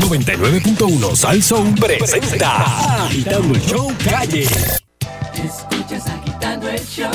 99.1 0.00 1.16
Sal 1.16 1.42
Soul 1.42 1.74
presenta 1.74 3.04
Agitando 3.04 3.54
el 3.54 3.60
Show 3.62 3.92
Calle. 4.04 4.46
Escuchas 5.34 6.06
agitando 6.06 6.68
el 6.68 6.86
show. 6.86 7.10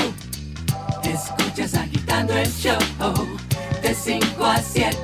Escuchas 1.03 1.73
agitando 1.75 2.33
el 2.37 2.51
show. 2.53 2.77
De 3.81 3.93
5 3.93 4.45
a 4.45 4.57
7 4.61 4.97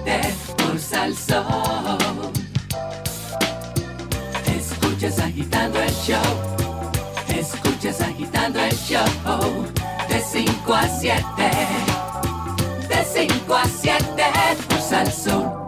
por 0.58 0.80
Salsón. 0.80 1.46
Escuchas 4.58 5.20
agitando 5.20 5.80
el 5.82 5.94
show. 6.06 6.22
Escuchas 7.28 8.02
agitando 8.02 8.60
el 8.60 8.76
show. 8.78 9.68
De 10.08 10.22
5 10.22 10.74
a 10.74 10.88
7. 10.88 11.24
De 12.88 13.28
5 13.28 13.56
a 13.56 13.66
7 13.66 14.06
por 14.68 14.82
Salsón. 14.82 15.59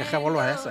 ¿Qué 0.00 0.06
revuelo 0.06 0.42
es 0.42 0.58
ese? 0.58 0.70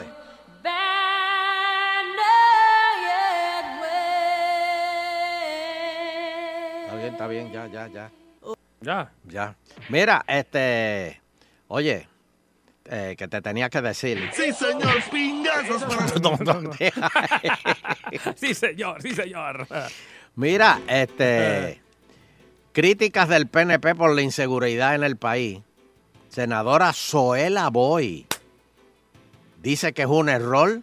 Está 6.82 6.96
bien, 6.96 7.12
está 7.12 7.28
bien, 7.28 7.52
ya, 7.52 7.68
ya, 7.68 7.88
ya. 7.90 8.12
Ya. 8.82 9.12
Ya. 9.26 9.56
Mira, 9.90 10.26
este. 10.26 11.22
Oye, 11.68 12.08
eh, 12.86 13.14
que 13.16 13.28
te 13.28 13.40
tenía 13.44 13.70
que 13.70 13.84
decir. 13.84 14.32
Sí, 14.34 14.52
señor, 14.52 14.96
pingazos 15.12 15.84
para 15.84 16.08
No, 16.24 16.36
no, 16.62 16.72
deja. 16.72 17.12
Sí, 18.36 18.56
señor, 18.56 19.00
sí, 19.04 19.14
señor. 19.14 19.68
Mira, 20.38 20.82
este. 20.88 21.84
Críticas 22.72 23.30
del 23.30 23.46
PNP 23.46 23.94
por 23.94 24.16
la 24.16 24.24
inseguridad 24.24 24.96
en 24.96 25.04
el 25.04 25.18
país. 25.18 25.60
Senadora 26.30 26.94
Zoela 26.94 27.70
Boy 27.70 28.26
dice 29.62 29.94
que 29.94 30.04
es 30.04 30.08
un 30.08 30.30
error 30.30 30.82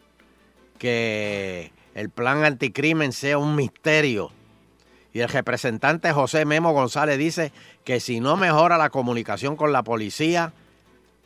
que 0.79 1.73
el 1.95 2.11
plan 2.11 2.45
anticrimen 2.45 3.13
sea 3.13 3.39
un 3.39 3.57
misterio. 3.57 4.31
Y 5.13 5.21
el 5.21 5.29
representante 5.29 6.13
José 6.13 6.45
Memo 6.45 6.73
González 6.73 7.19
dice 7.19 7.53
que 7.85 8.01
si 8.01 8.21
no 8.21 8.37
mejora 8.37 8.77
la 8.77 8.91
comunicación 8.91 9.57
con 9.57 9.73
la 9.73 9.83
policía, 9.83 10.53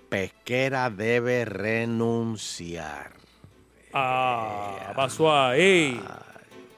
Pesquera 0.09 0.91
debe 0.91 1.45
renunciar. 1.45 3.13
Ah, 3.93 4.93
pasó 4.95 5.33
ahí. 5.33 6.01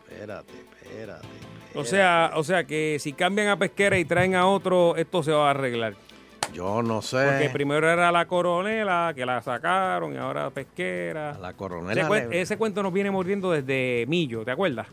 Espérate, 0.08 0.52
espérate. 0.82 1.28
O 1.74 1.84
sea, 1.84 2.32
o 2.34 2.44
sea 2.44 2.64
que 2.64 2.98
si 3.00 3.14
cambian 3.14 3.48
a 3.48 3.58
pesquera 3.58 3.98
y 3.98 4.04
traen 4.04 4.34
a 4.34 4.46
otro, 4.46 4.96
esto 4.96 5.22
se 5.22 5.32
va 5.32 5.48
a 5.48 5.50
arreglar. 5.50 5.94
Yo 6.52 6.82
no 6.82 7.00
sé. 7.02 7.16
Porque 7.26 7.50
primero 7.50 7.88
era 7.90 8.12
la 8.12 8.26
coronela, 8.26 9.12
que 9.14 9.24
la 9.26 9.40
sacaron, 9.42 10.12
y 10.14 10.16
ahora 10.16 10.50
pesquera. 10.50 11.38
la 11.40 11.52
coronela. 11.54 12.08
le- 12.08 12.40
ese 12.40 12.56
cuento 12.56 12.82
nos 12.82 12.92
viene 12.92 13.10
mordiendo 13.10 13.50
desde 13.50 14.04
Millo, 14.08 14.44
¿te 14.44 14.50
acuerdas? 14.50 14.86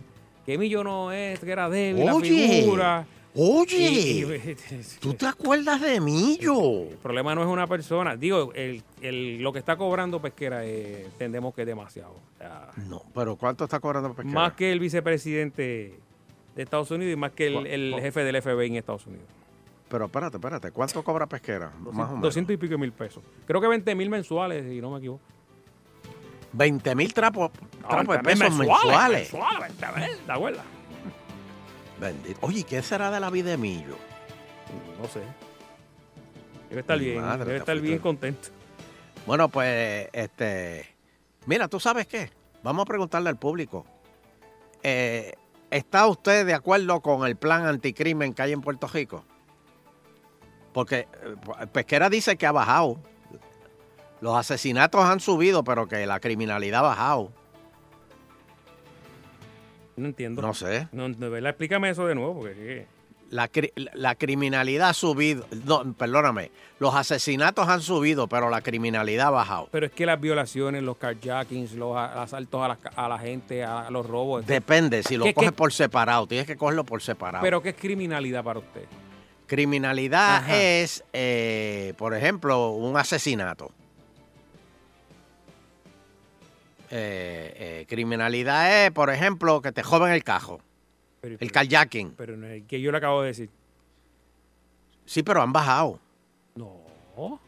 Que 0.45 0.57
Millo 0.57 0.83
no 0.83 1.11
es, 1.11 1.39
que 1.39 1.51
era 1.51 1.69
débil, 1.69 2.05
la 2.05 2.15
Oye, 2.15 2.47
figura. 2.61 3.05
Oye, 3.35 4.57
¿tú 4.99 5.13
te 5.13 5.27
acuerdas 5.27 5.79
de 5.81 5.99
Millo? 5.99 6.83
El 6.89 6.97
problema 6.97 7.35
no 7.35 7.41
es 7.41 7.47
una 7.47 7.67
persona. 7.67 8.15
Digo, 8.15 8.51
el, 8.55 8.81
el- 9.01 9.37
lo 9.41 9.53
que 9.53 9.59
está 9.59 9.75
cobrando 9.77 10.19
Pesquera 10.21 10.65
eh, 10.65 11.03
entendemos 11.05 11.53
que 11.53 11.61
es 11.61 11.67
demasiado. 11.67 12.11
O 12.13 12.37
sea, 12.37 12.69
No, 12.87 13.03
pero 13.13 13.35
¿cuánto 13.35 13.65
está 13.65 13.79
cobrando 13.79 14.13
Pesquera? 14.13 14.33
más 14.33 14.53
que 14.53 14.71
el 14.71 14.79
vicepresidente 14.79 15.93
de 16.55 16.63
Estados 16.63 16.89
Unidos 16.91 17.13
y 17.13 17.15
más 17.17 17.31
que 17.31 17.47
el, 17.47 17.53
¿Cu- 17.53 17.65
el 17.65 17.95
jefe 18.01 18.23
del 18.23 18.41
FBI 18.41 18.67
en 18.67 18.75
Estados 18.77 19.05
Unidos. 19.05 19.27
Pero 19.89 20.05
espérate, 20.05 20.37
espérate, 20.37 20.71
¿cuánto 20.71 21.03
cobra 21.03 21.25
Pesquera? 21.27 21.71
Más 21.79 21.87
o 21.87 21.91
menos. 21.91 22.21
200 22.21 22.53
y 22.53 22.57
pico 22.57 22.77
mil 22.77 22.91
pesos. 22.91 23.23
Creo 23.45 23.59
que 23.59 23.67
20 23.67 23.95
mil 23.95 24.09
mensuales, 24.09 24.63
si 24.69 24.79
no 24.79 24.91
me 24.91 24.99
equivoco. 24.99 25.21
20 26.53 26.95
mil 26.95 27.13
trapos, 27.13 27.51
trapos 27.87 28.17
de 28.17 28.21
20 28.21 28.29
pesos 28.29 28.57
mensuales. 28.57 29.33
mensuales, 29.33 29.79
20 29.79 29.99
mil, 29.99 30.17
¿te 30.25 30.31
acuerdas? 30.31 30.65
Bendito. 31.99 32.39
Oye, 32.41 32.63
¿qué 32.63 32.81
será 32.81 33.11
de 33.11 33.19
la 33.19 33.29
vida 33.29 33.49
de 33.51 33.57
Millo? 33.57 33.97
No 35.01 35.07
sé. 35.07 35.21
Debe 36.69 36.81
estar 36.81 36.97
Mi 36.99 37.05
bien, 37.05 37.21
madre, 37.21 37.45
debe 37.45 37.57
estar 37.57 37.79
bien 37.79 37.99
contento. 37.99 38.49
Bueno, 39.25 39.49
pues, 39.49 40.07
este. 40.13 40.85
Mira, 41.45 41.67
¿tú 41.67 41.79
sabes 41.79 42.07
qué? 42.07 42.29
Vamos 42.63 42.83
a 42.83 42.85
preguntarle 42.85 43.29
al 43.29 43.37
público. 43.37 43.85
Eh, 44.83 45.33
¿Está 45.71 46.07
usted 46.07 46.45
de 46.45 46.53
acuerdo 46.53 47.01
con 47.01 47.27
el 47.27 47.35
plan 47.35 47.65
anticrimen 47.65 48.33
que 48.33 48.41
hay 48.41 48.53
en 48.53 48.61
Puerto 48.61 48.87
Rico? 48.87 49.23
Porque 50.73 50.99
eh, 51.61 51.67
Pesquera 51.71 52.09
dice 52.09 52.37
que 52.37 52.45
ha 52.45 52.51
bajado. 52.51 52.99
Los 54.21 54.35
asesinatos 54.35 55.03
han 55.05 55.19
subido, 55.19 55.63
pero 55.63 55.87
que 55.87 56.05
la 56.05 56.19
criminalidad 56.19 56.79
ha 56.79 56.89
bajado. 56.89 57.31
No 59.95 60.07
entiendo. 60.07 60.41
No 60.41 60.53
sé. 60.53 60.87
No, 60.91 61.09
verdad, 61.29 61.49
explícame 61.51 61.89
eso 61.89 62.05
de 62.05 62.15
nuevo, 62.15 62.39
porque. 62.39 62.85
La, 63.31 63.47
la 63.93 64.15
criminalidad 64.15 64.89
ha 64.89 64.93
subido. 64.93 65.45
No, 65.65 65.93
perdóname. 65.93 66.49
Los 66.79 66.95
asesinatos 66.95 67.67
han 67.67 67.81
subido, 67.81 68.27
pero 68.27 68.49
la 68.49 68.61
criminalidad 68.61 69.27
ha 69.27 69.31
bajado. 69.31 69.67
Pero 69.71 69.85
es 69.85 69.91
que 69.91 70.05
las 70.07 70.19
violaciones, 70.19 70.81
los 70.81 70.97
carjackings, 70.97 71.73
los 71.73 71.95
asaltos 71.95 72.61
a 72.63 72.69
la, 72.69 72.77
a 72.95 73.07
la 73.07 73.19
gente, 73.19 73.63
a 73.63 73.89
los 73.91 74.05
robos. 74.07 74.47
Depende, 74.47 75.03
si 75.03 75.15
lo 75.15 75.25
¿Qué- 75.25 75.33
coges 75.35 75.51
por 75.51 75.71
separado, 75.71 76.25
tienes 76.25 76.47
que 76.47 76.57
cogerlo 76.57 76.83
por 76.85 77.03
separado. 77.03 77.43
Pero 77.43 77.61
¿qué 77.61 77.69
es 77.69 77.75
criminalidad 77.75 78.43
para 78.43 78.59
usted? 78.59 78.85
Criminalidad 79.49 80.37
Ajá. 80.37 80.57
es, 80.61 81.03
eh, 81.11 81.93
por 81.97 82.13
ejemplo, 82.13 82.69
un 82.69 82.95
asesinato. 82.95 83.71
Eh, 86.91 87.53
eh, 87.81 87.85
criminalidad 87.87 88.85
es, 88.85 88.91
por 88.91 89.09
ejemplo, 89.09 89.61
que 89.61 89.71
te 89.71 89.83
joven 89.83 90.11
el 90.13 90.23
cajo. 90.23 90.61
Pero, 91.21 91.35
El 91.39 91.51
carjacking. 91.51 92.13
pero 92.15 92.37
no 92.37 92.47
es 92.47 92.63
que 92.65 92.79
yo 92.79 92.91
le 92.91 92.97
acabo 92.97 93.21
de 93.21 93.27
decir. 93.27 93.49
Sí, 95.05 95.23
pero 95.23 95.41
han 95.41 95.51
bajado. 95.51 95.99
No. 96.55 97.39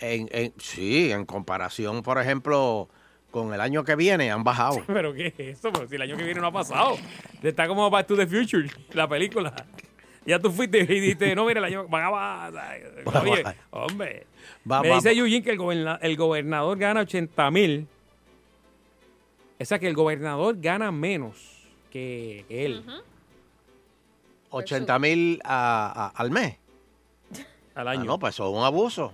En, 0.00 0.28
en- 0.32 0.52
sí, 0.58 1.10
en 1.10 1.24
comparación, 1.26 2.02
por 2.02 2.18
ejemplo, 2.20 2.88
con 3.30 3.52
el 3.52 3.60
año 3.60 3.82
que 3.84 3.96
viene, 3.96 4.30
han 4.30 4.44
bajado. 4.44 4.82
¿Pero 4.86 5.12
qué 5.14 5.28
es 5.36 5.58
eso? 5.58 5.72
Pero 5.72 5.88
si 5.88 5.94
el 5.96 6.02
año 6.02 6.16
que 6.16 6.24
viene 6.24 6.40
no 6.40 6.46
ha 6.48 6.52
pasado. 6.52 6.96
Está 7.42 7.66
como 7.66 7.88
Back 7.90 8.06
to 8.06 8.16
the 8.16 8.26
Future, 8.26 8.70
la 8.92 9.08
película. 9.08 9.54
Ya 10.26 10.38
tú 10.38 10.50
fuiste 10.50 10.78
y 10.80 10.86
dijiste, 10.86 11.34
no, 11.34 11.46
mira, 11.46 11.58
el 11.60 11.64
año 11.64 11.88
van 11.88 12.04
a 12.04 12.10
bajar. 12.10 12.82
Oye, 13.22 13.44
hombre. 13.70 14.26
Va- 14.70 14.82
me 14.82 14.90
va- 14.90 14.96
dice 14.96 15.12
Eugene 15.12 15.42
que 15.42 15.50
el, 15.50 15.58
goberna- 15.58 15.98
el 16.02 16.16
gobernador 16.16 16.78
gana 16.78 17.00
80 17.00 17.50
mil. 17.50 17.86
O 19.58 19.64
sea, 19.64 19.78
que 19.78 19.88
el 19.88 19.94
gobernador 19.94 20.56
gana 20.60 20.90
menos 20.92 21.36
que 21.90 22.44
él 22.48 22.84
80 24.50 24.98
mil 24.98 25.40
a- 25.44 26.12
a- 26.14 26.20
al 26.20 26.30
mes. 26.30 26.56
al 27.74 27.88
Ah, 27.88 27.92
año. 27.92 28.04
no, 28.04 28.18
pues 28.18 28.34
eso 28.34 28.48
es 28.50 28.56
un 28.56 28.64
abuso. 28.64 29.12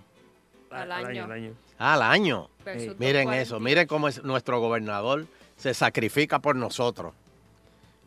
Al 0.71 0.91
año. 0.91 1.25
al 1.25 1.33
año. 1.33 1.53
Ah, 1.79 1.95
al 1.95 2.03
año. 2.03 2.49
Versus 2.65 2.99
Miren 2.99 3.27
240. 3.27 3.41
eso, 3.41 3.61
miren 3.61 3.87
cómo 3.87 4.09
es 4.09 4.23
nuestro 4.25 4.59
gobernador 4.61 5.27
se 5.57 5.73
sacrifica 5.75 6.39
por 6.41 6.57
nosotros 6.57 7.15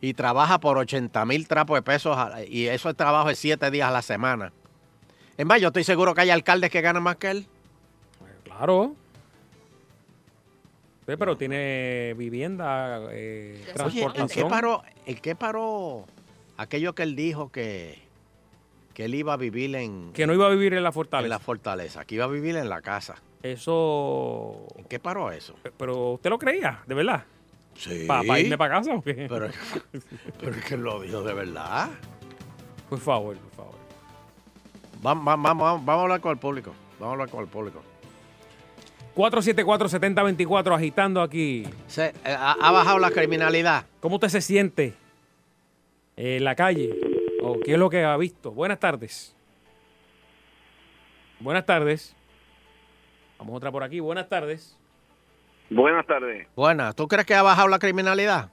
y 0.00 0.14
trabaja 0.14 0.60
por 0.60 0.78
80 0.78 1.24
mil 1.26 1.46
trapos 1.46 1.76
de 1.76 1.82
pesos 1.82 2.16
y 2.48 2.66
eso 2.66 2.88
es 2.88 2.96
trabajo 2.96 3.28
de 3.28 3.34
7 3.34 3.70
días 3.70 3.88
a 3.88 3.92
la 3.92 4.02
semana. 4.02 4.52
Es 5.36 5.46
más, 5.46 5.60
yo 5.60 5.68
estoy 5.68 5.84
seguro 5.84 6.14
que 6.14 6.22
hay 6.22 6.30
alcaldes 6.30 6.70
que 6.70 6.80
ganan 6.80 7.02
más 7.02 7.16
que 7.16 7.30
él. 7.30 7.46
Claro. 8.44 8.94
Sí, 11.06 11.16
pero 11.18 11.36
tiene 11.36 12.14
vivienda, 12.16 13.00
eh, 13.10 13.56
sé. 13.64 13.70
Oye, 13.70 13.70
¿en 13.70 13.74
transportación. 13.74 14.28
qué 14.28 14.50
paró, 14.50 14.82
en 15.06 15.16
qué 15.16 15.34
paró 15.34 16.04
aquello 16.56 16.94
que 16.94 17.02
él 17.02 17.16
dijo 17.16 17.50
que, 17.50 17.98
que 18.94 19.06
él 19.06 19.14
iba 19.14 19.32
a 19.32 19.36
vivir 19.36 19.74
en, 19.74 20.12
Que 20.12 20.26
no 20.26 20.34
iba 20.34 20.46
a 20.46 20.50
vivir 20.50 20.74
en 20.74 20.82
la 20.82 20.90
en 20.90 20.92
fortaleza. 20.92 21.28
la 21.28 21.38
fortaleza, 21.38 22.04
que 22.04 22.14
iba 22.16 22.26
a 22.26 22.28
vivir 22.28 22.56
en 22.56 22.68
la 22.68 22.80
casa? 22.82 23.16
Eso. 23.42 24.66
¿En 24.76 24.84
qué 24.84 25.00
paró 25.00 25.32
eso? 25.32 25.54
Pero 25.78 26.12
usted 26.12 26.30
lo 26.30 26.38
creía, 26.38 26.82
de 26.86 26.94
verdad. 26.94 27.24
Sí. 27.80 28.04
¿Para 28.06 28.38
irme 28.38 28.58
para 28.58 28.74
casa 28.76 28.94
o 28.94 29.02
qué? 29.02 29.26
Pero, 29.28 29.48
pero 30.38 30.54
es 30.54 30.64
que 30.66 30.76
lo 30.76 31.00
dijo 31.00 31.22
de 31.22 31.32
verdad. 31.32 31.88
Por 32.90 32.98
favor, 33.00 33.36
por 33.36 33.50
favor. 33.52 33.74
Vamos, 35.02 35.24
vamos, 35.24 35.44
vamos, 35.44 35.84
vamos 35.84 36.00
a 36.00 36.02
hablar 36.02 36.20
con 36.20 36.32
el 36.32 36.38
público. 36.38 36.72
Vamos 36.98 37.08
a 37.08 37.12
hablar 37.12 37.30
con 37.30 37.40
el 37.42 37.48
público. 37.48 37.82
474-7024 39.16 40.74
agitando 40.76 41.22
aquí. 41.22 41.64
Se- 41.86 42.08
eh, 42.08 42.14
ha, 42.26 42.52
ha 42.52 42.70
bajado 42.70 42.98
la 42.98 43.10
criminalidad. 43.10 43.86
¿Cómo 44.00 44.16
usted 44.16 44.28
se 44.28 44.40
siente 44.40 44.94
en 46.16 46.44
la 46.44 46.54
calle? 46.54 46.94
¿O 47.42 47.58
qué 47.60 47.72
es 47.72 47.78
lo 47.78 47.88
que 47.88 48.04
ha 48.04 48.16
visto? 48.18 48.50
Buenas 48.52 48.78
tardes. 48.78 49.34
Buenas 51.40 51.64
tardes. 51.64 52.14
Vamos 53.38 53.56
otra 53.56 53.72
por 53.72 53.82
aquí. 53.82 54.00
Buenas 54.00 54.28
tardes. 54.28 54.76
Buenas 55.70 56.06
tardes. 56.06 56.48
Buena, 56.56 56.92
¿tú 56.92 57.06
crees 57.08 57.26
que 57.26 57.34
ha 57.34 57.42
bajado 57.42 57.68
la 57.68 57.78
criminalidad? 57.78 58.50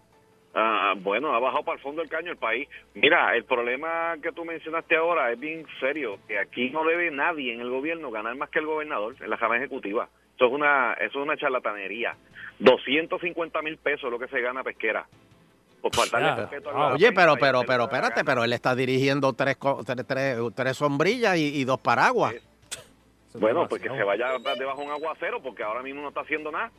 Ah, 0.54 0.94
bueno, 0.98 1.34
ha 1.36 1.40
bajado 1.40 1.64
para 1.64 1.76
el 1.78 1.84
fondo 1.84 2.02
del 2.02 2.10
caño 2.10 2.32
el 2.32 2.38
país. 2.38 2.68
Mira, 2.96 3.36
el 3.36 3.44
problema 3.44 4.16
que 4.22 4.32
tú 4.32 4.44
mencionaste 4.46 4.96
ahora 4.96 5.32
es 5.32 5.40
bien 5.40 5.66
serio, 5.80 6.18
que 6.28 6.40
aquí 6.40 6.70
no 6.72 6.84
debe 6.84 7.12
nadie 7.12 7.54
en 7.54 7.62
el 7.62 7.70
gobierno 7.70 8.10
ganar 8.12 8.36
más 8.36 8.50
que 8.50 8.60
el 8.60 8.66
gobernador 8.66 9.16
en 9.20 9.30
la 9.30 9.38
Cámara 9.38 9.60
Ejecutiva. 9.60 10.10
Eso 10.36 10.46
es 10.46 10.52
una, 10.52 10.94
eso 10.94 11.20
es 11.20 11.26
una 11.26 11.38
charlatanería. 11.38 12.16
250 12.60 13.62
mil 13.62 13.78
pesos 13.78 14.06
es 14.06 14.12
lo 14.12 14.20
que 14.20 14.28
se 14.28 14.42
gana 14.42 14.64
pesquera. 14.64 15.06
Por 15.82 15.94
faltarle 15.96 16.28
Ya. 16.30 16.36
respeto 16.36 16.70
a 16.70 16.74
Ah, 16.90 16.94
Oye, 16.94 17.12
pero, 17.12 17.36
pero, 17.40 17.62
pero, 17.66 17.84
espérate, 17.84 18.24
pero 18.24 18.44
él 18.44 18.54
está 18.54 18.74
dirigiendo 18.76 19.34
tres, 19.34 19.58
co- 19.58 19.84
tres, 19.86 20.06
tres, 20.08 20.38
tres 20.56 20.78
sombrillas 20.78 21.38
y, 21.38 21.60
y 21.62 21.64
dos 21.66 21.80
paraguas. 21.80 22.34
Es 22.34 23.40
Bueno, 23.40 23.68
pues 23.68 23.82
que 23.82 23.90
se 23.90 24.04
vaya 24.04 24.30
debajo 24.58 24.82
de 24.82 24.86
un 24.88 24.92
aguacero 24.92 25.40
porque 25.42 25.62
ahora 25.64 25.84
mismo 25.84 26.02
no 26.02 26.08
está 26.10 26.22
haciendo 26.22 26.52
nada. 26.52 26.72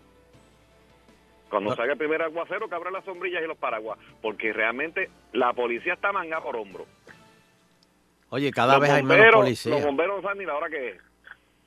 Cuando 1.48 1.74
salga 1.76 1.92
el 1.92 1.98
primer 1.98 2.20
aguacero, 2.22 2.68
que 2.68 2.74
abra 2.74 2.90
las 2.90 3.04
sombrillas 3.04 3.42
y 3.42 3.46
los 3.46 3.56
paraguas. 3.58 3.98
Porque 4.20 4.52
realmente 4.52 5.08
la 5.32 5.52
policía 5.54 5.94
está 5.94 6.12
manga 6.12 6.40
por 6.42 6.56
hombro. 6.56 6.86
Oye, 8.30 8.50
cada 8.50 8.74
Los 8.74 8.82
vez 8.82 8.90
hay 8.90 9.02
menos 9.02 9.34
bomberos- 9.34 9.66
Los 9.66 9.82
bomberos 9.82 10.16
no 10.16 10.22
saben 10.22 10.38
ni 10.38 10.44
la 10.44 10.56
hora 10.56 10.68
que 10.68 10.90
es. 10.90 11.00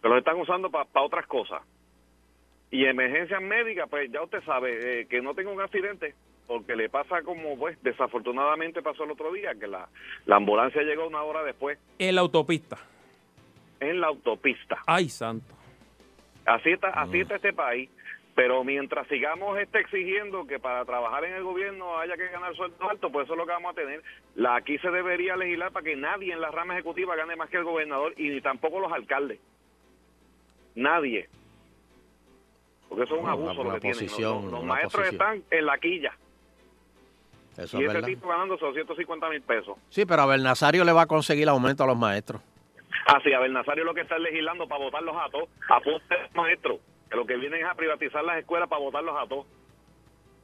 Que 0.01 0.07
los 0.09 0.17
están 0.19 0.39
usando 0.39 0.69
para 0.69 0.87
otras 1.03 1.25
cosas. 1.27 1.61
Y 2.69 2.85
emergencias 2.85 3.41
médicas, 3.41 3.87
pues 3.89 4.11
ya 4.11 4.21
usted 4.21 4.43
sabe, 4.43 5.01
eh, 5.01 5.05
que 5.07 5.21
no 5.21 5.33
tenga 5.33 5.51
un 5.51 5.59
accidente, 5.61 6.13
porque 6.47 6.75
le 6.75 6.87
pasa 6.89 7.21
como, 7.23 7.57
pues, 7.57 7.81
desafortunadamente 7.83 8.81
pasó 8.81 9.03
el 9.03 9.11
otro 9.11 9.31
día, 9.33 9.53
que 9.59 9.67
la, 9.67 9.89
la 10.25 10.35
ambulancia 10.37 10.81
llegó 10.83 11.07
una 11.07 11.21
hora 11.23 11.43
después 11.43 11.77
En 11.99 12.15
la 12.15 12.21
autopista. 12.21 12.77
en 13.79 13.99
la 13.99 14.07
autopista. 14.07 14.77
Ay, 14.85 15.09
santo. 15.09 15.53
Así 16.45 16.69
está, 16.71 16.89
así 16.89 17.19
está 17.19 17.35
este 17.35 17.53
país. 17.53 17.89
Pero 18.33 18.63
mientras 18.63 19.07
sigamos 19.07 19.57
este 19.59 19.79
exigiendo 19.79 20.47
que 20.47 20.57
para 20.57 20.85
trabajar 20.85 21.25
en 21.25 21.33
el 21.33 21.43
gobierno 21.43 21.97
haya 21.99 22.15
que 22.15 22.29
ganar 22.29 22.55
sueldo 22.55 22.89
alto, 22.89 23.11
pues 23.11 23.25
eso 23.25 23.33
es 23.33 23.37
lo 23.37 23.45
que 23.45 23.51
vamos 23.51 23.71
a 23.73 23.75
tener. 23.75 24.01
La, 24.35 24.55
aquí 24.55 24.77
se 24.77 24.89
debería 24.89 25.35
legislar 25.35 25.71
para 25.71 25.83
que 25.83 25.95
nadie 25.97 26.31
en 26.31 26.39
la 26.39 26.49
rama 26.49 26.73
ejecutiva 26.73 27.15
gane 27.15 27.35
más 27.35 27.49
que 27.49 27.57
el 27.57 27.65
gobernador 27.65 28.13
y 28.17 28.29
ni 28.29 28.39
tampoco 28.41 28.79
los 28.79 28.91
alcaldes. 28.91 29.39
Nadie. 30.75 31.27
Porque 32.87 33.03
eso 33.03 33.15
es 33.15 33.21
un 33.21 33.29
abuso 33.29 33.63
lo 33.63 33.73
que 33.73 33.79
tienen. 33.81 33.99
posición, 33.99 34.43
Los, 34.43 34.51
los 34.51 34.63
maestros 34.63 35.03
posición. 35.07 35.21
están 35.21 35.43
en 35.59 35.65
la 35.65 35.77
quilla. 35.77 36.13
Eso 37.57 37.81
y 37.81 37.85
es 37.85 37.93
verdad. 37.93 38.07
tipo 38.07 38.29
ganando 38.29 38.55
250 38.55 39.29
mil 39.29 39.41
pesos. 39.41 39.77
Sí, 39.89 40.05
pero 40.05 40.21
a 40.21 40.25
Bernasario 40.25 40.85
le 40.85 40.93
va 40.93 41.01
a 41.01 41.05
conseguir 41.05 41.49
aumento 41.49 41.83
a 41.83 41.87
los 41.87 41.97
maestros. 41.97 42.41
Así, 43.07 43.33
a 43.33 43.39
Bernasario 43.39 43.83
lo 43.83 43.93
que 43.93 44.01
está 44.01 44.17
legislando 44.17 44.67
para 44.67 44.83
votarlos 44.85 45.15
a 45.17 45.29
todos, 45.29 45.49
a 45.69 45.81
todos 45.81 46.01
los 46.09 46.35
maestros, 46.35 46.79
que 47.11 47.17
lo 47.17 47.25
que 47.25 47.35
vienen 47.35 47.61
es 47.61 47.67
a 47.67 47.75
privatizar 47.75 48.23
las 48.23 48.39
escuelas 48.39 48.69
para 48.69 48.81
votarlos 48.81 49.15
a 49.19 49.27
todos. 49.27 49.45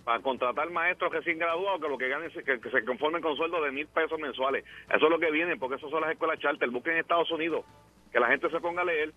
Para 0.03 0.21
contratar 0.21 0.69
maestros 0.69 1.13
recién 1.13 1.39
graduados 1.39 1.81
que 1.81 1.87
lo 1.87 1.97
que 1.97 2.09
ganen, 2.09 2.29
que, 2.29 2.59
que 2.59 2.69
se 2.69 2.83
conformen 2.83 3.21
con 3.21 3.37
sueldos 3.37 3.63
de 3.63 3.71
mil 3.71 3.87
pesos 3.87 4.19
mensuales. 4.19 4.65
Eso 4.93 5.05
es 5.05 5.09
lo 5.09 5.17
que 5.17 5.31
vienen, 5.31 5.59
porque 5.59 5.75
eso 5.75 5.89
son 5.89 6.01
las 6.01 6.11
escuelas 6.11 6.39
charter. 6.39 6.69
Busquen 6.69 6.93
en 6.93 6.99
Estados 6.99 7.31
Unidos, 7.31 7.65
que 8.11 8.19
la 8.19 8.27
gente 8.27 8.49
se 8.49 8.59
ponga 8.59 8.81
a 8.81 8.85
leer. 8.85 9.13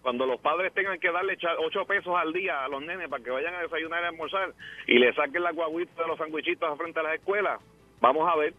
Cuando 0.00 0.26
los 0.26 0.40
padres 0.40 0.72
tengan 0.72 0.98
que 1.00 1.10
darle 1.10 1.36
ocho 1.58 1.84
pesos 1.86 2.14
al 2.16 2.32
día 2.32 2.64
a 2.64 2.68
los 2.68 2.82
nenes 2.82 3.08
para 3.08 3.22
que 3.22 3.30
vayan 3.30 3.54
a 3.54 3.62
desayunar 3.62 4.02
y 4.02 4.06
almorzar 4.06 4.52
y 4.86 4.98
le 4.98 5.14
saquen 5.14 5.42
la 5.42 5.52
guaguita 5.52 6.02
de 6.02 6.08
los 6.08 6.18
sandwichitos 6.18 6.78
frente 6.78 7.00
a 7.00 7.02
las 7.02 7.14
escuelas, 7.14 7.60
vamos 8.00 8.30
a 8.30 8.36
ver. 8.36 8.54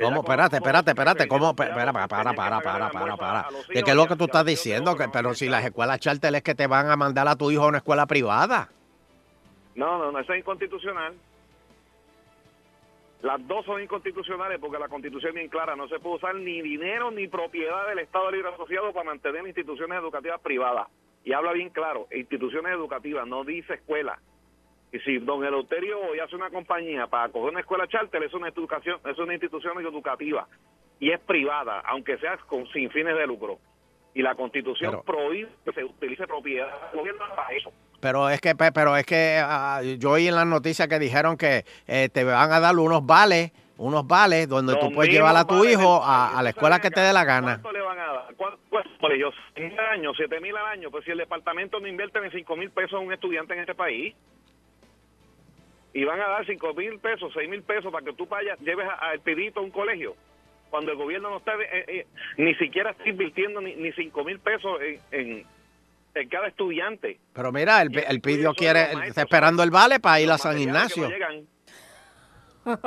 ¿Cómo? 0.00 0.20
Espérate, 0.20 0.56
espérate, 0.56 0.90
espérate. 0.90 1.28
¿Cómo? 1.28 1.50
Espera, 1.50 1.92
para, 1.92 2.08
para, 2.08 2.32
para, 2.32 2.60
para, 2.60 2.90
para, 2.90 3.16
para. 3.16 3.48
¿De 3.72 3.82
qué 3.82 3.90
es 3.90 3.96
lo 3.96 4.06
que 4.06 4.16
tú 4.16 4.24
estás 4.24 4.44
diciendo? 4.44 4.96
Que, 4.96 5.08
pero 5.08 5.34
si 5.34 5.48
las 5.48 5.64
escuelas 5.64 6.00
charter 6.00 6.34
es 6.34 6.42
que 6.42 6.54
te 6.54 6.66
van 6.66 6.90
a 6.90 6.96
mandar 6.96 7.28
a 7.28 7.36
tu 7.36 7.50
hijo 7.50 7.64
a 7.64 7.68
una 7.68 7.78
escuela 7.78 8.06
privada. 8.06 8.70
No, 9.76 9.98
no, 9.98 10.10
no, 10.10 10.18
eso 10.18 10.32
es 10.32 10.40
inconstitucional. 10.40 11.14
Las 13.22 13.46
dos 13.46 13.64
son 13.64 13.82
inconstitucionales 13.82 14.58
porque 14.60 14.78
la 14.78 14.88
constitución 14.88 15.30
es 15.30 15.34
bien 15.36 15.48
clara. 15.48 15.76
No 15.76 15.88
se 15.88 15.98
puede 15.98 16.16
usar 16.16 16.34
ni 16.34 16.60
dinero 16.60 17.10
ni 17.10 17.26
propiedad 17.28 17.88
del 17.88 18.00
Estado 18.00 18.30
Libre 18.30 18.50
Asociado 18.52 18.92
para 18.92 19.06
mantener 19.06 19.46
instituciones 19.46 19.98
educativas 19.98 20.40
privadas. 20.40 20.88
Y 21.24 21.32
habla 21.32 21.52
bien 21.52 21.70
claro, 21.70 22.06
instituciones 22.12 22.72
educativas, 22.72 23.26
no 23.26 23.44
dice 23.44 23.74
escuela. 23.74 24.18
Y 24.94 25.00
si 25.00 25.18
don 25.18 25.44
Eleuterio 25.44 25.98
hoy 26.08 26.20
hace 26.20 26.36
una 26.36 26.50
compañía 26.50 27.08
para 27.08 27.28
coger 27.28 27.50
una 27.50 27.58
escuela 27.60 27.88
charter, 27.88 28.22
es 28.22 28.32
una, 28.32 28.46
educación, 28.46 29.00
es 29.04 29.18
una 29.18 29.32
institución 29.32 29.76
educativa 29.80 30.46
y 31.00 31.10
es 31.10 31.18
privada, 31.18 31.80
aunque 31.86 32.16
sea 32.18 32.36
con, 32.46 32.64
sin 32.68 32.88
fines 32.92 33.16
de 33.16 33.26
lucro. 33.26 33.58
Y 34.14 34.22
la 34.22 34.36
constitución 34.36 34.92
Pero- 34.92 35.02
prohíbe 35.02 35.48
que 35.64 35.72
se 35.72 35.82
utilice 35.82 36.28
propiedad 36.28 36.68
del 36.92 37.00
gobierno 37.00 37.24
para 37.34 37.48
eso. 37.56 37.72
Pero 38.00 38.28
es 38.30 38.40
que, 38.40 38.54
pe- 38.54 38.70
pero 38.70 38.96
es 38.96 39.04
que 39.04 39.40
ah, 39.42 39.80
yo 39.98 40.12
oí 40.12 40.28
en 40.28 40.36
las 40.36 40.46
noticias 40.46 40.86
que 40.86 41.00
dijeron 41.00 41.36
que 41.36 41.64
eh, 41.88 42.08
te 42.10 42.22
van 42.22 42.52
a 42.52 42.60
dar 42.60 42.76
unos 42.76 43.04
vales, 43.04 43.50
unos 43.76 44.06
vales 44.06 44.48
donde 44.48 44.76
tú 44.76 44.92
puedes 44.92 45.12
llevar 45.12 45.36
a 45.36 45.44
tu 45.44 45.64
hijo 45.64 46.02
a, 46.04 46.40
la 46.40 46.52
¿Tú 46.52 46.56
escuela 46.58 46.80
que 46.80 46.92
te 46.92 47.00
dé 47.00 47.12
la 47.12 47.24
gana. 47.24 47.58
¿Cuánto 47.60 47.72
le 47.72 47.80
van 47.80 47.98
a 47.98 48.06
dar? 48.12 48.34
¿Cuánto, 48.36 48.60
colegios? 49.00 49.34
¿Mil 49.56 49.76
al 49.76 49.86
año? 49.86 50.12
¿Siete 50.14 50.38
mil 50.38 50.56
al 50.56 50.66
año? 50.66 50.92
Pues 50.92 51.04
si 51.04 51.10
el 51.10 51.18
departamento 51.18 51.80
no 51.80 51.88
invierte 51.88 52.20
ni 52.20 52.30
cinco 52.30 52.54
mil 52.54 52.70
pesos 52.70 52.92
a 52.92 52.98
un 52.98 53.12
estudiante 53.12 53.54
en 53.54 53.60
este 53.60 53.74
país 53.74 54.14
y 55.94 56.04
van 56.04 56.20
a 56.20 56.28
dar 56.28 56.44
cinco 56.46 56.74
mil 56.74 56.98
pesos, 56.98 57.32
seis 57.32 57.48
mil 57.48 57.62
pesos 57.62 57.90
para 57.90 58.04
que 58.04 58.12
tú 58.12 58.26
vayas, 58.26 58.58
lleves 58.60 58.86
al 59.00 59.20
pedito 59.20 59.60
a 59.60 59.62
un 59.62 59.70
colegio 59.70 60.14
cuando 60.68 60.90
el 60.90 60.98
gobierno 60.98 61.30
no 61.30 61.36
está 61.36 61.52
eh, 61.54 61.84
eh, 61.86 62.06
ni 62.36 62.52
siquiera 62.56 62.90
está 62.90 63.08
invirtiendo 63.08 63.60
ni, 63.60 63.76
ni 63.76 63.92
cinco 63.92 64.24
mil 64.24 64.40
pesos 64.40 64.80
en, 64.82 65.00
en, 65.12 65.46
en 66.16 66.28
cada 66.28 66.48
estudiante. 66.48 67.20
Pero 67.32 67.52
mira, 67.52 67.80
el, 67.80 67.96
el 67.96 68.20
pidio 68.20 68.52
quiere, 68.54 68.80
maestros, 68.80 69.08
está 69.08 69.22
esperando 69.22 69.62
el 69.62 69.70
vale 69.70 70.00
para 70.00 70.20
ir 70.20 70.30
a 70.32 70.36
San 70.36 70.56
no 70.56 70.62
Ignacio. 70.62 71.08
llegan. 71.08 71.46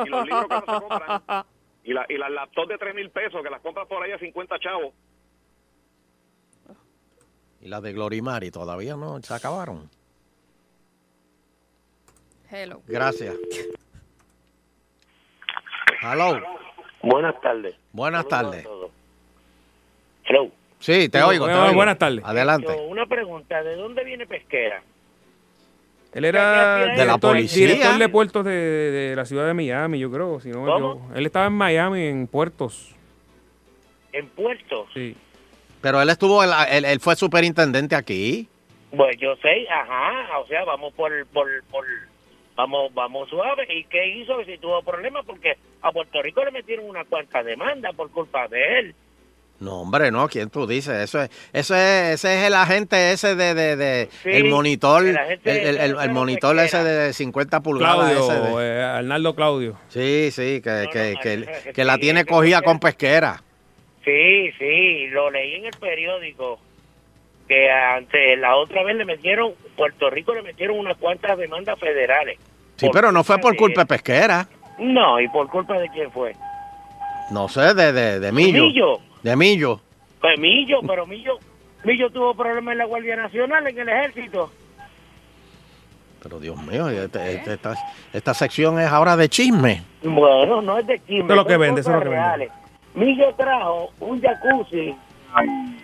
y 0.06 0.10
los 0.10 0.26
libros 0.26 0.48
que 0.48 0.56
no 0.56 0.60
se 0.60 0.66
compran. 0.66 1.46
Y, 1.86 1.94
la, 1.94 2.06
y 2.10 2.18
las 2.18 2.30
laptops 2.30 2.68
de 2.68 2.78
tres 2.78 2.94
mil 2.94 3.10
pesos 3.10 3.42
que 3.42 3.50
las 3.50 3.62
compras 3.62 3.88
por 3.88 4.04
ahí 4.04 4.12
a 4.12 4.20
50 4.20 4.60
chavos. 4.60 4.94
Y 7.62 7.70
las 7.70 7.82
de 7.82 7.94
Glorimari 7.94 8.52
todavía 8.52 8.98
no, 8.98 9.22
se 9.22 9.34
acabaron. 9.34 9.90
Hello. 12.52 12.82
Gracias. 12.88 13.36
Hello. 16.02 16.40
Buenas 17.02 17.40
tardes. 17.42 17.76
Buenas 17.92 18.28
tardes. 18.28 18.66
Hello. 20.26 20.52
Sí, 20.80 21.10
te 21.10 21.22
oigo. 21.24 21.46
te 21.46 21.52
buenas- 21.52 21.64
oigo. 21.70 21.76
buenas 21.76 21.98
tardes. 21.98 22.24
Adelante. 22.24 22.68
Yo, 22.68 22.84
Una 22.84 23.06
pregunta, 23.06 23.64
¿de 23.64 23.76
dónde 23.76 24.04
viene 24.04 24.26
Pesquera? 24.28 24.82
Él 26.14 26.26
era 26.26 26.78
De 26.78 26.86
la 26.88 26.94
director- 26.94 27.20
policía. 27.32 27.68
director 27.68 27.98
de 28.00 28.10
puertos 28.10 28.46
de, 28.46 28.52
de 28.52 29.16
la 29.16 29.26
ciudad 29.26 29.46
de 29.48 29.54
Miami, 29.54 30.00
yo 30.00 30.12
creo. 30.12 30.40
Si 30.40 30.50
no 30.50 30.68
equivoco. 30.68 31.14
Él 31.16 31.26
estaba 31.26 31.48
en 31.48 31.54
Miami, 31.54 32.06
en 32.08 32.28
puertos. 32.28 32.94
En 34.14 34.28
Puerto. 34.30 34.88
Sí. 34.94 35.16
Pero 35.82 36.02
él 36.02 36.10
estuvo, 36.10 36.44
la- 36.46 36.64
él, 36.66 36.86
él 36.86 37.00
fue 37.00 37.16
superintendente 37.16 37.96
aquí. 37.96 38.48
Pues 38.96 39.18
yo 39.20 39.36
sé, 39.38 39.68
ajá, 39.70 40.40
o 40.40 40.48
sea, 40.48 40.64
vamos 40.64 40.94
por, 40.94 41.12
por, 41.28 41.48
por, 41.70 41.86
vamos, 42.58 42.94
vamos 42.94 43.30
suave. 43.30 43.66
¿Y 43.70 43.86
qué 43.86 44.06
hizo? 44.08 44.44
Si 44.44 44.58
tuvo 44.58 44.82
problemas, 44.82 45.26
porque 45.26 45.54
a 45.82 45.92
Puerto 45.94 46.22
Rico 46.22 46.44
le 46.44 46.52
metieron 46.52 46.90
una 46.90 47.06
cuanta 47.06 47.42
demanda 47.44 47.94
por 47.94 48.12
culpa 48.12 48.48
de 48.50 48.80
él. 48.80 48.96
No, 49.60 49.82
hombre, 49.82 50.12
no, 50.12 50.28
¿quién 50.28 50.52
tú 50.52 50.68
dices? 50.68 50.94
Eso 51.02 51.20
es, 51.24 51.32
eso 51.52 51.74
es, 51.74 52.14
ese 52.14 52.38
es 52.42 52.44
el 52.46 52.54
agente 52.54 53.12
ese 53.12 53.34
de, 53.36 53.56
de, 53.56 53.76
de 53.76 54.08
Sí, 54.22 54.30
el 54.30 54.46
monitor, 54.46 55.02
el 55.02 55.10
el, 55.10 55.18
agente 55.18 55.52
el, 55.70 55.78
el- 55.78 55.92
el 55.92 55.98
de 55.98 56.08
monitor 56.10 56.60
ese 56.60 56.84
de 56.84 57.12
50 57.14 57.62
pulgadas. 57.62 58.12
ese 58.12 58.20
Claudio, 58.28 58.58
de- 58.60 58.78
eh, 58.80 58.84
Arnaldo 58.84 59.34
Claudio. 59.34 59.76
sí, 59.88 60.30
sí, 60.32 60.62
que, 60.62 60.84
No, 60.86 60.90
que, 60.92 61.14
no, 61.16 61.20
que, 61.22 61.34
ese- 61.34 61.74
que 61.74 61.86
la 61.86 61.96
sí, 61.96 62.02
tiene 62.02 62.20
ese 62.20 62.30
cogida 62.30 62.62
con 62.62 62.80
pesquera. 62.80 63.42
Sí, 64.06 64.52
sí, 64.60 65.08
lo 65.08 65.32
leí 65.32 65.56
en 65.56 65.66
el 65.66 65.74
periódico. 65.80 66.60
Que 67.48 67.72
antes, 67.72 68.38
la 68.40 68.56
otra 68.58 68.84
vez 68.84 68.96
le 68.98 69.06
metieron, 69.06 69.54
Puerto 69.76 70.10
Rico 70.10 70.34
le 70.34 70.42
metieron 70.42 70.78
unas 70.80 70.98
cuantas 70.98 71.38
demandas 71.38 71.80
federales. 71.80 72.38
Sí, 72.76 72.90
pero 72.92 73.12
no 73.12 73.24
fue 73.24 73.38
por 73.40 73.56
culpa 73.56 73.82
de 73.82 73.86
de- 73.86 73.88
pesquera. 73.88 74.48
No, 74.80 75.20
¿y 75.20 75.28
por 75.30 75.48
culpa 75.50 75.80
de 75.80 75.90
quién 75.90 76.12
fue? 76.12 76.36
No 77.32 77.48
sé, 77.50 77.74
de, 77.74 77.92
de, 77.94 78.20
de 78.20 78.32
Millo. 78.32 78.64
Millo. 78.66 79.00
De 79.24 79.36
Millo. 79.36 79.82
Pues 80.22 80.38
Millo, 80.40 80.82
pero 80.86 81.06
Millo, 81.08 81.38
Millo 81.84 82.10
tuvo 82.10 82.36
problemas 82.36 82.74
en 82.74 82.78
la 82.80 82.86
Guardia 82.86 83.16
Nacional, 83.16 83.66
en 83.68 83.80
el 83.80 83.90
ejército. 83.90 84.52
Pero 86.22 86.40
Dios 86.40 86.58
mío, 86.64 86.90
este- 86.90 87.34
este- 87.36 87.54
esta, 87.54 87.74
esta 88.14 88.34
sección 88.34 88.80
es 88.80 88.88
ahora 88.88 89.16
de 89.16 89.30
chisme. 89.30 89.84
Bueno, 90.04 90.62
no 90.62 90.78
es 90.80 90.88
de 90.88 91.00
chisme. 91.00 91.30
Es 91.30 91.36
lo 91.36 91.46
que 91.46 91.58
vende, 91.58 91.82
eso 91.82 91.92
es 91.92 91.96
lo 91.96 92.02
que 92.04 92.10
vende. 92.10 92.50
Millo 92.96 93.34
trajo 93.36 93.92
un 94.00 94.20
jacuzzi 94.22 94.96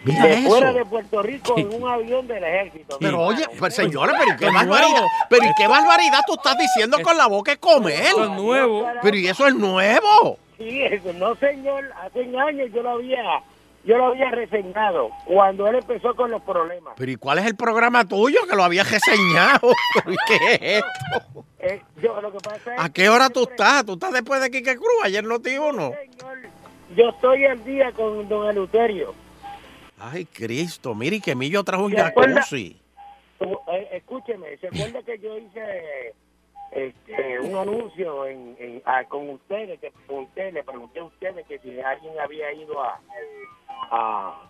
Mira 0.06 0.26
de 0.26 0.34
eso. 0.34 0.50
fuera 0.50 0.74
de 0.74 0.86
Puerto 0.86 1.22
Rico 1.22 1.54
en 1.58 1.82
un 1.82 1.90
avión 1.90 2.28
del 2.28 2.44
ejército. 2.44 2.98
Pero 3.00 3.18
Mira, 3.18 3.28
oye, 3.30 3.42
eso 3.44 3.52
pues, 3.58 3.78
es- 3.78 3.86
señores, 3.86 4.16
pero 4.20 4.34
¿y 4.34 4.38
qué 4.38 4.46
es 4.48 4.54
barbaridad? 4.54 5.04
Pero 5.30 5.46
¿y 5.46 5.54
qué 5.58 5.68
barbaridad 5.68 6.20
tú 6.28 6.34
estás 6.34 6.58
diciendo 6.58 6.98
con 7.02 7.18
la 7.18 7.28
boca 7.28 7.52
de 7.52 7.58
comer? 7.58 8.02
Esto 8.02 8.24
es 8.24 8.30
nuevo. 8.32 8.88
Pero 9.02 9.18
¿y 9.18 9.28
eso 9.28 9.48
es 9.48 9.56
nuevo? 9.56 10.38
Sí, 10.58 10.82
eso, 10.84 11.14
no 11.14 11.36
señor, 11.36 11.90
hace 12.02 12.20
años 12.38 12.70
yo 12.74 12.82
lo 12.84 12.92
había, 12.92 13.24
yo 13.86 13.98
lo 13.98 14.08
había 14.08 14.30
reseñado 14.32 15.10
cuando 15.26 15.68
él 15.68 15.76
empezó 15.76 16.14
con 16.16 16.32
los 16.32 16.42
problemas. 16.42 16.94
Pero 16.98 17.12
¿y 17.12 17.16
cuál 17.16 17.40
es 17.40 17.46
el 17.46 17.56
programa 17.56 18.06
tuyo 18.06 18.40
que 18.50 18.56
lo 18.56 18.64
había 18.64 18.84
reseñado? 18.84 19.60
¿Pero 19.96 20.12
¿y 20.14 20.18
qué 20.28 20.36
es 20.56 20.62
esto? 20.84 21.46
eh, 21.60 21.82
yo 22.02 22.20
lo 22.22 22.32
que 22.32 22.40
pasa 22.40 22.76
es 22.76 22.80
¿A 22.82 22.90
qué 22.90 23.08
hora 23.10 23.30
tú 23.30 23.44
estás? 23.50 23.86
¿Tú 23.86 23.94
estás 23.94 24.12
después 24.12 24.42
de 24.42 24.52
Quique 24.52 24.76
Cruz? 24.76 24.90
Ayer 25.04 25.24
no 25.24 25.40
te 25.40 25.58
uno. 25.60 25.92
Señor, 25.92 26.38
yo 26.96 27.10
estoy 27.10 27.46
al 27.46 27.64
día 27.64 27.92
con 27.94 28.28
don 28.30 28.50
Eleuterio. 28.50 29.16
Ay, 30.12 30.26
Cristo. 30.26 30.94
Mire, 30.94 31.22
que 31.22 31.34
Millo 31.36 31.64
trajo 31.64 31.86
un 31.86 31.94
jacuzzi. 31.96 32.78
Eh, 33.40 33.90
escúcheme, 33.94 34.58
¿se 34.58 34.68
acuerda 34.68 35.02
que 35.04 35.18
yo 35.20 35.38
hice 35.38 36.14
este, 36.72 37.40
un 37.40 37.56
anuncio 37.56 38.26
en, 38.28 38.56
en- 38.60 38.82
ah, 38.86 39.04
con 39.06 39.30
ustedes? 39.30 39.80
Que 39.80 39.92
pregunté, 40.06 40.52
le 40.52 40.64
pregunté 40.64 41.00
a 41.00 41.04
ustedes 41.06 41.46
que 41.48 41.58
si 41.60 41.80
alguien 41.80 42.20
había 42.20 42.52
ido 42.54 42.82
a, 42.84 43.00
a 43.92 44.50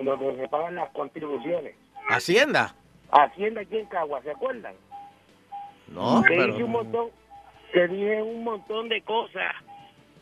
donde 0.00 0.36
se 0.36 0.48
pagan 0.48 0.74
las 0.76 0.90
contribuciones. 0.90 1.74
¿Hacienda? 2.08 2.74
Hacienda 3.10 3.62
aquí 3.62 3.78
en 3.78 3.86
Cagua, 3.86 4.22
¿se 4.22 4.30
acuerdan? 4.30 4.74
No, 5.88 6.22
que 6.22 6.36
pero... 6.36 6.54
hice 6.54 6.64
un 6.64 6.70
montón, 6.72 7.08
que 7.72 7.88
dije 7.88 8.22
un 8.22 8.44
montón 8.44 8.88
de 8.88 9.02
cosas 9.02 9.54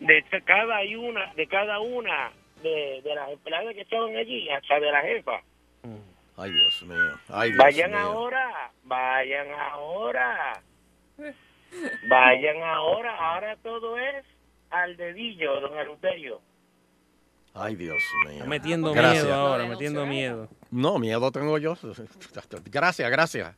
de 0.01 0.23
ca- 0.31 0.41
cada 0.43 0.85
y 0.85 0.97
una, 0.97 1.33
de 1.35 1.47
cada 1.47 1.79
una 1.81 2.33
de, 2.63 3.01
de 3.03 3.15
las 3.15 3.31
empleadas 3.31 3.75
que 3.75 3.81
estaban 3.83 4.15
allí, 4.17 4.49
hasta 4.51 4.81
de 4.81 4.91
la 4.93 5.01
jefa. 5.03 5.41
Ay, 6.37 6.51
Dios 6.53 6.83
mío. 6.85 6.97
Ay, 7.29 7.51
Dios 7.51 7.59
Vayan 7.63 7.91
mío. 7.91 8.01
ahora, 8.01 8.71
vayan 8.85 9.49
ahora, 9.53 10.63
vayan 12.09 12.63
ahora, 12.63 13.17
ahora 13.17 13.57
todo 13.63 13.99
es 13.99 14.25
al 14.71 14.97
dedillo, 14.97 15.61
don 15.61 15.79
Eleuterio. 15.79 16.41
Ay, 17.53 17.75
Dios 17.77 18.03
mío. 18.25 18.35
Está 18.35 18.45
metiendo 18.47 18.93
Gracias. 18.93 19.25
miedo 19.25 19.35
ahora, 19.35 19.67
metiendo 19.67 20.07
miedo. 20.07 20.49
No, 20.71 20.99
miedo 20.99 21.31
tengo 21.33 21.59
yo. 21.59 21.77
Gracias, 22.71 23.11
gracias. 23.11 23.57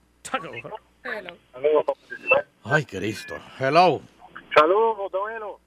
Ay, 2.65 2.85
Cristo. 2.85 3.35
Hello. 3.59 4.01
Saludos, 4.55 5.11
don 5.13 5.31
Elo. 5.33 5.61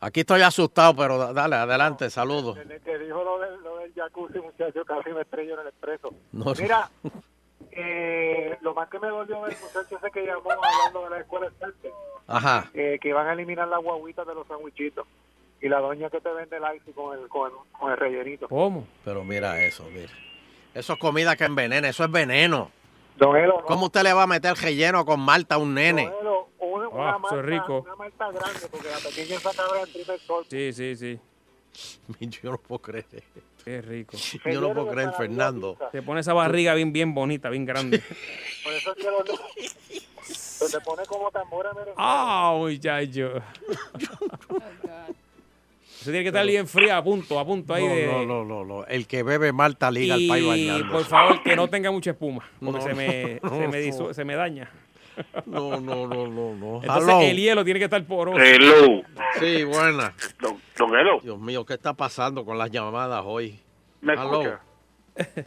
Aquí 0.00 0.20
estoy 0.20 0.40
asustado, 0.42 0.96
pero 0.96 1.18
da- 1.18 1.32
dale, 1.32 1.56
adelante, 1.56 2.08
saludos. 2.10 2.56
Desde 2.56 2.80
que 2.80 2.98
dijo 2.98 3.22
lo 3.22 3.38
del, 3.38 3.60
lo 3.62 3.76
del 3.78 3.92
jacuzzi, 3.94 4.38
muchacho, 4.40 4.84
casi 4.84 5.10
me 5.10 5.20
estrello 5.22 5.54
en 5.54 5.60
el 5.60 5.66
expreso. 5.68 6.14
No, 6.32 6.54
Mira, 6.58 6.88
eh, 7.72 8.56
lo 8.62 8.74
más 8.74 8.88
que 8.88 8.98
me 8.98 9.08
dolió 9.08 9.44
del 9.44 9.56
muchacho 9.60 9.96
ese 9.98 10.10
que 10.10 10.24
llamó 10.26 10.50
hablando 10.52 11.04
de 11.04 11.10
la 11.10 11.18
escuela 11.20 11.50
Starter, 11.56 11.92
Ajá. 12.26 12.70
eh, 12.74 12.98
que 13.00 13.12
van 13.12 13.26
a 13.28 13.32
eliminar 13.34 13.68
las 13.68 13.80
guaguitas 13.82 14.26
de 14.26 14.34
los 14.34 14.46
sandwichitos. 14.46 15.06
Y 15.62 15.68
la 15.68 15.78
doña 15.80 16.08
que 16.08 16.20
te 16.22 16.32
vende 16.32 16.56
el 16.56 16.62
ice 16.76 16.92
con 16.92 17.18
el, 17.18 17.28
con 17.28 17.50
el, 17.50 17.56
con 17.78 17.92
el 17.92 17.98
rellenito. 17.98 18.48
¿Cómo? 18.48 18.86
Pero 19.04 19.22
mira 19.24 19.60
eso, 19.62 19.84
mira. 19.92 20.10
Eso 20.72 20.94
es 20.94 20.98
comida 20.98 21.36
que 21.36 21.44
envenena, 21.44 21.88
eso 21.88 22.02
es 22.04 22.10
veneno. 22.10 22.70
Don 23.20 23.36
Elo, 23.36 23.60
no. 23.60 23.66
¿Cómo 23.66 23.86
usted 23.86 24.02
le 24.02 24.12
va 24.14 24.22
a 24.22 24.26
meter 24.26 24.54
relleno 24.56 25.04
con 25.04 25.20
malta 25.20 25.54
a 25.56 25.58
un 25.58 25.74
nene? 25.74 26.06
Don 26.06 26.14
Elo, 26.20 26.48
una, 26.58 26.88
una 26.88 27.10
Ah, 27.14 27.18
malta, 27.18 27.42
rico. 27.42 27.80
una 27.82 27.94
malta 27.96 28.30
grande, 28.32 28.60
porque 28.70 28.88
la 28.88 28.98
pequeña 28.98 29.36
esa 29.36 29.52
cabra 29.52 29.80
en 29.82 29.92
primer. 29.92 30.20
Sí, 30.48 30.72
sí, 30.72 30.96
sí. 30.96 31.20
Yo 32.42 32.50
no 32.52 32.58
puedo 32.58 32.80
creer. 32.80 33.04
Qué 33.64 33.82
rico. 33.82 34.16
Yo 34.50 34.60
no 34.62 34.72
puedo 34.72 34.88
creer, 34.88 35.12
Fernando. 35.12 35.76
Se 35.92 36.02
pone 36.02 36.20
esa 36.22 36.32
barriga 36.32 36.72
bien, 36.74 36.92
bien 36.94 37.14
bonita, 37.14 37.50
bien 37.50 37.66
grande. 37.66 37.98
Por 38.64 38.72
eso 38.72 38.90
es 38.92 38.96
que 38.96 39.10
lo, 39.10 39.22
se 40.24 40.68
te 40.70 40.80
pone 40.82 41.04
como 41.06 41.30
tambora. 41.30 41.70
¡Ah, 41.96 42.54
muchacho! 42.56 43.34
Eso 46.00 46.10
tiene 46.10 46.22
que 46.22 46.28
estar 46.28 46.46
bien 46.46 46.66
fría, 46.66 46.96
a 46.96 47.04
punto, 47.04 47.38
a 47.38 47.44
punto 47.44 47.74
ahí 47.74 47.86
de... 47.86 48.06
No, 48.06 48.24
no, 48.24 48.44
no, 48.44 48.64
no. 48.64 48.86
El 48.86 49.06
que 49.06 49.22
bebe 49.22 49.52
malta 49.52 49.90
liga 49.90 50.14
al 50.14 50.26
país 50.26 50.44
Y 50.44 50.48
bañando. 50.68 50.92
por 50.94 51.04
favor, 51.04 51.42
que 51.42 51.54
no 51.54 51.68
tenga 51.68 51.90
mucha 51.90 52.10
espuma, 52.12 52.48
porque 52.58 52.78
No, 52.78 52.80
se, 52.80 52.94
me, 52.94 53.40
no, 53.42 53.50
se, 53.50 53.68
me 53.68 53.86
no. 53.90 53.96
disu- 53.96 54.12
se 54.14 54.24
me 54.24 54.34
daña. 54.34 54.70
No, 55.44 55.78
no, 55.78 56.06
no, 56.06 56.26
no, 56.26 56.54
no. 56.54 56.76
Entonces 56.82 57.08
Hello. 57.14 57.20
el 57.20 57.36
hielo 57.36 57.64
tiene 57.64 57.78
que 57.78 57.84
estar 57.84 58.02
poroso. 58.06 58.38
Hello. 58.40 59.02
Sí, 59.38 59.64
buena. 59.64 60.14
Don, 60.40 60.56
don 60.78 60.96
Elo, 60.98 61.20
Dios 61.20 61.38
mío, 61.38 61.66
¿qué 61.66 61.74
está 61.74 61.92
pasando 61.92 62.44
con 62.46 62.56
las 62.56 62.70
llamadas 62.70 63.22
hoy? 63.26 63.60
¿me 64.00 64.14
Hello. 64.14 64.40
escucha? 64.40 65.44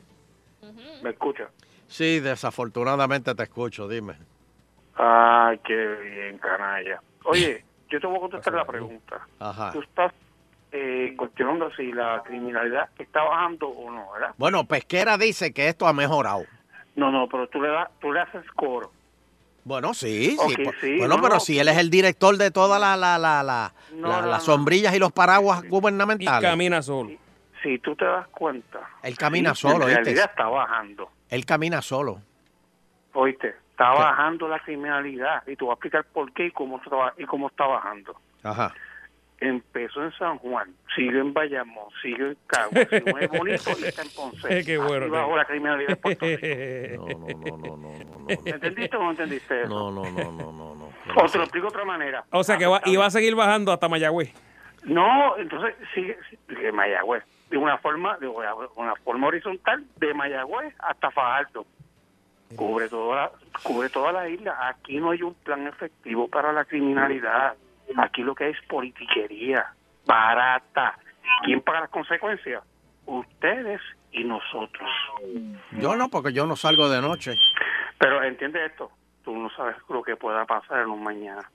¿Me 1.01 1.09
escucha? 1.09 1.49
Sí, 1.87 2.19
desafortunadamente 2.19 3.33
te 3.33 3.43
escucho, 3.43 3.87
dime. 3.87 4.13
Ay, 4.95 5.59
qué 5.65 5.75
bien, 5.75 6.37
canalla. 6.37 7.01
Oye, 7.25 7.65
yo 7.89 7.99
te 7.99 8.05
voy 8.07 8.17
a 8.17 8.19
contestar 8.19 8.53
la 8.53 8.65
pregunta. 8.65 9.27
Ajá. 9.39 9.71
Tú 9.71 9.81
estás 9.81 10.11
eh, 10.73 11.13
cuestionando 11.15 11.71
si 11.75 11.91
la 11.91 12.21
criminalidad 12.25 12.89
está 12.97 13.23
bajando 13.23 13.67
o 13.69 13.91
no, 13.91 14.11
¿verdad? 14.11 14.33
Bueno, 14.37 14.65
Pesquera 14.65 15.17
dice 15.17 15.53
que 15.53 15.67
esto 15.69 15.87
ha 15.87 15.93
mejorado. 15.93 16.43
No, 16.95 17.11
no, 17.11 17.27
pero 17.29 17.47
tú 17.47 17.61
le, 17.61 17.69
das, 17.69 17.89
tú 18.01 18.11
le 18.11 18.19
haces 18.21 18.43
coro. 18.55 18.91
Bueno, 19.65 19.93
sí, 19.93 20.35
Ok, 20.39 20.49
sí. 20.57 20.63
po- 20.63 20.71
sí, 20.81 20.97
bueno, 20.97 21.15
no, 21.15 21.21
pero 21.21 21.35
no. 21.35 21.39
si 21.39 21.57
él 21.57 21.69
es 21.69 21.77
el 21.77 21.89
director 21.89 22.35
de 22.37 22.51
todas 22.51 22.81
la, 22.81 22.97
la, 22.97 23.17
la, 23.17 23.41
la- 23.43 23.73
No, 23.93 24.07
la- 24.09 24.21
no, 24.21 24.27
las 24.27 24.39
no. 24.47 24.53
sombrillas 24.55 24.93
y 24.95 24.99
los 24.99 25.11
paraguas 25.13 25.63
Y 25.63 25.67
gubernamentales. 25.69 26.49
camina 26.49 26.81
solo. 26.81 27.11
Si 27.61 27.79
tú 27.79 27.95
te 27.95 28.03
das 28.03 28.27
cuenta. 28.27 28.79
Él 29.03 29.17
camina 29.17 29.55
sí, 29.55 29.61
solo, 29.61 29.75
En 29.75 29.83
¿oíste? 29.83 30.03
realidad 30.03 30.29
está 30.31 30.47
bajando. 30.49 31.09
Él 31.29 31.45
camina 31.45 31.81
solo. 31.81 32.19
Oíste, 33.13 33.55
está 33.71 33.91
¿Qué? 33.93 33.99
bajando 33.99 34.47
la 34.47 34.59
criminalidad. 34.59 35.43
Y 35.47 35.55
te 35.55 35.63
voy 35.63 35.71
a 35.71 35.73
explicar 35.75 36.03
por 36.11 36.33
qué 36.33 36.47
y 36.47 36.51
cómo 36.51 36.77
está, 36.83 37.13
y 37.17 37.25
cómo 37.25 37.47
está 37.47 37.65
bajando. 37.65 38.15
Ajá. 38.43 38.73
Empezó 39.45 40.01
en 40.01 40.11
San 40.13 40.37
Juan, 40.37 40.73
sigue 40.95 41.19
en 41.19 41.33
Bayamón, 41.33 41.89
sigue 42.01 42.29
en 42.29 42.37
Cagua, 42.47 42.85
sigue 42.89 43.25
en 43.25 43.31
Bonito 43.31 43.71
y 43.77 43.83
está 43.83 44.01
en 44.03 44.09
Ponce. 44.15 44.63
Qué 44.65 44.77
bueno, 44.77 44.93
Así 44.93 45.05
tío. 45.05 45.11
bajó 45.11 45.35
la 45.35 45.45
criminalidad 45.45 45.89
en 45.91 45.97
Puerto 45.97 46.25
Rico. 46.25 47.07
No, 47.13 47.17
no, 47.17 47.27
no, 47.27 47.57
no, 47.57 47.57
no, 47.57 47.77
no, 47.77 48.03
no. 48.05 48.19
¿Me 48.25 48.51
entendiste 48.51 48.95
o 48.95 49.03
no 49.03 49.11
entendiste 49.11 49.61
eso? 49.63 49.69
No, 49.69 49.91
no, 49.91 50.09
no, 50.11 50.31
no, 50.31 50.51
no, 50.53 50.75
no. 50.75 50.89
O 51.15 51.29
te 51.29 51.37
lo 51.37 51.43
explico 51.43 51.67
de 51.67 51.73
otra 51.73 51.83
manera. 51.83 52.23
O 52.31 52.43
sea 52.43 52.57
que 52.57 52.65
va, 52.65 52.81
y 52.85 52.95
va 52.95 53.07
a 53.07 53.11
seguir 53.11 53.35
bajando 53.35 53.73
hasta 53.73 53.89
Mayagüez. 53.89 54.33
No, 54.85 55.37
entonces 55.37 55.75
sigue 55.93 56.17
de 56.47 56.71
Mayagüez, 56.71 57.23
de 57.49 57.57
una 57.57 57.77
forma, 57.79 58.17
de 58.19 58.27
una 58.29 58.95
forma 59.03 59.27
horizontal 59.27 59.83
de 59.97 60.13
Mayagüez 60.13 60.73
hasta 60.79 61.11
Fajardo. 61.11 61.65
Cubre 62.55 62.87
toda 62.87 63.15
la, 63.15 63.31
cubre 63.63 63.89
toda 63.89 64.11
la 64.13 64.29
isla. 64.29 64.55
Aquí 64.69 64.97
no 64.99 65.11
hay 65.11 65.21
un 65.21 65.33
plan 65.33 65.67
efectivo 65.67 66.27
para 66.29 66.53
la 66.53 66.63
criminalidad. 66.65 67.55
Aquí 67.97 68.23
lo 68.23 68.35
que 68.35 68.45
hay 68.45 68.51
es 68.51 68.61
politiquería 68.67 69.73
barata. 70.05 70.97
¿Quién 71.43 71.61
paga 71.61 71.81
las 71.81 71.89
consecuencias? 71.89 72.63
Ustedes 73.05 73.81
y 74.11 74.23
nosotros. 74.23 74.89
Yo 75.71 75.95
no, 75.95 76.09
porque 76.09 76.33
yo 76.33 76.45
no 76.45 76.55
salgo 76.55 76.89
de 76.89 77.01
noche. 77.01 77.35
Pero 77.97 78.23
entiende 78.23 78.65
esto, 78.65 78.91
tú 79.23 79.35
no 79.35 79.49
sabes 79.51 79.75
lo 79.89 80.03
que 80.03 80.15
pueda 80.15 80.45
pasar 80.45 80.81
en 80.81 80.89
un 80.89 81.03
mañana. 81.03 81.49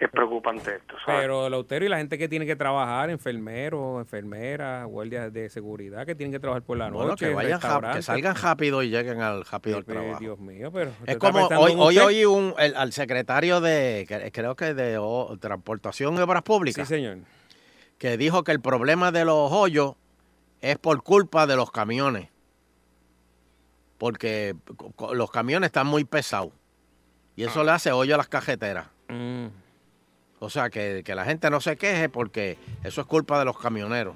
Es 0.00 0.10
preocupante 0.10 0.74
esto, 0.76 0.96
¿sabes? 1.06 1.20
Pero 1.22 1.46
el 1.46 1.54
autero 1.54 1.84
y 1.84 1.88
la 1.88 1.98
gente 1.98 2.18
que 2.18 2.28
tiene 2.28 2.44
que 2.46 2.56
trabajar, 2.56 3.10
enfermeros, 3.10 4.00
enfermeras, 4.00 4.86
guardias 4.86 5.32
de 5.32 5.48
seguridad 5.48 6.04
que 6.04 6.16
tienen 6.16 6.32
que 6.32 6.40
trabajar 6.40 6.62
por 6.64 6.76
la 6.76 6.90
noche. 6.90 7.04
Bueno, 7.04 7.16
que 7.16 7.32
vayan, 7.60 8.02
salgan 8.02 8.34
rápido 8.34 8.82
y 8.82 8.90
lleguen 8.90 9.20
al 9.22 9.44
rápido 9.44 9.76
al 9.76 9.84
trabajo. 9.84 10.18
Dios 10.18 10.38
mío, 10.40 10.72
pero... 10.72 10.90
¿usted 10.90 11.12
Es 11.12 11.16
como 11.18 11.46
hoy, 11.46 11.74
hoy 11.78 11.98
oí 11.98 12.24
un, 12.24 12.54
el- 12.58 12.74
al 12.74 12.92
secretario 12.92 13.60
de, 13.60 14.30
creo 14.32 14.56
que 14.56 14.74
de 14.74 14.98
Transportación 15.40 16.16
y 16.16 16.20
Obras 16.20 16.42
Sí, 16.44 16.46
Públicas, 16.48 16.88
señor. 16.88 17.18
que 17.98 18.16
dijo 18.16 18.42
que 18.42 18.50
el 18.50 18.60
problema 18.60 19.12
de 19.12 19.24
los 19.24 19.52
hoyos 19.52 19.94
es 20.60 20.76
por 20.76 21.02
culpa 21.04 21.46
de 21.46 21.54
los 21.54 21.70
camiones. 21.70 22.30
Porque 23.96 24.56
los 25.12 25.30
camiones 25.30 25.68
están 25.68 25.86
muy 25.86 26.04
pesados. 26.04 26.52
Y 27.36 27.44
eso 27.44 27.62
le 27.64 27.70
hace 27.70 27.92
hoyo 27.92 28.14
a 28.16 28.18
las 28.18 28.28
cajeteras. 28.28 28.86
Mm. 29.08 29.46
O 30.44 30.50
sea, 30.50 30.68
que, 30.68 31.02
que 31.04 31.14
la 31.14 31.24
gente 31.24 31.48
no 31.48 31.58
se 31.60 31.76
queje 31.76 32.10
porque 32.10 32.58
eso 32.82 33.00
es 33.00 33.06
culpa 33.06 33.38
de 33.38 33.46
los 33.46 33.58
camioneros. 33.58 34.14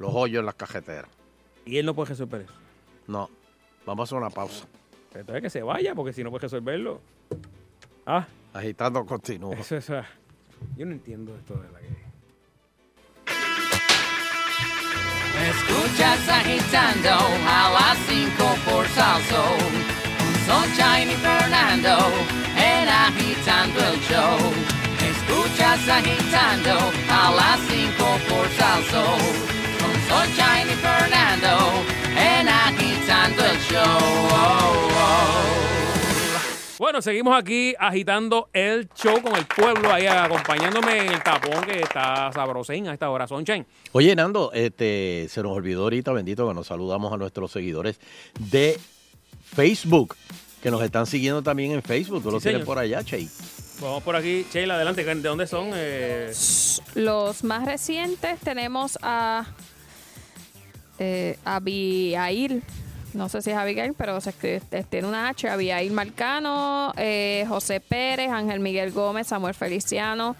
Los 0.00 0.10
hoyos 0.12 0.40
en 0.40 0.46
las 0.46 0.56
cajeteras. 0.56 1.08
Y 1.64 1.76
él 1.78 1.86
no 1.86 1.94
puede 1.94 2.08
resolver 2.08 2.40
eso. 2.42 2.52
No. 3.06 3.30
Vamos 3.86 4.02
a 4.02 4.04
hacer 4.08 4.18
una 4.18 4.30
pausa. 4.30 4.66
Entonces 5.14 5.42
que 5.42 5.50
se 5.50 5.62
vaya, 5.62 5.94
porque 5.94 6.12
si 6.12 6.24
no 6.24 6.30
puede 6.30 6.42
resolverlo. 6.42 7.00
Ah, 8.04 8.26
Agitando 8.52 9.06
continuo. 9.06 9.52
eso 9.52 9.76
es... 9.76 9.90
ah, 9.90 10.04
Yo 10.76 10.86
no 10.86 10.92
entiendo 10.92 11.36
esto 11.36 11.54
de 11.54 11.70
la 11.70 11.78
que... 11.78 11.90
Escuchas 15.50 16.28
agitando 16.28 17.10
a 17.48 17.70
las 17.72 17.98
5 18.08 18.30
por 18.68 18.86
salso. 18.88 19.42
Con 20.18 20.64
Sunshine 20.64 21.10
y 21.12 21.14
Fernando 21.14 21.96
en 22.56 22.88
agitando 22.88 23.80
el 23.80 24.00
show. 24.00 24.79
Escuchas 25.30 25.88
agitando 25.88 26.70
a 27.08 27.30
las 27.30 27.60
5 27.68 28.04
por 28.28 28.48
salso. 28.48 29.04
Con 29.78 29.92
Sunshine 30.08 30.68
y 30.68 30.74
Fernando 30.74 31.84
en 32.18 32.48
agitando 32.48 33.44
el 33.44 33.58
show. 33.60 33.80
Oh, 34.32 34.88
oh. 34.92 35.70
Bueno, 36.78 37.00
seguimos 37.00 37.38
aquí 37.38 37.74
agitando 37.78 38.48
el 38.52 38.88
show 38.88 39.22
con 39.22 39.36
el 39.36 39.46
pueblo 39.46 39.92
ahí 39.92 40.06
acompañándome 40.06 40.98
en 41.06 41.12
el 41.12 41.22
tapón 41.22 41.62
que 41.64 41.80
está 41.80 42.32
sabrosín 42.32 42.88
a 42.88 42.92
esta 42.92 43.08
hora. 43.08 43.28
Sunshine. 43.28 43.66
Oye, 43.92 44.16
Nando, 44.16 44.50
este, 44.52 45.28
se 45.28 45.42
nos 45.44 45.52
olvidó 45.52 45.84
ahorita, 45.84 46.10
bendito, 46.12 46.48
que 46.48 46.54
nos 46.54 46.66
saludamos 46.66 47.12
a 47.12 47.16
nuestros 47.16 47.52
seguidores 47.52 48.00
de 48.40 48.80
Facebook. 49.54 50.16
que 50.60 50.70
nos 50.70 50.82
están 50.82 51.06
siguiendo 51.06 51.40
también 51.40 51.70
en 51.70 51.82
Facebook. 51.82 52.22
Tú 52.22 52.30
lo 52.32 52.40
tienes 52.40 52.64
por 52.64 52.78
allá, 52.78 53.04
Che. 53.04 53.28
Vamos 53.80 54.02
por 54.02 54.14
aquí. 54.14 54.46
Sheila, 54.52 54.74
adelante. 54.74 55.04
¿De 55.04 55.14
dónde 55.14 55.46
son? 55.46 55.70
Eh, 55.74 56.32
Los 56.94 57.44
más 57.44 57.64
recientes 57.64 58.38
tenemos 58.40 58.98
a 59.00 59.46
eh, 60.98 61.38
Abigail. 61.44 62.62
No 63.14 63.28
sé 63.28 63.42
si 63.42 63.50
es 63.50 63.56
Abigail, 63.56 63.94
pero 63.94 64.20
se 64.20 64.32
tiene 64.88 65.08
una 65.08 65.28
H. 65.30 65.48
Abigail 65.48 65.90
Marcano, 65.92 66.92
eh, 66.96 67.44
José 67.48 67.80
Pérez, 67.80 68.30
Ángel 68.30 68.60
Miguel 68.60 68.92
Gómez, 68.92 69.26
Samuel 69.26 69.54
Feliciano, 69.54 70.36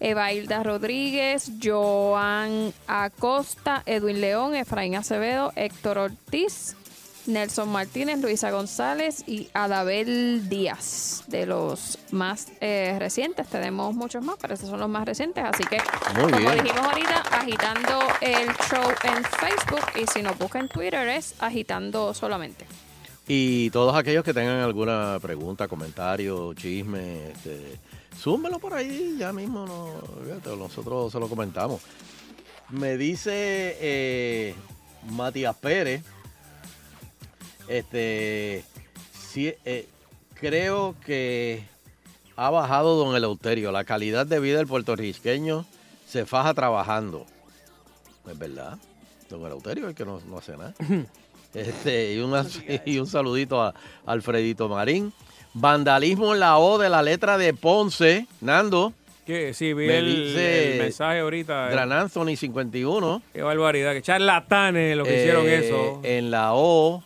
Evailda 0.00 0.64
Rodríguez, 0.64 1.52
Joan 1.62 2.72
Acosta, 2.88 3.84
Edwin 3.86 4.20
León, 4.20 4.56
Efraín 4.56 4.96
Acevedo, 4.96 5.52
Héctor 5.54 5.98
Ortiz, 5.98 6.74
Nelson 7.28 7.68
Martínez, 7.68 8.18
Luisa 8.20 8.50
González 8.50 9.22
y 9.26 9.48
Adabel 9.52 10.48
Díaz. 10.48 11.24
De 11.26 11.46
los 11.46 11.98
más 12.10 12.48
eh, 12.60 12.96
recientes, 12.98 13.46
tenemos 13.48 13.94
muchos 13.94 14.24
más, 14.24 14.36
pero 14.40 14.54
estos 14.54 14.70
son 14.70 14.80
los 14.80 14.88
más 14.88 15.04
recientes. 15.04 15.44
Así 15.44 15.62
que, 15.64 15.78
Muy 16.14 16.32
como 16.32 16.38
bien. 16.50 16.64
dijimos 16.64 16.86
ahorita, 16.86 17.22
agitando 17.30 18.00
el 18.22 18.48
show 18.70 18.90
en 19.04 19.24
Facebook 19.24 19.84
y 20.02 20.06
si 20.06 20.22
nos 20.22 20.36
busca 20.38 20.58
en 20.58 20.68
Twitter 20.68 21.06
es 21.08 21.34
agitando 21.38 22.14
solamente. 22.14 22.66
Y 23.26 23.68
todos 23.70 23.94
aquellos 23.94 24.24
que 24.24 24.32
tengan 24.32 24.60
alguna 24.60 25.18
pregunta, 25.20 25.68
comentario, 25.68 26.54
chisme, 26.54 27.30
este, 27.32 27.78
súmelo 28.18 28.58
por 28.58 28.72
ahí 28.72 29.16
ya 29.18 29.34
mismo. 29.34 29.66
No, 29.66 30.24
fíjate, 30.24 30.56
nosotros 30.56 31.12
se 31.12 31.20
lo 31.20 31.28
comentamos. 31.28 31.82
Me 32.70 32.96
dice 32.96 33.76
eh, 33.80 34.54
Matías 35.10 35.54
Pérez, 35.56 36.02
este, 37.68 38.64
sí, 39.12 39.54
eh, 39.64 39.86
creo 40.34 40.94
que 41.04 41.62
ha 42.36 42.50
bajado 42.50 42.96
don 43.02 43.14
Eleuterio. 43.16 43.72
La 43.72 43.84
calidad 43.84 44.26
de 44.26 44.40
vida 44.40 44.58
del 44.58 44.66
puertorriqueño 44.66 45.64
se 46.06 46.26
faja 46.26 46.54
trabajando. 46.54 47.26
Es 48.30 48.38
verdad. 48.38 48.78
Don 49.30 49.44
Eleuterio 49.44 49.84
es 49.84 49.90
el 49.90 49.94
que 49.94 50.04
no, 50.04 50.20
no 50.28 50.38
hace 50.38 50.52
nada. 50.56 50.74
Este, 51.54 52.12
y, 52.12 52.18
una- 52.20 52.46
y 52.84 52.98
un 52.98 53.06
saludito 53.06 53.62
a 53.62 53.72
Alfredito 54.04 54.68
Marín. 54.68 55.14
Vandalismo 55.54 56.34
en 56.34 56.40
la 56.40 56.58
O 56.58 56.76
de 56.76 56.90
la 56.90 57.02
letra 57.02 57.38
de 57.38 57.54
Ponce. 57.54 58.26
Nando. 58.42 58.92
¿Qué? 59.26 59.54
Sí, 59.54 59.72
vi 59.72 59.86
Me 59.86 59.98
el, 59.98 60.26
dice 60.26 60.72
el 60.74 60.78
mensaje 60.82 61.20
ahorita. 61.20 61.68
eh. 61.68 61.72
Gran 61.72 61.90
Anthony 61.90 62.36
51. 62.36 63.22
Qué 63.32 63.40
barbaridad. 63.42 63.94
Que 63.94 64.02
charlatanes 64.02 64.94
lo 64.96 65.04
que 65.04 65.18
hicieron 65.20 65.46
Eh, 65.46 65.66
eso. 65.66 66.00
En 66.04 66.30
la 66.30 66.50
O. 66.52 67.02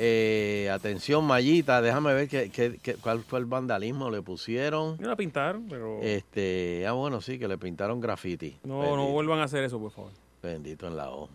eh, 0.00 0.70
atención, 0.72 1.24
Mayita. 1.24 1.82
Déjame 1.82 2.14
ver 2.14 2.28
qué, 2.28 2.50
qué- 2.50 2.78
qué- 2.82 2.94
cuál 2.94 3.22
fue 3.24 3.40
el 3.40 3.46
vandalismo. 3.46 4.10
Le 4.10 4.22
pusieron. 4.22 4.96
No 5.00 5.08
la 5.08 5.16
pintaron, 5.16 5.66
pero 5.68 5.98
Este, 6.02 6.86
ah, 6.86 6.92
bueno, 6.92 7.20
sí, 7.20 7.38
que 7.38 7.48
le 7.48 7.58
pintaron 7.58 8.00
graffiti. 8.00 8.56
no, 8.62 8.78
Bendito, 8.78 8.96
no 8.96 9.06
vuelvan 9.08 9.40
a 9.40 9.44
hacer 9.44 9.64
eso, 9.64 9.78
por 9.80 9.90
favor. 9.90 10.12
bendito 10.42 10.86
en 10.86 10.96
la 10.96 11.10
O. 11.10 11.28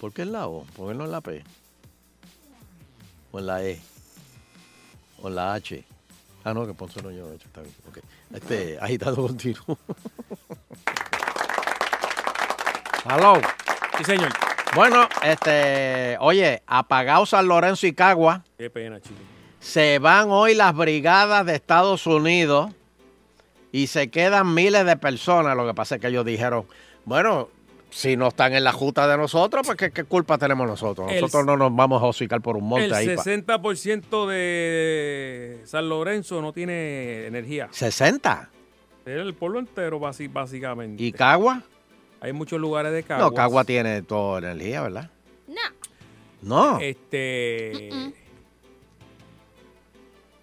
¿Por 0.00 0.12
qué 0.12 0.22
en 0.22 0.32
la 0.32 0.48
O? 0.48 0.64
¿Por 0.76 0.88
qué 0.90 0.94
no 0.98 1.04
en 1.04 1.10
la 1.12 1.20
P? 1.20 1.42
¿O 3.32 3.38
en 3.38 3.46
la 3.46 3.62
E? 3.64 3.78
¿O 5.22 5.28
en 5.28 5.34
la 5.34 5.54
H? 5.54 5.84
Ah, 6.44 6.54
no, 6.54 6.66
que 6.66 6.74
Ponce 6.74 7.02
no 7.02 7.10
yo 7.10 7.32
está 7.32 7.60
bien. 7.60 7.74
ok. 7.88 7.98
Este, 8.34 8.78
agitado 8.80 9.16
continuo. 9.16 9.62
Hello. 13.08 13.34
Sí, 13.98 14.04
señor. 14.04 14.30
Bueno, 14.76 15.08
este, 15.24 16.16
oye, 16.20 16.62
apagado 16.66 17.24
San 17.24 17.48
Lorenzo 17.48 17.86
y 17.86 17.94
Cagua. 17.94 18.44
Qué 18.58 18.68
pena, 18.68 19.00
chico. 19.00 19.14
Se 19.58 19.98
van 19.98 20.28
hoy 20.30 20.54
las 20.54 20.74
brigadas 20.76 21.46
de 21.46 21.54
Estados 21.54 22.06
Unidos 22.06 22.70
y 23.72 23.86
se 23.86 24.10
quedan 24.10 24.52
miles 24.54 24.84
de 24.84 24.96
personas. 24.98 25.56
Lo 25.56 25.66
que 25.66 25.72
pasa 25.72 25.94
es 25.94 26.00
que 26.02 26.08
ellos 26.08 26.26
dijeron, 26.26 26.66
bueno, 27.06 27.48
si 27.90 28.16
no 28.18 28.28
están 28.28 28.52
en 28.54 28.64
la 28.64 28.72
justa 28.72 29.08
de 29.08 29.16
nosotros, 29.16 29.62
pues 29.66 29.78
¿qué, 29.78 29.90
qué 29.90 30.04
culpa 30.04 30.36
tenemos 30.36 30.66
nosotros? 30.66 31.10
El- 31.10 31.22
Nosotros 31.22 31.46
no 31.46 31.56
nos 31.56 31.74
vamos 31.74 32.02
a 32.02 32.06
hocicar 32.06 32.42
por 32.42 32.56
un 32.58 32.68
monte 32.68 32.84
El 32.84 32.92
ahí. 32.94 33.16
pa- 33.16 33.22
60% 33.24 34.26
de 34.28 35.62
San 35.64 35.88
Lorenzo 35.88 36.42
no 36.42 36.52
tiene 36.52 37.26
energía. 37.26 37.68
60. 37.70 38.50
Es 39.06 39.16
el 39.16 39.32
pueblo 39.34 39.58
entero, 39.58 39.98
básicamente. 39.98 41.02
¿Y 41.02 41.12
Cagua? 41.12 41.62
Hay 42.20 42.32
muchos 42.32 42.60
lugares 42.60 42.92
de 42.92 43.02
Caguas. 43.02 43.30
No, 43.30 43.34
Cagua 43.34 43.64
tiene 43.64 44.02
toda 44.02 44.38
energía, 44.38 44.82
¿verdad? 44.82 45.10
No. 45.48 45.54
No. 46.42 46.78
Este. 46.80 47.90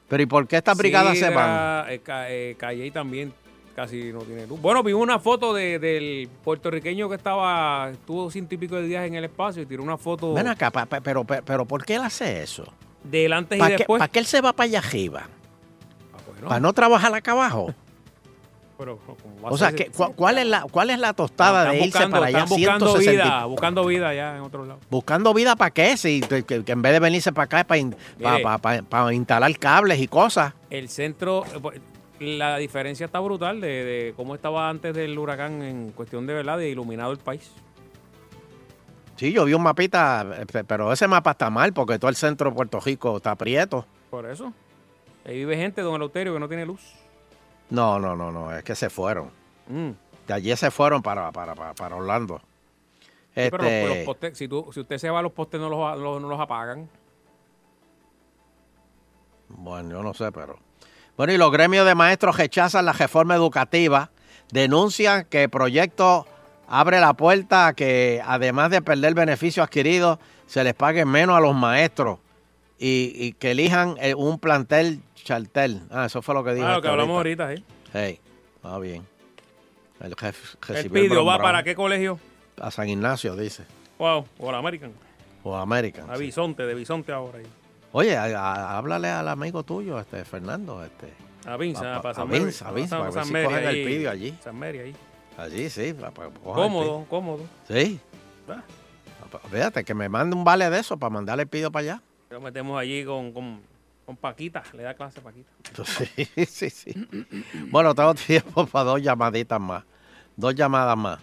Pero 0.08 0.24
¿y 0.24 0.26
por 0.26 0.48
qué 0.48 0.58
estas 0.58 0.78
brigadas 0.78 1.18
se 1.18 1.30
van? 1.30 1.92
Eh, 1.92 2.00
Ca- 2.00 2.30
eh, 2.30 2.92
también 2.94 3.34
casi 3.76 4.12
no 4.14 4.20
tiene 4.20 4.46
luz. 4.46 4.62
Bueno, 4.62 4.84
vi 4.84 4.94
una 4.94 5.18
foto 5.18 5.54
de- 5.54 5.80
del 5.80 6.30
puertorriqueño 6.44 7.10
que 7.10 7.16
estaba, 7.16 7.90
estuvo 7.92 8.30
ciento 8.30 8.54
y 8.54 8.58
pico 8.60 8.76
de 8.76 8.84
días 8.84 9.06
en 9.08 9.16
el 9.16 9.24
espacio 9.24 9.64
y 9.64 9.66
tiró 9.66 9.82
una 9.82 9.98
foto 9.98 10.34
Ven 10.34 10.48
acá, 10.48 10.70
pa- 10.70 10.86
pa- 10.86 11.02
pero, 11.02 11.24
pero, 11.24 11.44
pero 11.44 11.66
¿por 11.66 11.84
qué 11.84 11.96
él 11.96 12.02
hace 12.04 12.44
eso? 12.44 12.72
del 13.04 13.34
antes 13.34 13.58
y 13.58 13.60
¿Para 13.60 13.72
qué, 13.72 13.78
después. 13.80 14.00
pa' 14.00 14.08
qué 14.08 14.20
él 14.20 14.26
se 14.26 14.40
va 14.42 14.54
para 14.54 14.66
allá 14.66 14.80
arriba? 14.80 15.24
Ah, 16.14 16.18
bueno, 16.28 16.48
¿Para 16.48 16.60
no 16.60 16.72
trabajar 16.74 17.14
acá 17.16 17.32
abajo? 17.32 17.74
Pero, 18.78 18.98
¿cómo 18.98 19.42
va 19.42 19.50
a 19.50 19.52
O 19.52 19.58
sea, 19.58 19.72
que, 19.72 19.88
cu- 19.92 20.14
¿cuál, 20.16 20.38
es 20.40 20.48
la, 20.48 20.64
¿cuál 20.70 20.90
es 20.90 21.00
la 21.00 21.14
tostada 21.14 21.66
de 21.66 21.78
irse 21.78 21.88
buscando- 21.88 22.16
para 22.18 22.26
allá 22.28 22.38
están 22.44 22.50
buscando 22.58 22.86
160 22.88 23.12
y- 23.12 23.16
vida, 23.26 23.46
buscando 23.46 23.86
vida 23.86 24.10
allá 24.10 24.36
en 24.38 24.42
otro 24.44 24.66
lado. 24.66 24.80
Buscando 24.90 25.34
vida 25.34 25.56
para 25.56 25.72
qué, 25.72 25.96
si 25.98 26.22
que, 26.22 26.44
que 26.44 26.72
en 26.72 26.82
vez 26.82 26.94
de 26.94 27.00
venirse 27.00 27.32
para 27.32 27.46
acá 27.46 27.60
es 27.60 27.66
para, 27.66 27.78
in- 27.80 27.96
instalar 29.14 29.58
cables 29.58 30.00
y 30.00 30.08
cosas. 30.08 30.54
El 30.70 30.90
centro, 30.90 31.44
pues, 31.62 31.80
la 32.20 32.58
diferencia 32.58 33.06
está 33.06 33.20
brutal 33.20 33.60
de, 33.62 33.68
de 33.68 34.14
cómo 34.16 34.34
estaba 34.36 34.70
antes 34.70 34.94
del 34.94 35.18
huracán 35.18 35.62
en 35.62 35.92
cuestión 35.92 36.26
de 36.28 36.34
verdad 36.34 36.58
de 36.58 36.70
iluminado 36.70 37.12
el 37.12 37.18
país. 37.20 37.52
Sí, 39.16 39.32
yo 39.32 39.46
vi 39.46 39.54
un 39.54 39.62
mapita, 39.62 40.26
eh, 40.40 40.46
pe- 40.52 40.64
pero 40.64 40.92
ese 40.92 41.08
mapa 41.08 41.32
está 41.32 41.50
mal 41.50 41.72
porque 41.74 42.00
todo 42.00 42.10
el 42.10 42.16
centro 42.16 42.50
de 42.50 42.56
Puerto 42.56 42.80
Rico 42.80 43.18
está 43.18 43.36
prieto. 43.36 43.86
Por 44.10 44.26
eso. 44.26 44.52
Ahí 45.26 45.36
vive 45.38 45.56
gente, 45.56 45.82
don 45.82 45.96
Eleuterio, 45.96 46.34
que 46.34 46.40
no 46.40 46.48
tiene 46.48 46.66
luz. 46.66 46.82
No, 47.70 48.00
no, 48.00 48.16
no, 48.16 48.32
no, 48.32 48.56
es 48.56 48.64
que 48.64 48.76
se 48.76 48.90
fueron. 48.90 49.32
Mm. 49.68 49.90
De 50.28 50.34
allí 50.34 50.56
se 50.56 50.72
fueron 50.72 51.02
para, 51.02 51.32
para, 51.32 51.56
para, 51.56 51.74
para 51.74 51.96
Orlando. 51.96 52.40
Sí, 53.36 53.50
pero 53.50 53.58
los- 53.64 53.66
Este, 53.72 53.88
los 53.96 54.06
postes, 54.06 54.38
si, 54.38 54.48
tú- 54.48 54.70
si 54.74 54.80
usted 54.82 54.98
se 54.98 55.10
va, 55.10 55.22
los 55.22 55.32
postes 55.32 55.60
no 55.60 55.70
los, 55.70 55.98
los- 56.00 56.22
no 56.22 56.28
los 56.28 56.40
apagan. 56.40 56.88
Bueno, 59.50 59.90
yo 59.92 60.04
no 60.04 60.14
sé, 60.14 60.32
pero. 60.32 60.58
Bueno, 61.18 61.34
y 61.34 61.38
los 61.38 61.52
gremios 61.52 61.86
de 61.86 61.96
maestros 61.96 62.38
rechazan 62.38 62.86
la 62.86 62.94
reforma 62.94 63.36
educativa, 63.36 64.10
denuncian 64.52 65.26
que 65.26 65.44
el 65.44 65.50
proyecto 65.50 66.26
abre 66.68 67.00
la 67.00 67.14
puerta 67.14 67.68
a 67.68 67.74
que, 67.74 68.22
además 68.26 68.72
de 68.72 68.82
perder 68.82 69.14
beneficios 69.14 69.64
adquiridos, 69.66 70.18
se 70.48 70.64
les 70.64 70.74
pague 70.74 71.06
menos 71.06 71.38
a 71.38 71.40
los 71.40 71.56
maestros 71.56 72.20
y, 72.80 73.12
y 73.16 73.34
que 73.34 73.52
elijan 73.52 73.96
eh, 74.00 74.16
un 74.16 74.40
plantel 74.40 75.02
chartel. 75.24 75.82
Ah, 75.92 76.06
eso 76.06 76.22
fue 76.22 76.34
lo 76.36 76.44
que 76.44 76.54
dijo. 76.54 76.66
Ah, 76.66 76.72
lo 76.72 76.76
este 76.78 76.82
que 76.84 76.92
hablamos 76.92 77.18
ahorita. 77.18 77.46
ahorita, 77.46 77.62
¿eh? 77.62 77.66
Hey, 77.94 78.20
va 78.66 78.80
bien. 78.80 79.06
El 80.00 80.16
jefe 80.16 80.58
recibió 80.68 81.02
el 81.04 81.10
pidió, 81.10 81.26
¿va 81.26 81.38
para 81.38 81.64
qué 81.64 81.76
colegio? 81.76 82.20
A 82.60 82.70
San 82.72 82.90
Ignacio, 82.90 83.36
dice. 83.36 83.64
Wow, 83.98 84.26
o 84.40 84.52
la 84.52 84.58
American. 84.58 84.92
O 85.44 85.56
American. 85.56 86.10
A 86.10 86.16
sí. 86.18 86.24
Bisonte, 86.24 86.64
de 86.66 86.74
Bisonte 86.74 87.12
ahora. 87.12 87.40
ahí. 87.40 87.46
Oye, 87.92 88.18
a- 88.18 88.24
a- 88.26 88.78
háblale 88.78 89.08
al 89.10 89.28
amigo 89.28 89.64
tuyo, 89.64 90.00
este 90.00 90.26
Fernando, 90.26 90.84
este. 90.84 91.14
A 91.46 91.58
Vince, 91.58 91.82
para 91.82 92.10
a 92.10 92.14
San 92.14 92.30
Vince, 92.30 92.64
a 92.66 92.72
Vince, 92.72 92.90
para 92.96 93.10
ver 93.10 93.26
si 93.26 93.32
Mary 93.34 93.46
cogen 93.46 93.64
el 93.68 93.86
pidio 93.86 94.10
allí. 94.10 94.38
San 94.44 94.58
Mary 94.58 94.80
ahí. 94.80 94.96
Allí, 95.38 95.70
sí. 95.70 95.94
pa- 95.94 96.12
pa- 96.12 96.30
cojan 96.30 96.64
el 96.64 96.70
Cómodo, 96.70 97.06
cómodo. 97.10 97.44
Sí. 97.68 98.00
Ah. 98.48 98.62
Fíjate 99.52 99.84
que 99.84 99.94
me 99.94 100.10
mande 100.10 100.36
un 100.36 100.44
vale 100.44 100.70
de 100.70 100.80
eso 100.80 100.98
para 100.98 101.10
mandarle 101.10 101.44
el 101.44 101.50
pido 101.50 101.72
para 101.72 101.82
allá. 101.94 102.02
Lo 102.30 102.40
metemos 102.42 102.80
allí 102.80 103.04
con, 103.04 103.32
con, 103.32 103.62
con 104.06 104.18
Paquita. 104.18 104.64
Le 104.74 104.84
da 104.84 104.94
clase 104.94 105.20
a 105.20 105.24
Paquita. 105.24 105.50
Sí, 105.86 106.46
sí, 106.46 106.70
sí. 106.70 107.08
Bueno, 107.70 107.94
tengo 107.96 108.14
tiempo 108.16 108.66
para 108.72 108.86
dos 108.86 109.02
llamaditas 109.02 109.60
más. 109.60 109.84
Dos 110.36 110.56
llamadas 110.56 110.98
más. 110.98 111.20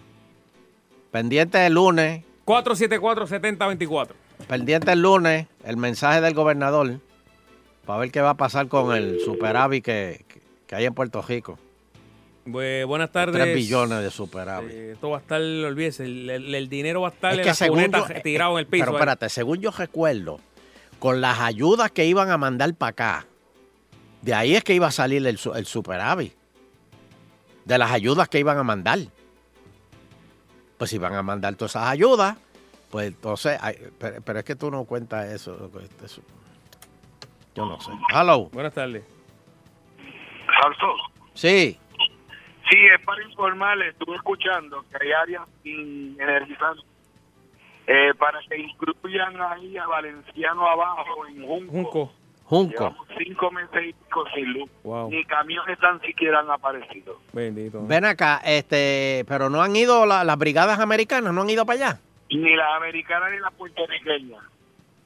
Pendiente 1.11 1.65
el 1.65 1.73
lunes, 1.73 2.23
474-7024. 2.45 4.07
pendiente 4.47 4.91
el 4.93 5.01
lunes, 5.01 5.47
el 5.65 5.77
mensaje 5.77 6.21
del 6.21 6.33
gobernador 6.33 6.99
para 7.85 7.99
ver 7.99 8.11
qué 8.11 8.21
va 8.21 8.31
a 8.31 8.37
pasar 8.37 8.67
con 8.67 8.95
el 8.95 9.19
superávit 9.19 9.83
que, 9.83 10.25
que- 10.67 10.75
hay 10.75 10.85
en 10.85 10.93
Puerto 10.93 11.21
Rico. 11.21 11.59
Bu- 12.45 12.85
buenas 12.87 13.11
tardes. 13.11 13.35
3 13.41 13.53
billones 13.55 14.01
de 14.01 14.09
superávit. 14.09 14.71
Eh, 14.71 14.91
esto 14.93 15.09
va 15.09 15.17
a 15.17 15.19
estar, 15.19 15.41
olvídese, 15.41 16.05
el, 16.05 16.29
el- 16.29 16.55
el 16.55 16.69
dinero 16.69 17.01
va 17.01 17.09
a 17.09 17.11
estar 17.11 17.33
Es 17.33 17.37
en 17.39 17.43
que 17.43 17.49
las 17.49 17.57
según 17.57 17.91
yo- 17.91 18.05
tirado 18.23 18.53
en 18.53 18.59
el 18.59 18.65
piso. 18.67 18.81
Pero 18.85 18.91
ahí. 18.91 18.95
espérate, 18.95 19.29
según 19.29 19.59
yo 19.59 19.71
recuerdo, 19.71 20.39
con 21.01 21.19
las 21.19 21.39
ayudas 21.39 21.89
que 21.89 22.05
iban 22.05 22.29
a 22.29 22.37
mandar 22.37 22.75
para 22.75 22.89
acá, 22.91 23.25
de 24.21 24.35
ahí 24.35 24.55
es 24.55 24.63
que 24.63 24.75
iba 24.75 24.85
a 24.85 24.91
salir 24.91 25.25
el, 25.25 25.39
su- 25.39 25.55
el 25.55 25.65
superávit. 25.65 26.33
De 27.65 27.75
las 27.79 27.89
ayudas 27.91 28.29
que 28.29 28.37
iban 28.37 28.59
a 28.59 28.63
mandar. 28.63 28.99
Pues 30.77 30.91
si 30.91 30.99
van 30.99 31.15
a 31.15 31.23
mandar 31.23 31.55
todas 31.55 31.71
esas 31.71 31.87
ayudas, 31.89 32.37
pues 32.91 33.07
entonces, 33.07 33.59
pero, 33.97 34.21
pero 34.23 34.39
es 34.39 34.45
que 34.45 34.55
tú 34.55 34.69
no 34.69 34.83
cuentas 34.85 35.25
eso. 35.31 35.71
eso. 36.05 36.21
Yo 37.55 37.65
no 37.65 37.81
sé. 37.81 37.91
Hello. 38.13 38.49
Buenas 38.51 38.73
tardes. 38.75 39.03
Salso. 40.61 40.93
Sí. 41.33 41.79
Sí, 42.69 42.77
es 42.95 43.03
para 43.03 43.23
informarle, 43.23 43.89
estuve 43.89 44.15
escuchando 44.17 44.85
que 44.91 44.97
hay 45.03 45.11
áreas 45.11 45.43
sin 45.63 46.15
energizar 46.21 46.75
eh, 47.87 48.13
para 48.17 48.39
que 48.49 48.57
incluyan 48.57 49.41
ahí 49.41 49.77
a 49.77 49.85
Valenciano 49.87 50.67
abajo 50.67 51.27
en 51.27 51.45
Junco. 51.45 51.71
Junco. 51.71 52.13
Junco. 52.45 52.71
Llevamos 52.83 53.07
cinco 53.17 53.51
meses 53.51 53.81
y 53.87 53.93
pico 53.93 54.25
sin 54.35 54.51
luz. 54.53 54.69
Wow. 54.83 55.09
Ni 55.09 55.23
camiones 55.23 55.79
tan 55.79 56.01
siquiera 56.01 56.39
han 56.39 56.49
aparecido. 56.51 57.17
Bendito. 57.31 57.85
Ven 57.87 58.03
acá, 58.03 58.41
este, 58.43 59.23
pero 59.27 59.49
no 59.49 59.61
han 59.61 59.73
ido 59.75 60.05
la- 60.05 60.25
las 60.25 60.37
brigadas 60.37 60.79
americanas, 60.79 61.33
no 61.33 61.41
han 61.43 61.49
ido 61.49 61.65
para 61.65 61.85
allá. 61.91 61.99
Ni 62.29 62.53
las 62.55 62.75
americanas 62.75 63.31
ni 63.31 63.39
las 63.39 63.53
puertorriqueñas. 63.53 64.43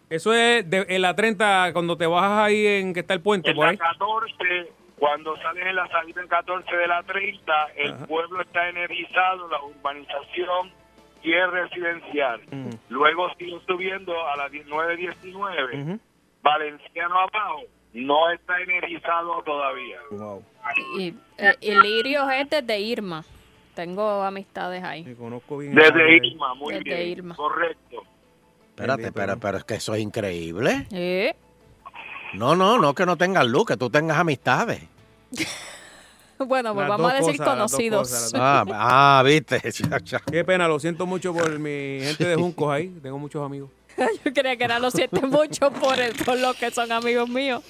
Eso 0.09 0.33
es 0.33 0.67
de, 0.69 0.85
en 0.89 1.01
la 1.03 1.15
30, 1.15 1.71
cuando 1.73 1.97
te 1.97 2.05
bajas 2.07 2.45
ahí 2.45 2.65
en 2.65 2.93
que 2.93 3.01
está 3.01 3.13
el 3.13 3.21
puente, 3.21 3.51
En 3.51 3.55
por 3.55 3.65
la 3.65 3.71
ahí. 3.71 3.77
14, 3.77 4.71
cuando 4.97 5.35
sales 5.38 5.65
en 5.67 5.75
la 5.75 5.88
salida 5.89 6.21
en 6.21 6.27
14 6.27 6.75
de 6.75 6.88
la 6.88 7.03
30, 7.03 7.53
el 7.75 7.91
Ajá. 7.93 8.05
pueblo 8.07 8.41
está 8.41 8.69
energizado, 8.69 9.47
la 9.49 9.61
urbanización 9.63 10.71
es 11.33 11.49
residencial. 11.51 12.41
Mm. 12.51 12.69
Luego 12.89 13.27
sigue 13.38 13.59
subiendo 13.67 14.13
a 14.27 14.35
las 14.38 14.51
19-19. 14.51 15.81
Ujú. 15.81 15.99
Valenciano 16.41 17.15
abajo 17.19 17.61
no 17.93 18.29
está 18.31 18.59
energizado 18.61 19.41
todavía. 19.43 19.97
Wow. 20.11 20.43
Y, 20.99 21.13
eh, 21.38 21.55
y 21.61 21.71
Lirios 21.81 22.27
es 22.33 22.49
desde 22.49 22.79
Irma. 22.79 23.23
Tengo 23.73 24.23
amistades 24.23 24.83
ahí. 24.83 25.03
Me 25.03 25.15
conozco 25.15 25.57
bien. 25.57 25.75
Desde 25.75 26.15
Irma, 26.17 26.53
muy 26.55 26.73
Desde 26.75 26.83
bien. 26.83 27.07
Irma. 27.09 27.35
Correcto. 27.35 28.03
Espérate, 28.69 29.11
pero, 29.11 29.35
¿no? 29.35 29.39
pero 29.39 29.57
es 29.57 29.63
que 29.63 29.75
eso 29.75 29.93
es 29.95 30.01
increíble. 30.01 30.85
Eh, 30.91 31.33
No, 32.33 32.55
no, 32.55 32.77
no 32.77 32.93
que 32.93 33.05
no 33.05 33.15
tengas 33.15 33.45
luz, 33.45 33.65
que 33.65 33.77
tú 33.77 33.89
tengas 33.89 34.17
amistades. 34.17 34.83
Bueno, 36.48 36.74
pues 36.74 36.88
vamos 36.88 37.12
a 37.12 37.15
decir 37.15 37.38
cosas, 37.38 37.54
conocidos. 37.54 38.10
cosas, 38.10 38.34
Ah, 38.36 38.65
ah 38.69 39.24
viste. 39.26 39.62
Qué 40.32 40.43
pena, 40.43 40.67
lo 40.67 40.80
siento 40.80 41.06
mucho 41.06 41.34
por 41.34 41.58
mi 41.60 42.00
gente 42.02 42.26
de 42.26 42.36
Juncos 42.36 42.71
ahí. 42.74 42.89
Tengo 43.02 43.17
muchos 43.17 43.43
amigos. 43.45 43.69
Yo 44.26 44.34
creía 44.34 44.58
que 44.58 44.63
era 44.65 44.78
lo 44.80 44.91
siente 44.91 45.21
mucho 45.26 45.71
por, 45.71 45.98
el, 46.00 46.13
por 46.26 46.38
los 46.38 46.56
que 46.58 46.69
son 46.71 46.91
amigos 46.91 47.30
míos. 47.30 47.63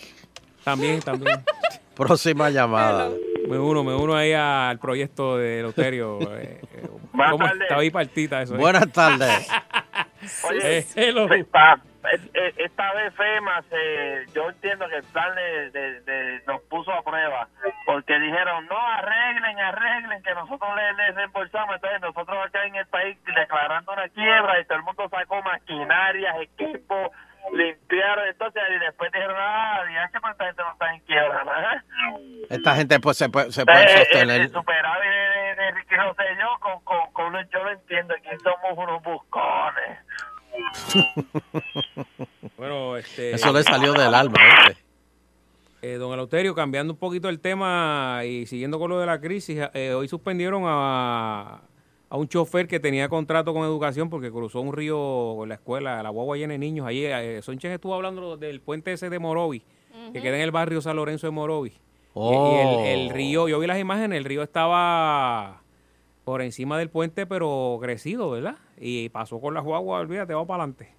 También, 0.63 0.99
también. 1.01 1.43
Próxima 1.95 2.49
llamada. 2.49 3.11
Me 3.47 3.59
uno, 3.59 3.83
me 3.83 3.93
uno 3.93 4.15
ahí 4.15 4.33
al 4.33 4.79
proyecto 4.79 5.37
de 5.37 5.61
Loterio. 5.61 6.19
Eh, 6.35 6.59
eh, 6.73 6.87
Buenas 7.13 7.31
¿cómo 7.31 7.45
tardes. 7.45 7.61
Estaba 7.61 7.81
ahí 7.81 7.91
partita 7.91 8.41
eso. 8.41 8.55
eh. 8.55 8.57
Buenas 8.57 8.91
tardes. 8.91 9.47
Oye, 10.49 10.79
Eh, 10.79 10.85
hello. 10.95 11.27
Esta 12.57 12.93
vez 12.93 13.13
FEMA, 13.15 13.61
se, 13.69 14.25
yo 14.33 14.49
entiendo 14.49 14.87
que 14.89 14.95
el 14.97 15.03
plan 15.05 15.33
de, 15.35 15.71
de- 15.71 16.01
de- 16.01 16.41
nos 16.47 16.61
puso 16.63 16.91
a 16.93 17.01
prueba, 17.03 17.47
porque 17.85 18.17
dijeron, 18.19 18.65
no, 18.67 18.77
arreglen, 18.77 19.59
arreglen, 19.59 20.23
que 20.23 20.33
nosotros 20.33 20.69
les, 20.75 20.95
les 20.97 21.15
reembolsamos. 21.15 21.75
Entonces 21.75 22.01
nosotros 22.01 22.37
acá 22.45 22.65
en 22.65 22.75
el 22.75 22.87
país 22.87 23.17
declarando 23.25 23.91
una 23.93 24.09
quiebra 24.09 24.59
y 24.59 24.65
todo 24.65 24.77
el 24.77 24.83
mundo 24.83 25.07
sacó 25.09 25.41
maquinarias, 25.43 26.35
equipos, 26.41 27.11
limpiaron. 27.53 28.27
Entonces 28.27 28.61
y 28.75 28.79
después 28.79 29.11
dijeron, 29.11 29.35
ah, 29.39 29.83
ya 29.93 30.07
que 30.09 30.17
esta 30.17 30.45
gente 30.45 30.61
no 30.63 30.71
está 30.71 30.93
en 30.93 30.99
quiebra, 31.01 31.43
¿verdad? 31.43 31.83
Esta 32.49 32.75
gente 32.75 32.99
pues 32.99 33.17
se 33.17 33.29
puede, 33.29 33.51
se 33.51 33.65
puede 33.65 33.79
Eh, 33.81 33.83
el, 33.93 33.97
sostener. 33.99 34.41
el 34.41 34.51
superávit 34.51 35.09
de, 35.09 35.55
de 35.55 35.71
Ricky 35.71 35.95
Rosselló 35.95 36.59
con, 36.59 36.79
con, 36.83 37.11
con 37.13 37.49
yo 37.49 37.63
lo 37.63 37.71
entiendo, 37.71 38.13
aquí 38.15 38.29
somos 38.43 38.77
unos 38.77 39.01
buscones. 39.03 39.99
Este. 43.09 43.31
Eso 43.35 43.51
le 43.53 43.63
salió 43.63 43.93
del 43.93 44.13
alma, 44.13 44.35
¿viste? 44.65 44.81
Eh, 45.81 45.93
don 45.95 46.11
Eleuterio, 46.13 46.55
cambiando 46.55 46.93
un 46.93 46.99
poquito 46.99 47.29
el 47.29 47.39
tema 47.39 48.21
y 48.25 48.45
siguiendo 48.47 48.79
con 48.79 48.89
lo 48.89 48.99
de 48.99 49.05
la 49.05 49.21
crisis, 49.21 49.59
eh, 49.73 49.93
hoy 49.93 50.07
suspendieron 50.07 50.63
a, 50.65 51.61
a 52.09 52.17
un 52.17 52.27
chofer 52.27 52.67
que 52.67 52.79
tenía 52.79 53.07
contrato 53.07 53.53
con 53.53 53.63
educación 53.63 54.09
porque 54.09 54.31
cruzó 54.31 54.61
un 54.61 54.73
río 54.73 55.35
con 55.37 55.47
la 55.49 55.55
escuela, 55.55 56.01
la 56.01 56.09
guagua 56.09 56.37
llena 56.37 56.53
de 56.53 56.57
niños. 56.59 56.87
Allí, 56.87 57.05
eh, 57.05 57.37
estuvo 57.39 57.93
hablando 57.93 58.35
del 58.37 58.61
puente 58.61 58.93
ese 58.93 59.09
de 59.11 59.19
Morovi, 59.19 59.61
que 60.11 60.21
queda 60.21 60.35
en 60.37 60.41
el 60.41 60.51
barrio 60.51 60.81
San 60.81 60.95
Lorenzo 60.95 61.27
de 61.27 61.31
Morovi. 61.31 61.69
Y- 61.69 61.79
Oh. 62.17 62.81
Y, 62.81 62.87
el, 62.87 63.01
el 63.01 63.09
río, 63.09 63.49
yo 63.49 63.59
vi 63.59 63.67
las 63.67 63.77
imágenes, 63.77 64.17
el 64.17 64.23
río 64.23 64.41
estaba 64.41 65.61
por 66.23 66.41
encima 66.41 66.77
del 66.77 66.89
puente, 66.89 67.25
pero 67.25 67.77
crecido, 67.81 68.29
¿verdad? 68.29 68.55
Y 68.79 69.09
pasó 69.09 69.41
con 69.41 69.53
las 69.53 69.65
guaguas, 69.65 69.99
olvídate, 70.01 70.33
va 70.33 70.47
para 70.47 70.63
adelante. 70.63 70.93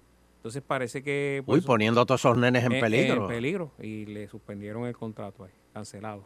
Entonces 0.47 0.63
parece 0.65 1.03
que... 1.03 1.43
Uy, 1.45 1.59
poniendo 1.59 1.99
a 1.99 2.05
todos 2.05 2.21
esos 2.21 2.37
nenes 2.37 2.63
en 2.63 2.71
eh, 2.71 2.79
peligro. 2.79 3.23
En 3.23 3.27
peligro. 3.27 3.71
Y 3.81 4.05
le 4.05 4.29
suspendieron 4.29 4.85
el 4.85 4.95
contrato 4.95 5.43
ahí, 5.43 5.51
cancelado. 5.73 6.23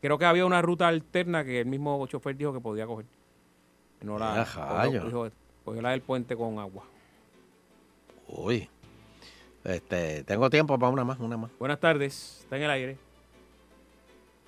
Creo 0.00 0.16
que 0.16 0.24
había 0.24 0.46
una 0.46 0.62
ruta 0.62 0.88
alterna 0.88 1.44
que 1.44 1.60
el 1.60 1.66
mismo 1.66 2.06
chofer 2.06 2.38
dijo 2.38 2.54
que 2.54 2.60
podía 2.60 2.86
coger. 2.86 3.04
No 4.00 4.18
la, 4.18 4.46
cogió, 4.86 5.30
cogió 5.62 5.82
la 5.82 5.90
del 5.90 6.00
puente 6.00 6.34
con 6.34 6.58
agua. 6.58 6.84
Uy. 8.28 8.66
Este, 9.62 10.24
tengo 10.24 10.48
tiempo 10.48 10.78
para 10.78 10.90
una 10.90 11.04
más, 11.04 11.20
una 11.20 11.36
más. 11.36 11.50
Buenas 11.58 11.80
tardes, 11.80 12.38
está 12.44 12.56
en 12.56 12.62
el 12.62 12.70
aire. 12.70 12.96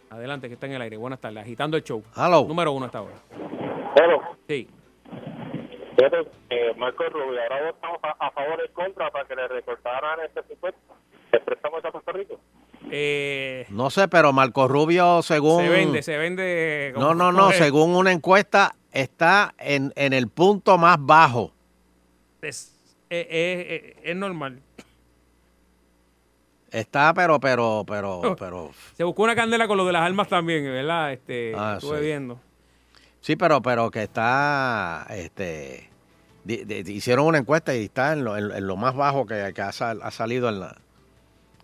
Adelante, 0.09 0.49
que 0.49 0.55
está 0.55 0.65
en 0.65 0.73
el 0.73 0.81
aire. 0.81 0.97
Buenas 0.97 1.21
tardes, 1.21 1.43
agitando 1.43 1.77
el 1.77 1.85
show. 1.85 2.03
Hello. 2.17 2.47
Número 2.49 2.73
uno 2.73 2.87
hasta 2.87 2.97
ahora. 2.97 3.17
Pero, 3.95 4.23
Sí. 4.49 4.67
Eh, 5.99 6.75
Marco 6.77 7.05
Rubio, 7.09 7.41
ahora 7.43 7.71
votamos 7.73 7.99
a, 8.03 8.27
a 8.27 8.31
favor 8.31 8.63
y 8.65 8.73
contra 8.73 9.11
para 9.11 9.27
que 9.27 9.35
le 9.37 9.49
recortaran 9.49 10.21
este 10.27 10.43
supuesto. 10.49 10.81
¿Le 11.33 11.41
prestamos 11.41 11.85
a 11.85 11.91
Puerto 11.91 12.13
Rico? 12.13 12.41
Eh, 12.91 13.67
No 13.71 13.91
sé, 13.91 14.07
pero 14.09 14.33
Marco 14.33 14.69
Rubio, 14.69 15.23
según. 15.23 15.63
se 15.63 15.69
vende, 15.69 16.03
se 16.03 16.17
vende. 16.19 16.93
como- 16.95 17.07
No, 17.09 17.15
no, 17.15 17.33
no. 17.33 17.53
Según 17.53 17.95
una 17.97 18.13
encuesta, 18.13 18.75
está 18.93 19.55
en, 19.59 19.93
en 19.97 20.13
el 20.13 20.29
punto 20.29 20.79
más 20.79 20.97
bajo. 21.01 21.53
Es, 22.43 22.73
es- 23.11 23.27
es- 23.31 23.95
es 24.03 24.17
normal. 24.17 24.61
Está, 26.71 27.15
pero, 27.15 27.41
pero, 27.41 27.85
pero, 27.87 28.37
pero. 28.39 28.71
Se 28.95 29.05
buscó 29.05 29.23
una 29.23 29.35
candela 29.35 29.67
con 29.67 29.77
lo 29.79 29.85
de 29.87 29.93
las 29.93 30.03
armas 30.03 30.29
también, 30.29 30.65
¿verdad? 30.65 31.13
Este, 31.13 31.55
Ah, 31.57 31.75
estuve 31.79 31.99
sí. 31.99 32.05
viendo. 32.05 32.39
Sí, 33.27 33.35
pero, 33.35 33.61
pero 33.61 33.91
que 33.91 34.05
está. 34.05 35.05
Este. 35.11 35.91
di- 36.45 36.63
di- 36.65 36.93
hicieron 36.93 37.27
una 37.27 37.39
encuesta 37.39 37.75
y 37.75 37.87
está 37.87 38.13
en 38.13 38.23
lo, 38.23 38.37
en- 38.37 38.53
en 38.53 38.67
lo 38.69 38.77
más 38.77 38.95
bajo 38.95 39.27
que, 39.27 39.51
que 39.53 39.63
ha, 39.63 39.73
sal- 39.73 39.99
ha 40.05 40.13
salido 40.13 40.49
en 40.49 40.61
la, 40.61 40.77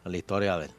en 0.05 0.11
la 0.11 0.17
historia 0.19 0.59
de 0.59 0.65
él. 0.65 0.71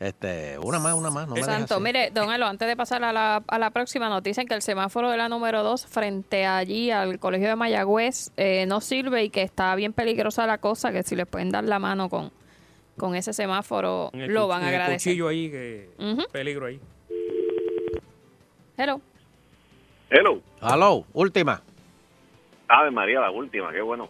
Este, 0.00 0.58
una 0.58 0.78
más, 0.78 0.94
una 0.94 1.10
más. 1.10 1.28
No 1.28 1.36
Santo, 1.36 1.78
mire, 1.78 2.10
don 2.10 2.32
Elo, 2.32 2.46
antes 2.46 2.66
de 2.66 2.74
pasar 2.74 3.04
a 3.04 3.12
la, 3.12 3.42
a 3.46 3.58
la 3.58 3.68
próxima, 3.68 4.08
nos 4.08 4.22
dicen 4.22 4.46
que 4.46 4.54
el 4.54 4.62
semáforo 4.62 5.10
de 5.10 5.18
la 5.18 5.28
número 5.28 5.62
2 5.62 5.84
frente 5.86 6.46
allí 6.46 6.90
al 6.90 7.18
colegio 7.18 7.48
de 7.48 7.56
Mayagüez 7.56 8.30
eh, 8.38 8.64
no 8.66 8.80
sirve 8.80 9.24
y 9.24 9.28
que 9.28 9.42
está 9.42 9.74
bien 9.74 9.92
peligrosa 9.92 10.46
la 10.46 10.56
cosa, 10.56 10.90
que 10.90 11.02
si 11.02 11.16
les 11.16 11.26
pueden 11.26 11.50
dar 11.50 11.64
la 11.64 11.78
mano 11.78 12.08
con, 12.08 12.32
con 12.96 13.14
ese 13.14 13.34
semáforo, 13.34 14.10
lo 14.14 14.48
van 14.48 14.62
a 14.62 14.68
en 14.68 14.74
el 14.74 14.80
agradecer. 14.80 15.10
cuchillo 15.12 15.28
ahí, 15.28 15.50
que 15.50 15.90
peligro 16.32 16.64
ahí. 16.64 16.80
Hello. 18.78 19.02
Hello. 20.10 20.40
Hello, 20.60 21.04
última. 21.12 21.60
Ave 22.68 22.90
María, 22.90 23.20
la 23.20 23.30
última, 23.30 23.72
qué 23.72 23.80
bueno. 23.80 24.08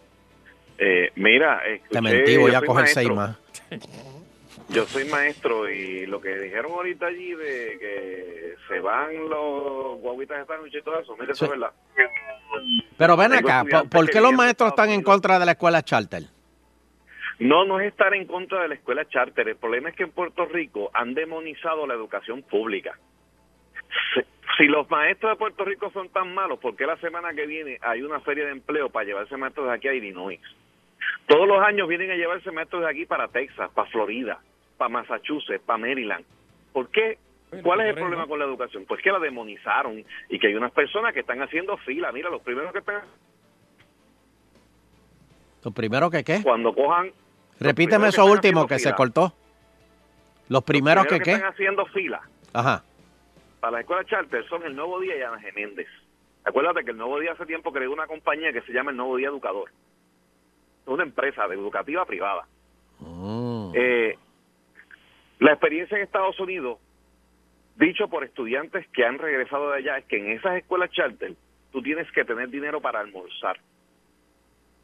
Eh, 0.78 1.10
mira, 1.16 1.62
escuché- 1.66 1.88
Te 1.90 2.00
mentí, 2.00 2.36
voy 2.36 2.54
a 2.54 2.60
coger 2.60 2.82
maestro. 2.84 3.02
seis 3.02 3.14
más. 3.14 3.38
Yo 4.68 4.84
soy 4.86 5.04
maestro 5.06 5.68
y 5.68 6.06
lo 6.06 6.20
que 6.20 6.36
dijeron 6.38 6.72
ahorita 6.72 7.06
allí 7.06 7.34
de 7.34 7.76
que 7.78 8.54
se 8.68 8.80
van 8.80 9.28
los 9.28 9.98
guaguitas 10.00 10.38
de 10.38 10.46
sándwich 10.46 10.74
y 10.76 10.82
todo 10.82 10.98
eso, 11.00 11.16
mire, 11.16 11.32
eso 11.32 11.44
Sí. 11.46 11.52
es 11.52 11.58
verdad. 11.58 11.72
Pero 12.96 13.16
ven 13.16 13.32
Tengo 13.32 13.48
acá, 13.48 13.64
¿por, 13.68 13.88
por 13.90 14.10
qué 14.10 14.20
los 14.20 14.32
maestros 14.32 14.70
están 14.70 14.90
en 14.90 15.02
contra 15.02 15.38
de 15.38 15.44
la 15.46 15.52
escuela 15.52 15.82
charter? 15.82 16.22
No, 17.40 17.64
no 17.64 17.80
es 17.80 17.88
estar 17.88 18.14
en 18.14 18.26
contra 18.26 18.62
de 18.62 18.68
la 18.68 18.74
escuela 18.76 19.04
charter. 19.08 19.48
El 19.48 19.56
problema 19.56 19.90
es 19.90 19.96
que 19.96 20.04
en 20.04 20.12
Puerto 20.12 20.46
Rico 20.46 20.90
han 20.94 21.14
demonizado 21.14 21.86
la 21.86 21.94
educación 21.94 22.42
pública. 22.42 22.96
Si, 24.56 24.66
los 24.66 24.88
maestros 24.88 25.32
de 25.32 25.36
Puerto 25.36 25.64
Rico 25.64 25.90
son 25.92 26.08
tan 26.10 26.32
malos, 26.32 26.58
¿por 26.60 26.76
qué 26.76 26.86
la 26.86 26.96
semana 26.98 27.34
que 27.34 27.46
viene 27.46 27.78
hay 27.82 28.02
una 28.02 28.20
feria 28.20 28.44
de 28.44 28.52
empleo 28.52 28.88
para 28.88 29.04
llevarse 29.04 29.36
maestros 29.36 29.66
de 29.66 29.74
aquí 29.74 29.88
a 29.88 29.94
Illinois? 29.94 30.40
Todos 31.26 31.48
los 31.48 31.60
años 31.60 31.88
vienen 31.88 32.10
a 32.10 32.16
llevarse 32.16 32.50
maestros 32.52 32.82
de 32.82 32.90
aquí 32.90 33.04
para 33.04 33.28
Texas, 33.28 33.70
para 33.74 33.90
Florida, 33.90 34.38
para 34.76 34.90
Massachusetts, 34.90 35.64
para 35.64 35.78
Maryland. 35.78 36.24
¿Por 36.72 36.88
qué? 36.90 37.18
¿Cuál 37.62 37.80
es 37.80 37.88
el 37.88 37.94
problema 37.94 38.26
con 38.26 38.38
la 38.38 38.44
educación? 38.44 38.84
Pues 38.86 39.00
que 39.02 39.12
la 39.12 39.18
demonizaron 39.18 40.04
y 40.28 40.38
que 40.38 40.48
hay 40.48 40.54
unas 40.54 40.72
personas 40.72 41.12
que 41.12 41.20
están 41.20 41.40
haciendo 41.42 41.76
fila. 41.78 42.10
Mira, 42.12 42.30
los 42.30 42.42
primeros 42.42 42.72
que 42.72 42.78
están 42.80 43.02
¿Lo 45.64 45.70
primero 45.70 46.10
que 46.10 46.24
qué? 46.24 46.42
cuando 46.42 46.74
cojan 46.74 47.10
Repíteme 47.58 48.08
primeros 48.08 48.14
que 48.14 48.20
eso 48.20 48.30
último 48.30 48.66
que 48.66 48.78
se 48.78 48.92
cortó. 48.94 49.32
Los 50.48 50.62
primeros 50.64 51.06
que 51.06 51.18
que 51.18 51.24
qué? 51.24 51.32
están 51.32 51.52
haciendo 51.52 51.86
fila 51.86 52.20
Ajá. 52.52 52.82
Para 53.64 53.78
la 53.78 53.80
escuela 53.80 54.04
charter 54.04 54.46
son 54.46 54.62
el 54.64 54.76
Nuevo 54.76 55.00
Día 55.00 55.16
y 55.16 55.22
Ana 55.22 55.40
Geméndez. 55.40 55.88
Acuérdate 56.44 56.84
que 56.84 56.90
el 56.90 56.98
Nuevo 56.98 57.18
Día 57.18 57.32
hace 57.32 57.46
tiempo 57.46 57.72
creó 57.72 57.94
una 57.94 58.06
compañía 58.06 58.52
que 58.52 58.60
se 58.60 58.74
llama 58.74 58.90
el 58.90 58.98
Nuevo 58.98 59.16
Día 59.16 59.28
Educador. 59.28 59.70
Es 60.82 60.88
una 60.88 61.04
empresa 61.04 61.48
de 61.48 61.54
educativa 61.54 62.04
privada. 62.04 62.46
Mm. 62.98 63.72
Eh, 63.74 64.18
La 65.38 65.52
experiencia 65.52 65.96
en 65.96 66.02
Estados 66.02 66.38
Unidos, 66.38 66.78
dicho 67.76 68.06
por 68.08 68.24
estudiantes 68.24 68.86
que 68.88 69.06
han 69.06 69.16
regresado 69.16 69.70
de 69.70 69.78
allá, 69.78 69.96
es 69.96 70.04
que 70.04 70.18
en 70.18 70.32
esas 70.32 70.58
escuelas 70.58 70.90
charter 70.90 71.32
tú 71.72 71.80
tienes 71.80 72.12
que 72.12 72.26
tener 72.26 72.50
dinero 72.50 72.82
para 72.82 73.00
almorzar. 73.00 73.58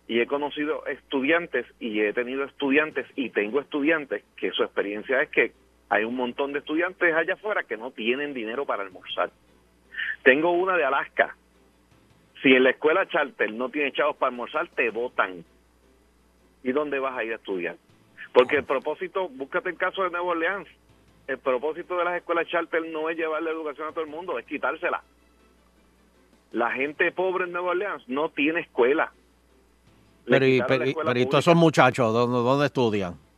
Y 0.09 0.21
he 0.21 0.27
conocido 0.27 0.87
estudiantes 0.87 1.67
y 1.81 2.01
he 2.01 2.15
tenido 2.15 2.45
estudiantes 2.45 3.07
y 3.15 3.29
tengo 3.29 3.61
estudiantes 3.61 4.25
que 4.39 4.53
su 4.53 4.63
experiencia 4.63 5.21
es 5.21 5.29
que 5.29 5.53
hay 5.91 6.05
un 6.05 6.15
montón 6.15 6.53
de 6.53 6.61
estudiantes 6.61 7.13
allá 7.15 7.35
afuera 7.35 7.65
que 7.65 7.77
no 7.77 7.91
tienen 7.91 8.33
dinero 8.33 8.65
para 8.65 8.85
almorzar. 8.85 9.31
Tengo 10.23 10.53
una 10.53 10.77
de 10.77 10.85
Alaska. 10.85 11.37
Si 12.43 12.53
en 12.55 12.63
la 12.63 12.71
escuela 12.71 13.09
charter 13.09 13.53
no 13.53 13.69
tienes 13.71 13.93
chavos 13.95 14.17
para 14.17 14.31
almorzar, 14.31 14.69
te 14.69 14.89
votan. 14.91 15.45
¿Y 16.63 16.71
dónde 16.71 17.01
vas 17.01 17.19
a 17.19 17.25
ir 17.25 17.33
a 17.33 17.37
estudiar? 17.37 17.77
Porque 18.33 18.57
el 18.57 18.65
propósito, 18.65 19.29
búscate 19.29 19.71
el 19.71 19.77
caso 19.77 20.05
de 20.05 20.11
Nueva 20.11 20.27
Orleans, 20.27 20.69
el 21.27 21.39
propósito 21.39 21.99
de 21.99 22.05
las 22.05 22.17
escuelas 22.17 22.47
charter 22.47 22.87
no 22.87 23.11
es 23.11 23.17
llevar 23.17 23.43
la 23.43 23.51
educación 23.51 23.89
a 23.89 23.93
todo 23.93 24.05
el 24.05 24.11
mundo, 24.11 24.39
es 24.39 24.47
quitársela. 24.47 25.03
La 26.53 26.71
gente 26.71 27.11
pobre 27.11 27.45
en 27.45 27.53
Nueva 27.53 27.71
Orleans 27.71 28.09
no 28.09 28.29
tiene 28.29 28.61
escuela. 28.61 29.13
Le 30.27 30.39
Pero, 30.39 30.47
y, 30.47 30.63
pero, 30.63 30.85
escuela 30.85 31.11
pero 31.11 31.21
¿y 31.21 31.27
todos 31.27 31.45
esos 31.45 31.57
muchachos, 31.57 32.13
¿dónde, 32.13 32.39
dónde 32.39 32.67
estudian? 32.67 33.30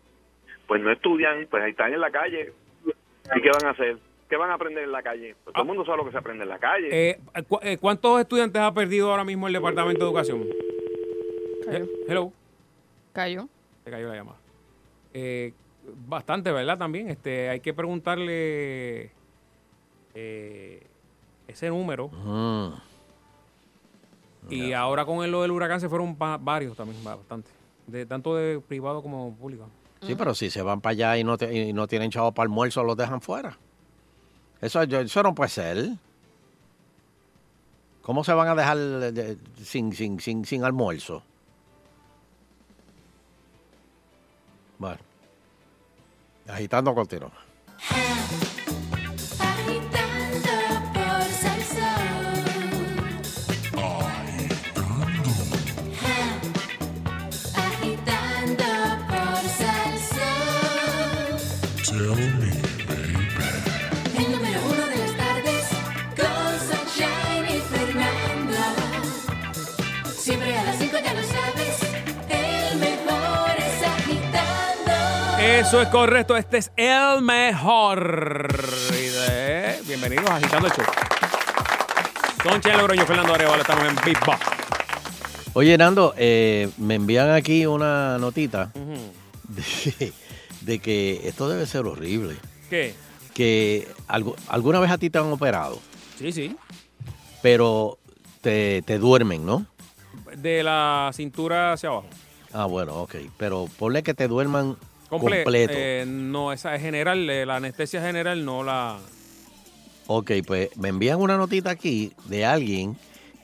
Pues 0.73 0.81
no 0.83 0.91
estudian, 0.91 1.47
pues 1.51 1.63
ahí 1.63 1.73
están 1.73 1.93
en 1.93 2.01
la 2.01 2.11
calle. 2.11 2.51
¿Y 2.87 3.41
qué 3.43 3.51
van 3.51 3.67
a 3.67 3.71
hacer? 3.73 3.99
¿Qué 4.27 4.39
van 4.39 4.49
a 4.51 4.55
aprender 4.55 4.85
en 4.85 4.91
la 4.93 5.03
calle? 5.03 5.37
Pues 5.45 5.53
todo 5.53 5.65
el 5.65 5.69
mundo 5.69 5.85
sabe 5.85 5.99
lo 5.99 6.07
que 6.07 6.13
se 6.13 6.17
aprende 6.17 6.45
en 6.45 6.49
la 6.49 6.59
calle. 6.59 6.89
Eh, 7.11 7.21
cu- 7.47 7.59
eh, 7.61 7.77
¿Cuántos 7.77 8.19
estudiantes 8.19 8.63
ha 8.63 8.73
perdido 8.73 9.11
ahora 9.11 9.23
mismo 9.23 9.47
el 9.49 9.53
Departamento 9.53 10.03
de 10.03 10.07
Educación? 10.11 10.47
Cayó. 11.67 11.85
Eh, 11.85 11.89
hello. 12.09 12.33
Cayó. 13.13 13.49
Se 13.85 13.91
cayó 13.91 14.09
la 14.09 14.15
llamada. 14.15 14.39
Eh, 15.13 15.53
bastante, 16.09 16.51
¿verdad? 16.51 16.79
También 16.79 17.11
este, 17.11 17.51
hay 17.51 17.61
que 17.61 17.75
preguntarle 17.75 19.11
eh, 20.15 20.87
ese 21.49 21.69
número. 21.69 22.11
Y 24.49 24.73
ahora 24.73 25.05
con 25.05 25.23
el- 25.23 25.31
lo 25.33 25.43
del 25.43 25.51
huracán 25.51 25.81
se 25.83 25.91
fueron 25.91 26.17
va- 26.17 26.39
varios 26.39 26.75
también, 26.79 27.05
bastante. 27.05 27.51
De, 27.87 28.07
tanto 28.07 28.35
de 28.37 28.59
privado 28.59 29.03
como 29.03 29.37
público. 29.37 29.69
Sí, 30.07 30.15
pero 30.17 30.35
si 30.35 30.51
se 30.51 30.63
van 30.63 30.81
para 30.81 30.93
allá 30.93 31.17
y 31.19 31.25
no, 31.25 31.39
te- 31.39 31.53
y 31.69 31.73
no 31.73 31.87
tienen 31.87 32.11
chavos 32.11 32.35
para 32.35 32.45
almuerzo, 32.45 32.83
los 32.83 32.97
dejan 32.97 33.21
fuera. 33.21 33.57
Eso, 34.61 34.83
eso 34.83 35.23
no 35.23 35.35
puede 35.35 35.51
ser. 35.51 35.91
¿Cómo 38.03 38.25
se 38.25 38.33
van 38.33 38.49
a 38.49 38.55
dejar 38.57 38.77
de- 38.79 39.39
sin, 39.63 39.93
sin, 39.93 40.19
sin, 40.21 40.45
sin 40.45 40.65
almuerzo? 40.65 41.23
Bueno. 44.79 44.99
Agitando 46.49 46.93
continuo. 46.95 47.31
Eso 75.63 75.81
es 75.81 75.89
correcto, 75.89 76.37
este 76.37 76.59
es 76.59 76.73
el 76.77 77.23
mejor. 77.23 78.49
De- 78.93 79.81
bienvenidos 79.87 80.29
a 80.29 80.37
Agitando 80.37 80.67
el 80.67 80.73
Show. 80.73 80.85
Con 82.43 82.61
Chelo 82.61 82.85
Groño, 82.85 83.07
Fernando 83.07 83.35
Arevalo, 83.35 83.63
estamos 83.63 83.85
en 83.87 83.95
Big 84.05 84.19
Box. 84.27 84.39
Oye, 85.55 85.79
Nando, 85.79 86.15
eh, 86.17 86.69
me 86.79 86.97
envían 86.97 87.31
aquí 87.31 87.65
una 87.67 88.19
notita 88.19 88.73
de, 89.45 90.13
de 90.63 90.79
que 90.81 91.21
esto 91.29 91.49
debe 91.49 91.67
ser 91.67 91.87
horrible. 91.87 92.37
¿Qué? 92.69 92.95
Que 93.35 93.89
algu- 94.09 94.37
alguna 94.49 94.81
vez 94.81 94.91
a 94.91 94.99
ti 94.99 95.11
te 95.11 95.19
han 95.19 95.31
operado, 95.33 95.81
Sí, 96.19 96.33
sí. 96.33 96.57
pero 97.41 97.99
te, 98.41 98.83
te 98.83 98.99
duermen, 98.99 99.47
¿no? 99.47 99.67
De 100.37 100.63
la 100.63 101.11
cintura 101.15 101.73
hacia 101.75 101.89
abajo. 101.91 102.07
Ah, 102.53 102.67
bueno, 102.67 102.95
ok. 103.03 103.15
Pero 103.39 103.69
ponle 103.79 104.03
que 104.03 104.13
te 104.15 104.29
duerman 104.29 104.77
Comple- 105.13 105.43
completo. 105.45 105.75
eh, 105.77 106.05
no, 106.07 106.53
esa 106.53 106.75
es 106.75 106.81
general, 106.83 107.29
eh, 107.29 107.45
la 107.47 107.57
anestesia 107.57 108.01
general 108.03 108.45
no 108.45 108.63
la... 108.65 108.99
Ok, 110.07 110.33
pues 110.47 110.77
me 110.77 110.89
envían 110.89 111.21
una 111.21 111.37
notita 111.37 111.71
aquí 111.71 112.13
de 112.27 112.45
alguien 112.45 112.97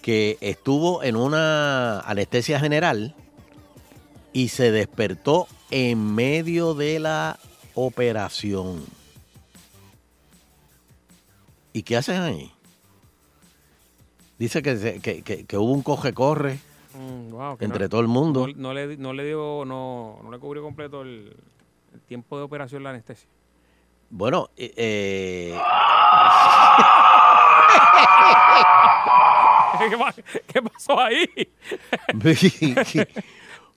que 0.02 0.38
estuvo 0.40 1.02
en 1.02 1.16
una 1.16 2.00
anestesia 2.00 2.58
general 2.58 3.14
y 4.32 4.48
se 4.48 4.70
despertó 4.72 5.46
en 5.70 6.14
medio 6.14 6.74
de 6.74 6.98
la 6.98 7.38
operación. 7.74 8.84
¿Y 11.72 11.82
qué 11.82 11.96
hacen 11.96 12.20
ahí? 12.22 12.50
Dice 14.38 14.62
que, 14.62 15.00
que, 15.02 15.22
que- 15.22 15.44
que 15.44 15.56
hubo 15.58 15.72
un 15.72 15.82
coge-corre 15.82 16.58
Mm, 16.94 17.30
wow, 17.30 17.56
entre 17.60 17.84
no- 17.84 17.88
todo 17.90 18.00
el 18.00 18.08
mundo. 18.08 18.46
No, 18.48 18.54
no 18.56 18.74
le, 18.74 18.96
no 18.96 19.12
le 19.12 19.24
dio, 19.24 19.64
no, 19.64 20.18
no 20.22 20.30
le 20.32 20.38
cubrió 20.38 20.62
completo 20.62 21.02
el, 21.02 21.36
el 21.98 22.04
tiempo 22.06 22.36
de 22.38 22.44
operación 22.44 22.82
la 22.82 22.90
anestesia. 22.90 23.28
Bueno, 24.10 24.48
eh, 24.56 24.72
eh, 24.76 25.54
¿Qué, 29.78 29.96
pa- 29.96 30.12
qué 30.46 30.62
pasó 30.62 31.00
ahí? 31.00 31.28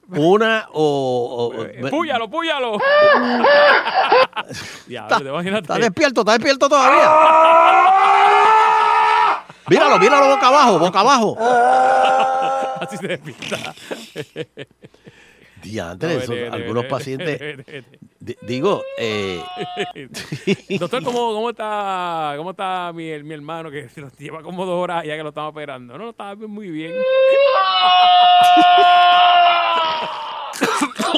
una 0.10 0.68
o... 0.74 1.52
o- 1.56 1.64
Eh, 1.66 1.86
¡Púyalo, 1.90 2.30
púyalo! 2.30 2.74
Diablo, 4.88 5.40
Está, 5.40 5.52
te 5.52 5.58
está 5.60 5.78
despierto, 5.78 6.22
está 6.22 6.34
despierto 6.34 6.68
todavía. 6.70 7.12
Míralo, 9.68 10.00
míralo 10.00 10.28
boca 10.36 10.48
abajo, 10.48 10.80
boca 10.80 11.00
abajo. 11.00 11.38
Así 12.82 12.98
se 12.98 13.08
despierta. 13.08 13.74
Diantre, 15.62 16.20
No, 16.28 16.54
algunos 16.54 16.86
pacientes, 16.86 17.66
digo, 18.42 18.84
eh, 18.98 19.42
Doctor, 20.80 21.04
¿cómo, 21.04 21.34
cómo 21.34 21.50
está, 21.50 22.34
cómo 22.38 22.52
está 22.52 22.92
mi, 22.94 23.12
mi 23.24 23.34
hermano 23.34 23.70
que 23.72 23.88
nos 23.98 24.18
lleva 24.18 24.42
como 24.42 24.66
dos 24.66 24.82
horas 24.82 25.04
ya 25.06 25.16
que 25.18 25.24
lo 25.24 25.30
estamos 25.30 25.52
operando? 25.52 25.98
No, 25.98 26.06
no, 26.06 26.36
bien, 26.36 26.50
muy 26.50 26.70
bien. 26.70 26.92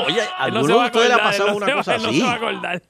oye, 0.05 0.21
no 0.21 0.31
algunos 0.37 0.77
va 0.77 0.81
de 0.81 0.85
ustedes 0.87 1.07
le 1.09 1.13
ha 1.13 1.17
pasado 1.17 1.49
no 1.49 1.55
una 1.57 1.73
cosa 1.73 1.95
él 1.95 2.01
no 2.03 2.09
así. 2.09 2.19
se 2.19 2.25
va 2.25 2.31
a 2.31 2.35
acordar. 2.35 2.81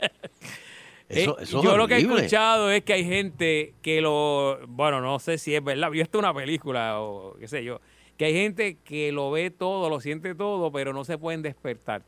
Eso, 1.09 1.37
Eh, 1.39 1.43
es 1.43 1.49
yo 1.51 1.77
lo 1.77 1.87
que 1.87 1.95
he 1.95 1.99
escuchado 1.99 2.71
es 2.71 2.83
que 2.83 2.93
hay 2.93 3.05
gente 3.05 3.75
que 3.81 4.01
lo, 4.01 4.59
bueno, 4.67 5.01
no 5.01 5.19
sé 5.19 5.37
si 5.37 5.53
es 5.53 5.63
verdad, 5.63 5.91
yo 5.91 6.01
esto 6.01 6.17
es 6.17 6.23
una 6.23 6.33
película 6.33 6.99
o 7.01 7.35
qué 7.39 7.47
sé 7.47 7.63
yo, 7.63 7.79
que 8.17 8.25
hay 8.25 8.33
gente 8.33 8.77
que 8.83 9.11
lo 9.11 9.31
ve 9.31 9.49
todo, 9.51 9.89
lo 9.89 9.99
siente 9.99 10.35
todo, 10.35 10.71
pero 10.71 10.93
no 10.93 11.03
se 11.05 11.17
pueden 11.17 11.41
despertar. 11.41 12.01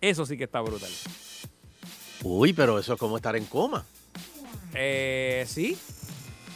Eso 0.00 0.26
sí 0.26 0.36
que 0.36 0.44
está 0.44 0.60
brutal. 0.60 0.90
Uy, 2.22 2.52
pero 2.52 2.78
eso 2.78 2.92
es 2.94 2.98
como 2.98 3.16
estar 3.16 3.34
en 3.36 3.44
coma. 3.46 3.84
Eh, 4.74 5.44
sí, 5.46 5.76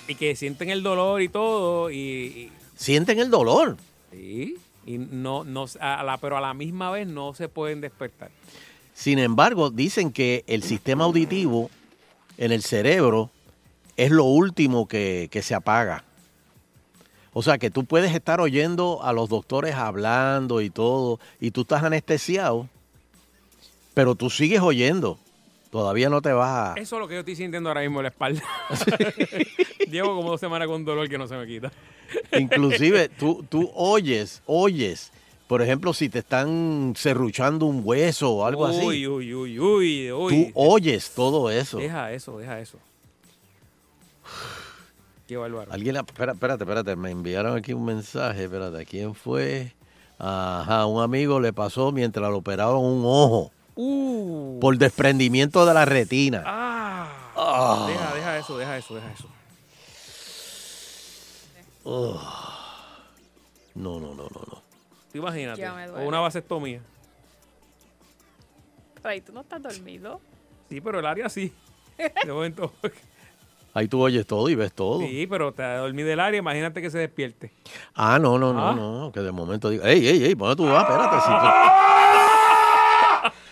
y 0.09 0.14
que 0.14 0.37
sienten 0.37 0.70
el 0.70 0.83
dolor 0.83 1.20
y 1.22 1.29
todo, 1.29 1.90
y, 1.90 1.96
y- 1.96 2.53
Sienten 2.77 3.18
el 3.18 3.31
dolor. 3.31 3.77
sí, 4.12 4.57
y 4.87 4.99
no, 4.99 5.42
no, 5.44 5.66
a 5.81 6.05
la, 6.05 6.18
pero 6.18 6.37
a 6.37 6.40
la 6.40 6.55
misma 6.55 6.90
vez 6.92 7.07
no 7.09 7.35
se 7.35 7.49
pueden 7.49 7.81
despertar. 7.81 8.31
Sin 8.94 9.18
embargo, 9.18 9.70
dicen 9.70 10.12
que 10.12 10.44
el 10.46 10.62
sistema 10.62 11.05
auditivo 11.05 11.70
en 12.38 12.53
el 12.53 12.62
cerebro 12.62 13.31
es 13.96 14.11
lo 14.11 14.25
último 14.25 14.87
que, 14.87 15.29
que 15.31 15.42
se 15.42 15.55
apaga. 15.55 16.05
O 17.38 17.42
sea, 17.42 17.59
que 17.59 17.70
tú 17.70 17.85
puedes 17.85 18.14
estar 18.14 18.40
oyendo 18.40 19.01
a 19.03 19.12
los 19.12 19.29
doctores 19.29 19.75
hablando 19.75 20.62
y 20.62 20.70
todo, 20.70 21.20
y 21.38 21.51
tú 21.51 21.61
estás 21.61 21.85
anestesiado, 21.85 22.66
pero 23.92 24.14
tú 24.14 24.31
sigues 24.31 24.62
oyendo. 24.62 25.18
Todavía 25.70 26.09
no 26.09 26.22
te 26.22 26.33
vas 26.33 26.79
a... 26.79 26.81
Eso 26.81 26.96
es 26.96 27.01
lo 27.01 27.07
que 27.07 27.12
yo 27.12 27.20
estoy 27.20 27.37
sintiendo 27.37 27.68
ahora 27.68 27.83
mismo 27.83 27.99
en 27.99 28.05
la 28.05 28.09
espalda. 28.09 28.42
Llevo 29.90 30.16
como 30.16 30.31
dos 30.31 30.40
semanas 30.40 30.66
con 30.66 30.83
dolor 30.87 31.11
que 31.11 31.18
no 31.18 31.29
se 31.29 31.37
me 31.37 31.46
quita. 31.46 31.70
Inclusive, 32.33 33.09
tú, 33.18 33.44
tú 33.46 33.70
oyes, 33.75 34.40
oyes. 34.46 35.12
Por 35.46 35.61
ejemplo, 35.61 35.92
si 35.92 36.09
te 36.09 36.20
están 36.20 36.94
serruchando 36.96 37.66
un 37.66 37.83
hueso 37.85 38.33
o 38.33 38.46
algo 38.46 38.64
así. 38.64 38.83
Uy, 38.83 39.07
uy, 39.07 39.35
uy, 39.35 39.61
uy, 39.61 40.07
Tú 40.09 40.16
uy. 40.22 40.53
oyes 40.55 41.11
todo 41.14 41.51
eso. 41.51 41.77
Deja 41.77 42.12
eso, 42.12 42.38
deja 42.38 42.59
eso. 42.61 42.79
Qué 45.27 45.37
bárbaro. 45.37 45.73
Alguien, 45.73 45.97
espera, 45.97 46.33
espérate, 46.33 46.65
espérate, 46.65 46.97
me 46.97 47.11
enviaron 47.11 47.57
aquí 47.57 47.73
un 47.73 47.85
mensaje, 47.85 48.45
espérate, 48.45 48.87
¿quién 48.87 49.15
fue? 49.15 49.73
Ajá, 50.19 50.87
un 50.87 51.03
amigo 51.03 51.41
le 51.41 51.53
pasó 51.53 51.93
mientras 51.93 52.31
lo 52.31 52.39
operaban 52.39 52.77
un 52.77 53.03
ojo. 53.05 53.53
Uh. 53.79 54.59
por 54.59 54.79
desprendimiento 54.79 55.67
de 55.67 55.75
la 55.75 55.85
retina. 55.85 56.43
Ah. 56.47 57.33
Ah. 57.37 57.87
Deja, 57.87 58.15
deja 58.15 58.39
eso, 58.39 58.57
deja 58.57 58.79
eso, 58.79 58.95
deja 58.95 59.12
eso. 59.12 59.29
Oh. 61.85 62.19
No, 63.75 64.01
no, 64.01 64.15
no, 64.15 64.23
no, 64.23 64.41
no. 64.51 64.62
Tú 65.12 65.19
imagínate. 65.19 65.69
O 65.69 66.07
una 66.07 66.21
vasectomía. 66.21 66.81
Pero 68.95 69.09
ahí 69.11 69.21
tú 69.21 69.33
no 69.33 69.43
estás 69.43 69.62
dormido. 69.62 70.21
Sí, 70.71 70.81
pero 70.81 70.99
el 70.99 71.07
área 71.07 71.29
sí. 71.29 71.53
De 72.25 72.33
momento. 72.33 72.73
Ahí 73.77 73.89
tú 73.89 74.01
oyes 74.01 74.27
todo 74.27 74.49
y 74.49 74.55
ves 74.55 74.73
todo. 74.73 75.01
Sí, 75.01 75.27
pero 75.29 75.53
te 75.53 75.62
dormí 75.62 76.03
del 76.03 76.19
área, 76.19 76.39
imagínate 76.39 76.81
que 76.81 76.89
se 76.89 76.97
despierte. 76.99 77.53
Ah, 77.95 78.19
no, 78.19 78.39
no, 78.39 78.55
no, 78.55 78.69
Ah. 78.71 78.75
no. 78.75 79.12
Que 79.12 79.21
de 79.21 79.33
momento 79.33 79.69
diga, 79.69 79.87
ey, 79.91 80.09
ey, 80.09 80.25
ey, 80.25 80.35
¿dónde 80.35 80.57
tú 80.57 80.65
vas? 80.65 80.83
Espérate. 80.89 81.17
si 81.21 81.29
tú- 81.29 81.35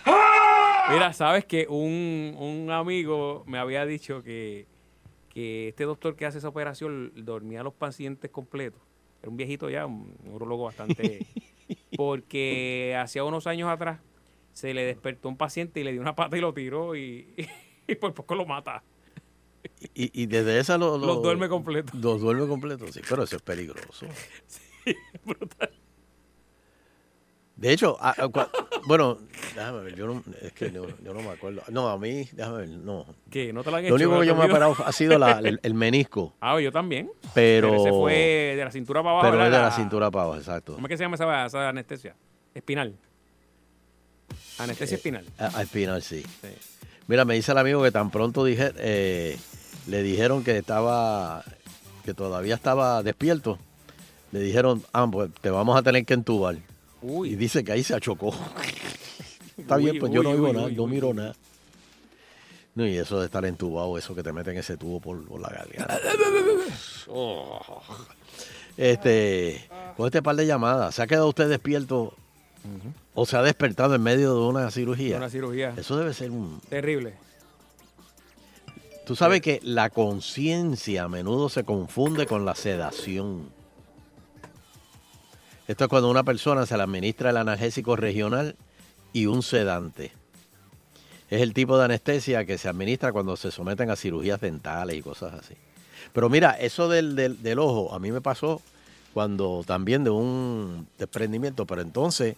Mira, 0.93 1.13
sabes 1.13 1.45
que 1.45 1.67
un, 1.69 2.35
un 2.39 2.71
amigo 2.71 3.43
me 3.45 3.59
había 3.59 3.85
dicho 3.85 4.23
que, 4.23 4.65
que 5.29 5.67
este 5.69 5.83
doctor 5.83 6.15
que 6.15 6.25
hace 6.25 6.39
esa 6.39 6.49
operación 6.49 7.11
dormía 7.15 7.61
a 7.61 7.63
los 7.63 7.73
pacientes 7.73 8.31
completos. 8.31 8.81
Era 9.21 9.29
un 9.29 9.37
viejito 9.37 9.69
ya, 9.69 9.85
un 9.85 10.15
neurólogo 10.23 10.65
bastante. 10.65 11.25
porque 11.97 12.97
hacía 12.99 13.23
unos 13.23 13.47
años 13.47 13.69
atrás 13.69 13.99
se 14.53 14.73
le 14.73 14.83
despertó 14.85 15.29
un 15.29 15.37
paciente 15.37 15.79
y 15.79 15.83
le 15.83 15.91
dio 15.91 16.01
una 16.01 16.15
pata 16.15 16.37
y 16.37 16.41
lo 16.41 16.53
tiró 16.53 16.95
y, 16.95 17.33
y 17.87 17.95
por 17.95 18.13
poco 18.13 18.35
lo 18.35 18.45
mata. 18.45 18.83
Y, 19.93 20.21
y 20.23 20.25
desde 20.27 20.59
esa 20.59 20.77
lo, 20.77 20.97
lo- 20.97 21.07
Los 21.07 21.21
duerme 21.23 21.49
completo. 21.49 21.91
Los 21.99 22.21
duerme 22.21 22.47
completo, 22.47 22.85
sí, 22.91 23.01
pero 23.07 23.23
eso 23.23 23.35
es 23.37 23.41
peligroso. 23.41 24.05
De 27.55 27.71
hecho, 27.71 27.97
a- 28.01 28.09
a- 28.09 28.27
cua- 28.27 28.49
bueno, 28.85 29.17
déjame 29.55 29.79
ver, 29.83 29.95
yo 29.95 30.07
no, 30.07 30.21
es 30.41 30.51
que 30.51 30.69
yo, 30.71 30.85
yo 31.01 31.13
no 31.13 31.21
me 31.21 31.29
acuerdo. 31.29 31.61
No, 31.69 31.87
a 31.87 31.97
mí, 31.97 32.27
déjame 32.33 32.57
ver, 32.57 32.69
no. 32.69 33.05
¿Qué? 33.31 33.53
¿No 33.53 33.63
te 33.63 33.71
lo 33.71 33.77
han 33.77 33.83
Lo 33.83 33.87
hecho? 33.87 33.95
único 33.95 34.11
¿No 34.15 34.19
que 34.21 34.27
yo 34.27 34.35
me 34.35 34.43
he 34.43 34.49
operado 34.49 34.75
ha 34.85 34.91
sido 34.91 35.17
la- 35.17 35.39
el, 35.39 35.59
el 35.63 35.73
menisco, 35.73 36.33
Ah, 36.41 36.59
yo 36.59 36.69
también. 36.73 37.09
pero, 37.33 37.73
ese 37.75 37.89
fue 37.91 38.13
de 38.57 38.65
la 38.65 38.71
cintura 38.71 39.01
para 39.01 39.11
abajo. 39.19 39.31
pero 39.31 39.45
es 39.45 39.51
de 39.51 39.57
la 39.57 39.71
cintura 39.71 40.11
para 40.11 40.25
abajo, 40.25 40.39
exacto. 40.39 40.75
¿Cómo 40.75 40.87
es 40.87 40.89
que 40.89 40.97
se 40.97 41.03
llama 41.05 41.15
esa, 41.15 41.45
esa 41.45 41.69
anestesia? 41.69 42.13
Espinal. 42.53 42.93
Anestesia 44.57 44.95
espinal. 44.97 45.25
A- 45.37 45.47
Al 45.59 45.67
final, 45.67 46.01
sí. 46.01 46.23
Sí. 46.41 46.47
Mira, 47.07 47.23
me 47.25 47.35
dice 47.35 47.51
el 47.51 47.57
amigo 47.59 47.83
que 47.83 47.91
tan 47.91 48.09
pronto 48.09 48.43
dije, 48.43 48.73
eh, 48.77 49.37
le 49.87 50.01
dijeron 50.01 50.43
que 50.43 50.57
estaba, 50.57 51.43
que 52.03 52.13
todavía 52.13 52.55
estaba 52.55 53.03
despierto. 53.03 53.59
Le 54.31 54.39
dijeron, 54.39 54.83
ah, 54.91 55.07
pues 55.11 55.29
te 55.41 55.49
vamos 55.49 55.77
a 55.77 55.83
tener 55.83 56.05
que 56.05 56.15
entubar. 56.15 56.57
Uy. 57.01 57.29
Y 57.29 57.35
dice 57.35 57.63
que 57.63 57.71
ahí 57.71 57.83
se 57.83 57.93
achocó. 57.93 58.33
Está 59.57 59.77
Uy, 59.77 59.83
bien, 59.83 59.99
pues 59.99 60.11
yo 60.11 60.23
no 60.23 60.31
oigo 60.31 60.51
nada, 60.51 60.69
no 60.69 60.87
miro 60.87 61.13
nada. 61.13 61.35
No, 62.73 62.85
y 62.85 62.97
eso 62.97 63.19
de 63.19 63.25
estar 63.27 63.45
entubado, 63.45 63.97
eso 63.97 64.13
que 64.13 64.23
te 64.23 64.33
meten 64.33 64.57
ese 64.57 64.75
tubo 64.75 64.99
por, 64.99 65.23
por 65.25 65.39
la 65.39 65.49
garganta. 65.49 65.99
Oh. 67.07 67.61
Este, 68.75 69.69
con 69.95 70.07
este 70.07 70.21
par 70.21 70.35
de 70.35 70.45
llamadas, 70.45 70.95
¿se 70.95 71.01
ha 71.01 71.07
quedado 71.07 71.29
usted 71.29 71.47
despierto 71.47 72.13
o 73.13 73.25
se 73.25 73.37
ha 73.37 73.41
despertado 73.41 73.95
en 73.95 74.01
medio 74.03 74.33
de 74.33 74.41
una 74.47 74.69
cirugía? 74.71 75.17
Una 75.17 75.29
cirugía. 75.29 75.73
Eso 75.77 75.97
debe 75.97 76.13
ser 76.13 76.31
un... 76.31 76.59
Terrible. 76.69 77.13
Tú 79.05 79.15
sabes 79.15 79.41
que 79.41 79.59
la 79.63 79.89
conciencia 79.91 81.03
a 81.03 81.07
menudo 81.07 81.47
se 81.49 81.63
confunde 81.63 82.25
con 82.25 82.43
la 82.45 82.55
sedación. 82.55 83.49
Esto 85.67 85.83
es 85.85 85.89
cuando 85.89 86.07
a 86.07 86.11
una 86.11 86.23
persona 86.23 86.65
se 86.65 86.75
le 86.77 86.83
administra 86.83 87.29
el 87.31 87.37
analgésico 87.37 87.95
regional 87.95 88.55
y 89.13 89.25
un 89.27 89.43
sedante. 89.43 90.11
Es 91.29 91.41
el 91.41 91.53
tipo 91.53 91.77
de 91.77 91.85
anestesia 91.85 92.45
que 92.45 92.57
se 92.57 92.69
administra 92.69 93.11
cuando 93.11 93.35
se 93.35 93.51
someten 93.51 93.89
a 93.89 93.95
cirugías 93.95 94.39
dentales 94.41 94.95
y 94.95 95.01
cosas 95.01 95.33
así. 95.33 95.55
Pero 96.13 96.29
mira, 96.29 96.51
eso 96.51 96.87
del, 96.87 97.15
del- 97.15 97.41
del 97.41 97.59
ojo, 97.59 97.93
a 97.93 97.99
mí 97.99 98.11
me 98.11 98.21
pasó 98.21 98.61
cuando 99.13 99.63
también 99.65 100.03
de 100.03 100.09
un 100.11 100.87
desprendimiento, 100.99 101.65
pero 101.65 101.81
entonces 101.81 102.35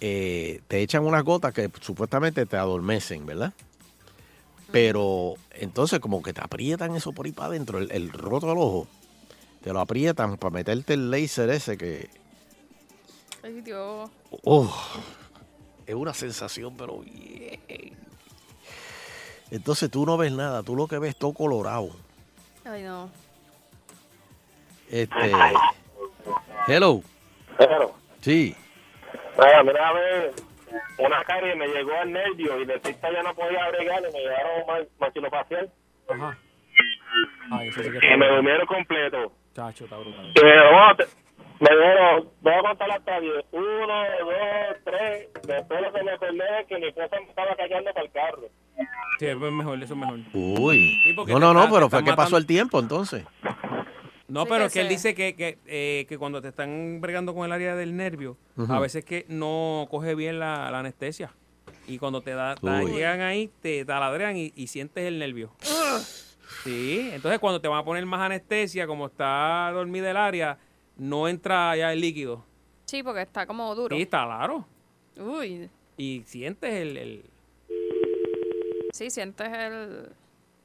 eh, 0.00 0.60
te 0.68 0.80
echan 0.80 1.04
unas 1.04 1.24
gotas 1.24 1.52
que 1.52 1.70
supuestamente 1.80 2.46
te 2.46 2.56
adormecen, 2.56 3.26
¿verdad? 3.26 3.52
Pero 4.70 5.34
entonces 5.52 5.98
como 5.98 6.22
que 6.22 6.32
te 6.32 6.40
aprietan 6.42 6.94
eso 6.94 7.12
por 7.12 7.26
ahí 7.26 7.32
para 7.32 7.48
adentro, 7.48 7.78
el, 7.78 7.90
el 7.90 8.10
roto 8.10 8.48
del 8.48 8.58
ojo. 8.58 8.86
Te 9.62 9.72
lo 9.72 9.80
aprietan 9.80 10.36
para 10.36 10.52
meterte 10.52 10.94
el 10.94 11.10
láser 11.10 11.50
ese 11.50 11.76
que... 11.76 12.10
Ay, 13.42 13.60
Dios. 13.62 14.10
¡Oh! 14.44 14.72
es 15.86 15.94
una 15.94 16.12
sensación, 16.12 16.76
pero 16.76 16.98
bien. 16.98 17.58
Entonces 19.50 19.90
tú 19.90 20.04
no 20.04 20.18
ves 20.18 20.32
nada, 20.32 20.62
tú 20.62 20.76
lo 20.76 20.86
que 20.86 20.98
ves 20.98 21.10
es 21.10 21.16
todo 21.16 21.32
colorado. 21.32 21.88
Ay, 22.64 22.82
no. 22.82 23.10
Este... 24.90 25.32
Hello. 26.66 27.02
Pero, 27.56 27.94
Sí. 28.20 28.54
Mira, 29.38 29.62
mira, 29.62 29.88
a 29.88 29.92
ver, 29.92 30.32
una 30.98 31.24
carie 31.24 31.54
me 31.56 31.68
llegó 31.68 31.92
al 31.94 32.12
nervio 32.12 32.60
y 32.60 32.64
de 32.66 32.78
pista 32.78 33.10
ya 33.12 33.22
no 33.22 33.34
podía 33.34 33.68
bregar 33.70 34.00
y 34.00 34.12
me 34.12 34.20
llevaron 34.20 34.66
mal 34.66 34.88
maxilofacial 34.98 35.70
Ajá. 36.08 36.38
Ay, 37.50 37.68
eso 37.68 37.82
sí 37.82 37.90
que 37.90 38.14
y 38.14 38.16
me 38.16 38.28
durmieron 38.28 38.66
completo. 38.66 39.32
Chacho, 39.54 39.84
está 39.84 39.96
brutal. 39.96 40.26
Y 40.34 40.44
me 40.44 40.50
dijeron, 40.50 40.96
me 41.60 41.70
dijeron, 41.70 42.28
voy 42.40 42.52
a 42.54 42.60
contar 42.62 42.90
hasta 42.90 43.20
10. 43.20 43.44
Uno, 43.52 43.66
dos, 44.20 44.76
tres. 44.84 45.28
Después 45.46 45.80
lo 45.82 45.92
que 45.92 46.02
me 46.02 46.12
acordé 46.12 46.60
es 46.60 46.66
que 46.66 46.78
mi 46.78 46.86
esposa 46.86 47.16
me 47.20 47.28
estaba 47.28 47.56
callando 47.56 47.92
para 47.92 48.06
el 48.06 48.12
carro. 48.12 48.42
Sí, 49.18 49.26
eso 49.26 49.46
es 49.46 49.52
mejor, 49.52 49.82
eso 49.82 49.94
es 49.94 50.00
mejor. 50.00 50.18
Uy. 50.34 51.14
No, 51.26 51.38
no, 51.38 51.54
no, 51.54 51.68
pero 51.72 51.88
fue 51.88 52.04
que 52.04 52.12
pasó 52.12 52.36
el 52.36 52.46
tiempo 52.46 52.78
entonces. 52.78 53.24
No, 54.28 54.42
Sí, 54.42 54.48
pero 54.50 54.60
que 54.64 54.66
es 54.66 54.72
que 54.74 54.80
él 54.82 54.88
dice 54.88 55.14
que, 55.14 55.34
que, 55.34 55.58
eh, 55.66 56.04
que 56.08 56.18
cuando 56.18 56.42
te 56.42 56.48
están 56.48 57.00
bregando 57.00 57.34
con 57.34 57.46
el 57.46 57.52
área 57.52 57.74
del 57.74 57.96
nervio, 57.96 58.36
a 58.68 58.78
veces 58.78 59.04
que 59.04 59.24
no 59.28 59.86
coge 59.90 60.14
bien 60.14 60.38
la, 60.38 60.70
la 60.70 60.80
anestesia. 60.80 61.32
Y 61.86 61.98
cuando 61.98 62.20
te 62.20 62.32
da, 62.32 62.54
llegan 62.84 63.22
ahí, 63.22 63.50
te 63.62 63.84
taladrean 63.86 64.36
y, 64.36 64.52
y 64.54 64.66
sientes 64.66 65.04
el 65.06 65.18
nervio. 65.18 65.50
Sí, 66.64 67.08
entonces 67.12 67.38
cuando 67.38 67.60
te 67.60 67.68
van 67.68 67.78
a 67.78 67.84
poner 67.84 68.04
más 68.04 68.20
anestesia, 68.20 68.86
como 68.86 69.06
está 69.06 69.70
dormida 69.72 70.10
el 70.10 70.16
área, 70.18 70.58
no 70.98 71.26
entra 71.28 71.74
ya 71.76 71.92
el 71.92 72.00
líquido. 72.00 72.44
Sí, 72.84 73.02
porque 73.02 73.22
está 73.22 73.46
como 73.46 73.74
duro. 73.74 73.96
Sí, 73.96 74.02
está 74.02 74.24
claro. 74.24 74.66
Uy. 75.18 75.70
Y 75.96 76.22
sientes 76.26 76.72
el... 76.74 76.96
el- 76.96 77.24
Sí, 78.92 79.10
sientes 79.10 79.48
el... 79.48 80.10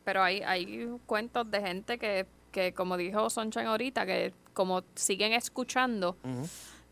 Pero 0.04 0.21
hay, 0.23 0.41
hay 0.41 0.89
cuentos 1.06 1.49
de 1.49 1.62
gente 1.62 1.97
que, 1.97 2.26
que, 2.54 2.72
como 2.72 2.96
dijo 2.96 3.30
Sunshine 3.30 3.66
ahorita, 3.68 4.06
que 4.06 4.32
como 4.54 4.84
siguen 4.96 5.34
escuchando, 5.34 6.16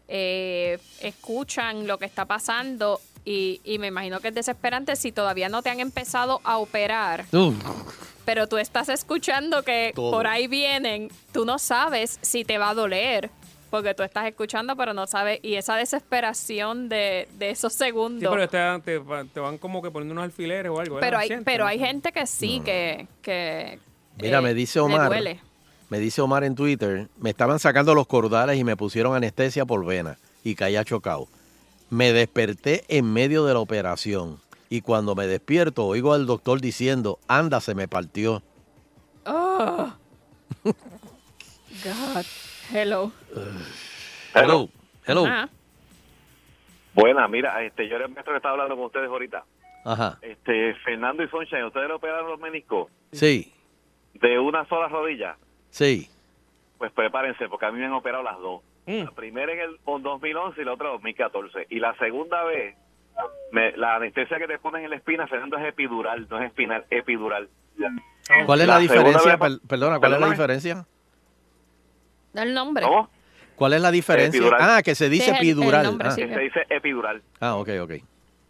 eh, 0.10 0.78
escuchan 1.00 1.88
lo 1.88 1.98
que 1.98 2.06
está 2.06 2.26
pasando 2.26 3.00
y, 3.24 3.62
y 3.64 3.80
me 3.80 3.88
imagino 3.88 4.20
que 4.20 4.30
es 4.30 4.34
desesperante 4.36 4.98
si 4.98 5.14
todavía 5.14 5.48
no 5.48 5.62
te 5.62 5.70
han 5.70 5.80
empezado 5.80 6.42
a 6.44 6.58
operar, 6.58 7.26
Uh, 7.32 7.54
pero 8.26 8.48
tú 8.48 8.58
estás 8.58 8.90
escuchando 8.90 9.64
que 9.64 9.94
Todo. 9.96 10.12
por 10.12 10.28
ahí 10.28 10.48
vienen, 10.48 11.10
tú 11.32 11.46
no 11.46 11.58
sabes 11.60 12.20
si 12.22 12.44
te 12.44 12.58
va 12.58 12.70
a 12.70 12.74
doler. 12.74 13.30
Porque 13.70 13.94
tú 13.94 14.04
estás 14.04 14.26
escuchando, 14.28 14.76
pero 14.76 14.94
no 14.94 15.08
sabes. 15.08 15.40
Y 15.44 15.56
esa 15.56 15.78
desesperación 15.78 16.90
de, 16.90 17.30
de 17.40 17.52
esos 17.52 17.72
segundos. 17.72 18.20
Sí, 18.30 18.48
pero 18.50 18.82
te, 18.82 19.40
van 19.40 19.58
como 19.58 19.82
que 19.82 19.90
poniendo 19.90 20.12
unos 20.12 20.26
alfileres 20.26 20.70
o 20.70 20.78
algo. 20.78 21.00
Pero 21.00 21.18
hay, 21.18 21.30
pero 21.46 21.64
¿no? 21.64 21.70
hay 21.70 21.80
gente 21.80 22.12
que 22.12 22.28
sí, 22.28 22.62
que, 22.66 23.08
que 23.22 23.80
Mira, 24.18 24.40
eh, 24.40 24.42
me 24.42 24.54
dice 24.54 24.80
le 24.80 24.84
Omar. 24.84 25.10
Me 25.92 26.00
dice 26.00 26.22
Omar 26.22 26.46
en 26.46 26.56
Twitter, 26.56 27.10
me 27.20 27.32
estaban 27.32 27.60
sacando 27.60 27.94
los 27.94 28.08
cordales 28.08 28.58
y 28.58 28.64
me 28.64 28.78
pusieron 28.78 29.14
anestesia 29.14 29.66
por 29.66 29.86
vena 29.86 30.18
y 30.42 30.56
caía 30.56 30.86
chocado. 30.86 31.28
Me 31.90 32.14
desperté 32.14 32.86
en 32.88 33.12
medio 33.12 33.44
de 33.44 33.54
la 33.54 33.60
operación 33.60 34.38
y 34.70 34.80
cuando 34.80 35.16
me 35.16 35.28
despierto 35.28 35.86
oigo 35.86 36.14
al 36.14 36.28
doctor 36.28 36.62
diciendo, 36.62 37.20
anda, 37.28 37.60
se 37.60 37.76
me 37.76 37.90
partió. 37.90 38.42
Oh. 39.26 39.92
God. 40.64 42.26
Hello. 42.74 43.12
Hello, 44.34 44.70
hello. 45.06 45.26
Ah, 45.28 45.50
Buena, 46.94 47.28
mira, 47.28 47.62
este, 47.66 47.90
yo 47.90 47.98
era 47.98 48.06
el 48.06 48.12
maestro 48.14 48.32
que 48.32 48.38
estaba 48.38 48.54
hablando 48.54 48.78
con 48.78 48.86
ustedes 48.86 49.10
ahorita. 49.10 49.44
Ajá, 49.84 50.20
Este, 50.22 50.74
Fernando 50.86 51.22
y 51.22 51.28
Sunshine, 51.28 51.66
¿ustedes 51.66 51.90
le 51.90 51.96
operaron 51.96 52.30
los 52.30 52.40
meniscos 52.40 52.88
sí, 53.12 53.52
de 54.14 54.40
una 54.40 54.66
sola 54.70 54.88
rodilla? 54.88 55.36
Sí. 55.72 56.08
Pues 56.78 56.92
prepárense, 56.94 57.48
porque 57.50 57.66
a 57.66 57.72
mí 57.72 57.80
me 57.80 57.86
han 57.86 57.94
operado 57.94 58.24
las 58.24 58.38
dos. 58.40 58.62
Mm. 58.88 59.04
La 59.04 59.12
primera 59.12 59.52
en 59.54 59.60
el 59.60 59.78
2011 59.86 60.62
y 60.62 60.66
la 60.66 60.74
otra 60.74 60.88
en 60.88 60.94
2014. 60.94 61.68
Y 61.70 61.80
la 61.80 61.96
segunda 61.98 62.44
vez, 62.44 62.76
me- 63.52 63.76
la 63.78 63.96
anestesia 63.96 64.38
que 64.40 64.48
te 64.48 64.58
ponen 64.60 64.84
en 64.86 64.90
la 64.90 64.96
espina, 64.96 65.28
Fernando, 65.28 65.58
es 65.58 65.66
epidural, 65.68 66.28
no 66.30 66.40
es 66.40 66.46
espinal, 66.48 66.86
epidural. 66.90 67.50
¿Cuál 68.46 68.62
es 68.62 68.68
la, 68.68 68.80
diferencia? 68.80 69.36
vez- 69.36 69.60
perdona, 69.68 70.00
¿cuál 70.00 70.14
es 70.14 70.20
la 70.20 70.30
diferencia? 70.30 70.86
da 72.34 72.44
el 72.44 72.54
nombre. 72.54 72.84
¿Cómo? 72.86 73.10
¿Cuál 73.56 73.74
es 73.74 73.82
la 73.82 73.92
diferencia? 73.92 74.38
Epidural. 74.40 74.60
Ah, 74.64 74.82
que 74.82 74.96
se 74.96 75.10
dice 75.10 75.30
el- 75.30 75.36
el 75.36 75.38
epidural. 75.38 75.84
nombre, 75.86 76.08
ah. 76.08 76.12
sí. 76.12 76.22
Que 76.24 76.34
se 76.34 76.40
dice 76.40 76.60
epidural. 76.70 77.22
Ah, 77.40 77.56
ok, 77.58 77.70
ok. 77.82 77.92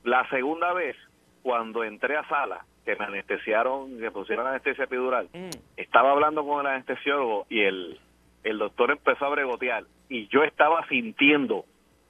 La 0.04 0.28
segunda 0.30 0.72
vez 0.74 0.96
cuando 1.42 1.84
entré 1.84 2.16
a 2.16 2.26
sala, 2.30 2.64
que 2.86 2.96
me 2.96 3.06
anestesiaron, 3.06 4.00
que 4.00 4.12
pusieron 4.12 4.48
anestesia 4.48 4.86
epidural, 4.86 5.30
Mm. 5.34 5.50
estaba 5.78 6.12
hablando 6.12 6.46
con 6.46 6.62
el 6.66 6.72
anestesiólogo 6.74 7.46
y 7.50 7.62
el, 7.62 8.00
el 8.44 8.58
doctor 8.58 8.92
empezó 8.92 9.26
a 9.26 9.30
bregotear 9.30 9.84
y 10.10 10.28
yo 10.30 10.44
estaba 10.44 10.86
sintiendo 10.88 11.66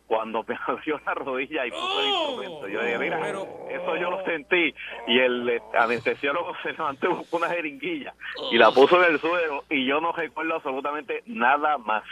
cuando 0.07 0.43
me 0.47 0.55
abrió 0.67 0.99
la 1.05 1.13
rodilla 1.13 1.65
y 1.65 1.72
puso 1.72 2.01
el 2.01 2.07
instrumento. 2.07 2.67
Yo 2.67 2.82
dije, 2.84 2.97
mira, 2.99 3.30
eso 3.30 3.95
yo 3.97 4.09
lo 4.11 4.24
sentí. 4.26 4.74
Y 5.07 5.19
el 5.19 5.47
eh, 5.49 5.61
anestesiólogo 5.78 6.53
se 6.63 6.72
levantó 6.74 7.09
y 7.09 7.13
buscó 7.13 7.38
una 7.38 7.47
jeringuilla 7.49 8.13
y 8.51 8.57
la 8.57 8.72
puso 8.72 9.01
en 9.03 9.13
el 9.13 9.19
suelo 9.19 9.63
y 9.69 9.86
yo 9.86 10.01
no 10.01 10.11
recuerdo 10.11 10.55
absolutamente 10.55 11.24
nada 11.28 11.78
más. 11.78 12.03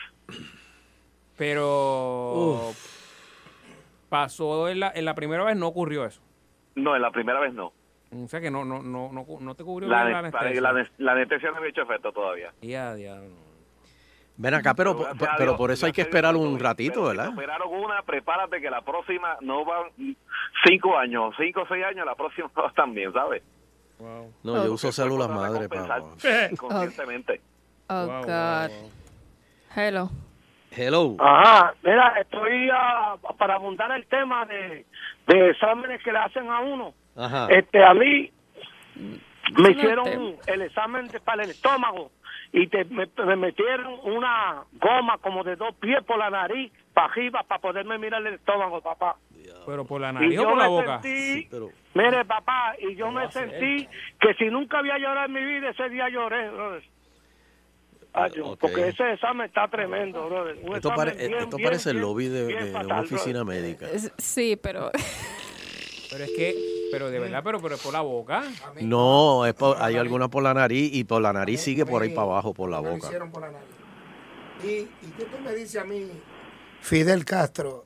Pero 1.37 2.71
pasó 4.09 4.67
en 4.69 4.79
la, 4.81 4.91
en 4.93 5.05
la 5.05 5.15
primera 5.15 5.43
vez, 5.43 5.55
no 5.55 5.67
ocurrió 5.67 6.05
eso. 6.05 6.21
No, 6.75 6.95
en 6.95 7.01
la 7.01 7.11
primera 7.11 7.39
vez 7.39 7.53
no. 7.53 7.71
O 8.11 8.27
sea 8.27 8.41
que 8.41 8.49
no, 8.49 8.65
no, 8.65 8.81
no, 8.81 9.11
no, 9.11 9.25
no 9.39 9.55
te 9.55 9.63
cubrió 9.63 9.87
La, 9.87 10.03
bien 10.05 10.13
la 10.13 10.19
ane- 10.19 10.27
anestesia. 10.29 10.61
la 10.61 10.69
ane- 10.71 10.91
la 10.97 11.11
anestesia 11.11 11.51
no 11.51 11.57
había 11.57 11.69
hecho 11.69 11.81
efecto 11.83 12.11
todavía. 12.11 12.51
Ya, 12.61 12.95
diablo. 12.95 13.29
Ven 14.37 14.53
acá, 14.53 14.73
pero, 14.73 14.97
Pero 15.37 15.57
por 15.57 15.69
eso 15.69 15.85
hay 15.85 15.91
que 15.91 16.01
esperar 16.01 16.35
un 16.35 16.57
ratito, 16.59 17.01
si 17.01 17.07
¿verdad? 17.09 17.27
te 17.27 17.33
operaron 17.33 17.67
una, 17.73 18.01
prepárate 18.03 18.61
que 18.61 18.69
la 18.69 18.81
próxima 18.81 19.35
no 19.41 19.65
van 19.65 19.91
cinco 20.65 20.97
años, 20.97 21.35
cinco 21.37 21.63
o 21.63 21.67
seis 21.67 21.83
años, 21.83 22.05
la 22.05 22.15
próxima 22.15 22.49
va 22.57 22.71
también, 22.71 23.11
¿sabes? 23.11 23.43
No, 24.43 24.65
yo 24.65 24.71
uso 24.73 24.91
células 24.93 25.29
madre, 25.29 25.67
papá. 25.67 25.99
Conscientemente. 26.57 27.41
Oh, 27.89 28.05
God. 28.25 28.71
Hello. 29.75 30.09
Hello. 30.71 31.15
Ajá, 31.19 31.73
mira, 31.83 32.13
estoy 32.21 32.69
ah, 32.71 33.17
para 33.37 33.55
abundar 33.55 33.91
el 33.91 34.05
tema 34.05 34.45
de, 34.45 34.85
de 35.27 35.49
exámenes 35.49 36.01
que 36.01 36.11
le 36.13 36.19
hacen 36.19 36.49
a 36.49 36.61
uno. 36.61 36.93
Ajá. 37.19 37.47
Este, 37.49 37.83
a 37.83 37.93
mí 37.93 38.31
me 39.57 39.71
hicieron 39.71 40.05
tema. 40.05 40.31
el 40.47 40.61
examen 40.63 41.07
de, 41.07 41.19
para 41.19 41.43
el 41.43 41.49
estómago 41.51 42.11
y 42.51 42.67
te, 42.67 42.85
me, 42.85 43.07
me 43.25 43.35
metieron 43.35 43.99
una 44.03 44.63
goma 44.73 45.17
como 45.19 45.43
de 45.43 45.55
dos 45.55 45.75
pies 45.75 46.03
por 46.03 46.17
la 46.17 46.29
nariz 46.29 46.71
para 46.93 47.07
arriba 47.07 47.43
para 47.43 47.61
poderme 47.61 47.97
mirar 47.97 48.25
el 48.25 48.35
estómago, 48.35 48.81
papá. 48.81 49.15
Pero 49.65 49.85
por 49.85 50.01
la 50.01 50.09
Y 50.09 50.13
nariz 50.13 50.39
o 50.39 50.41
yo 50.43 50.49
por 50.49 50.57
la 50.57 50.67
boca. 50.67 51.01
sentí, 51.01 51.47
Pero, 51.51 51.69
mire 51.93 52.25
papá, 52.25 52.73
y 52.79 52.95
yo 52.95 53.11
me 53.11 53.29
sentí 53.31 53.87
que 54.19 54.33
si 54.35 54.45
nunca 54.45 54.79
había 54.79 54.97
llorado 54.97 55.25
en 55.27 55.33
mi 55.33 55.43
vida, 55.45 55.69
ese 55.69 55.89
día 55.89 56.09
lloré, 56.09 56.49
brother. 56.49 56.83
Ay. 58.13 58.31
Porque 58.59 58.87
ese 58.87 59.13
examen 59.13 59.45
está 59.47 59.67
tremendo, 59.67 60.25
brother. 60.27 60.55
Un 60.63 60.75
esto, 60.75 60.89
examen 60.89 60.95
pare- 60.97 61.27
bien, 61.27 61.39
esto 61.41 61.57
bien, 61.57 61.67
parece 61.69 61.91
el 61.91 61.97
lobby 61.99 62.27
de, 62.27 62.71
una 62.83 63.01
oficina 63.01 63.43
brother. 63.43 63.61
médica. 63.61 63.87
Sí, 64.17 64.57
pero 64.61 64.89
Pero 66.09 66.23
es 66.23 66.31
que, 66.31 66.89
pero 66.91 67.11
de 67.11 67.19
verdad, 67.19 67.41
pero, 67.43 67.61
pero 67.61 67.75
es 67.75 67.81
por 67.81 67.93
la 67.93 68.01
boca. 68.01 68.43
No, 68.81 69.45
es 69.45 69.53
por- 69.53 69.77
hay 69.81 69.95
alguna 69.97 70.27
por 70.27 70.41
la 70.43 70.53
nariz 70.53 70.91
y 70.93 71.03
por 71.03 71.21
la 71.21 71.31
nariz 71.33 71.61
sigue 71.61 71.85
por 71.85 72.01
ahí 72.01 72.09
para 72.09 72.23
abajo, 72.23 72.53
por 72.53 72.69
la 72.69 72.79
boca. 72.79 73.05
hicieron 73.07 73.31
por 73.31 73.41
la 73.43 73.51
nariz. 73.51 73.67
Y, 74.63 74.67
y 75.05 75.11
qué 75.17 75.25
tú 75.25 75.37
me 75.43 75.53
dices 75.53 75.81
a 75.81 75.85
mí, 75.85 76.07
Fidel 76.81 77.23
Castro, 77.25 77.85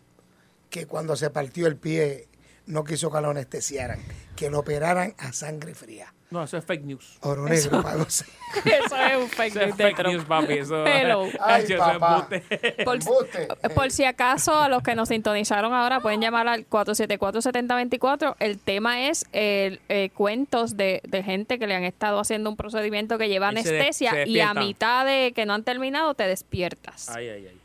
que 0.69 0.87
cuando 0.87 1.15
se 1.15 1.29
partió 1.29 1.67
el 1.67 1.75
pie 1.75 2.27
no 2.65 2.83
quiso 2.83 3.11
que 3.11 3.19
lo 3.21 3.29
anestesiaran, 3.31 3.99
que 4.35 4.49
lo 4.49 4.59
operaran 4.59 5.13
a 5.17 5.33
sangre 5.33 5.73
fría. 5.75 6.13
No, 6.31 6.43
eso 6.43 6.57
es 6.57 6.65
fake 6.65 6.83
news. 6.85 7.19
Oro 7.21 7.43
negro 7.47 7.79
eso 8.07 8.25
es 8.25 9.17
un 9.17 9.29
fake 9.29 9.55
Eso 9.55 9.59
es 9.61 9.67
news 9.67 9.77
fake 9.77 9.95
Trump. 9.97 10.13
news, 10.15 10.25
papi. 10.25 10.53
Eso, 10.53 10.83
Hello. 10.87 11.27
Ay, 11.39 11.63
eso 11.63 11.73
es 11.73 11.79
papá. 11.79 12.27
embuste. 12.29 12.83
Por, 12.83 13.73
por 13.75 13.91
si 13.91 14.03
acaso, 14.05 14.55
a 14.59 14.67
los 14.67 14.81
que 14.81 14.95
nos 14.95 15.09
sintonizaron 15.09 15.73
ahora 15.75 15.99
pueden 15.99 16.21
llamar 16.21 16.47
al 16.47 16.67
474-7024. 16.67 18.35
El 18.39 18.57
tema 18.57 19.07
es 19.09 19.25
el, 19.31 19.79
eh, 19.89 20.09
cuentos 20.15 20.75
de, 20.75 21.01
de 21.07 21.21
gente 21.21 21.59
que 21.59 21.67
le 21.67 21.75
han 21.75 21.83
estado 21.83 22.19
haciendo 22.19 22.49
un 22.49 22.55
procedimiento 22.57 23.19
que 23.19 23.29
lleva 23.29 23.51
Y 23.53 23.57
se 23.61 23.71
de- 23.71 23.79
anestesia 23.79 24.11
se 24.11 24.27
y 24.29 24.39
a 24.39 24.53
mitad 24.55 25.05
de 25.05 25.33
que 25.35 25.45
no 25.45 25.53
han 25.53 25.63
terminado 25.63 26.15
te 26.15 26.23
despiertas. 26.27 27.09
Ay, 27.09 27.29
ay, 27.29 27.47
ay. 27.47 27.57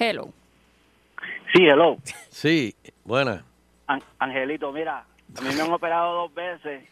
Hello. 0.00 0.30
Sí, 1.54 1.62
hello. 1.64 1.96
Sí, 2.30 2.74
buena. 3.04 3.44
An- 3.90 4.02
Angelito, 4.18 4.72
mira, 4.72 5.04
a 5.36 5.40
mí 5.40 5.48
me 5.54 5.62
han 5.62 5.72
operado 5.72 6.14
dos 6.14 6.34
veces 6.34 6.84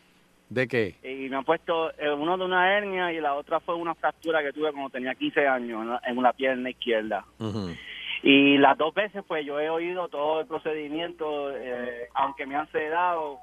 ¿De 0.49 0.67
qué? 0.67 0.97
y 1.03 1.29
me 1.29 1.37
han 1.37 1.45
puesto 1.45 1.91
eh, 1.99 2.11
uno 2.11 2.37
de 2.39 2.45
una 2.45 2.77
hernia 2.77 3.13
y 3.13 3.21
la 3.21 3.35
otra 3.35 3.61
fue 3.61 3.75
una 3.75 3.95
fractura 3.95 4.43
que 4.43 4.53
tuve 4.53 4.73
cuando 4.73 4.91
tenía 4.91 5.15
15 5.15 5.47
años 5.47 5.83
en 5.83 5.89
la, 5.91 6.01
en 6.07 6.23
la 6.23 6.33
pierna 6.33 6.71
izquierda. 6.71 7.25
Y 8.23 8.59
las 8.59 8.77
dos 8.77 8.93
veces, 8.95 9.23
pues 9.29 9.47
yo 9.47 9.61
he 9.61 9.71
oído 9.71 10.09
todo 10.09 10.41
el 10.41 10.47
procedimiento, 10.47 11.51
eh, 11.55 12.09
aunque 12.15 12.47
me 12.47 12.57
han 12.57 12.71
sedado, 12.73 13.39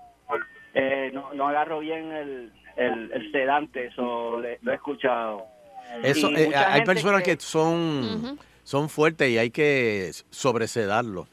eh, 0.73 1.11
no, 1.13 1.33
no 1.33 1.47
agarro 1.47 1.79
bien 1.79 2.11
el, 2.11 2.51
el, 2.75 3.11
el 3.13 3.31
sedante, 3.31 3.85
eso 3.85 4.39
le- 4.41 4.59
lo 4.63 4.71
he 4.71 4.75
escuchado. 4.75 5.45
Eso, 6.03 6.29
eh, 6.35 6.51
hay 6.55 6.81
personas 6.83 7.21
que, 7.23 7.37
que- 7.37 7.41
son, 7.41 8.37
son 8.63 8.89
fuertes 8.89 9.29
y 9.29 9.37
hay 9.37 9.49
que 9.51 10.11
sobresedarlo. 10.31 11.27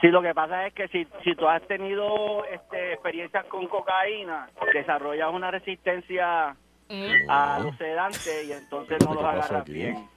Sí, 0.00 0.08
lo 0.08 0.22
que 0.22 0.34
pasa 0.34 0.66
es 0.66 0.72
que 0.72 0.88
si, 0.88 1.06
si 1.22 1.34
tú 1.34 1.46
has 1.46 1.62
tenido 1.66 2.44
este, 2.46 2.94
experiencias 2.94 3.44
con 3.46 3.66
cocaína, 3.66 4.48
desarrollas 4.72 5.32
una 5.32 5.50
resistencia 5.50 6.56
a 7.28 7.60
los 7.62 7.76
sedantes 7.76 8.44
y 8.48 8.52
entonces 8.52 8.98
no 9.04 9.10
¿Qué 9.10 9.14
los 9.14 9.24
agarras 9.24 9.52
aquí? 9.52 9.72
bien. 9.72 10.08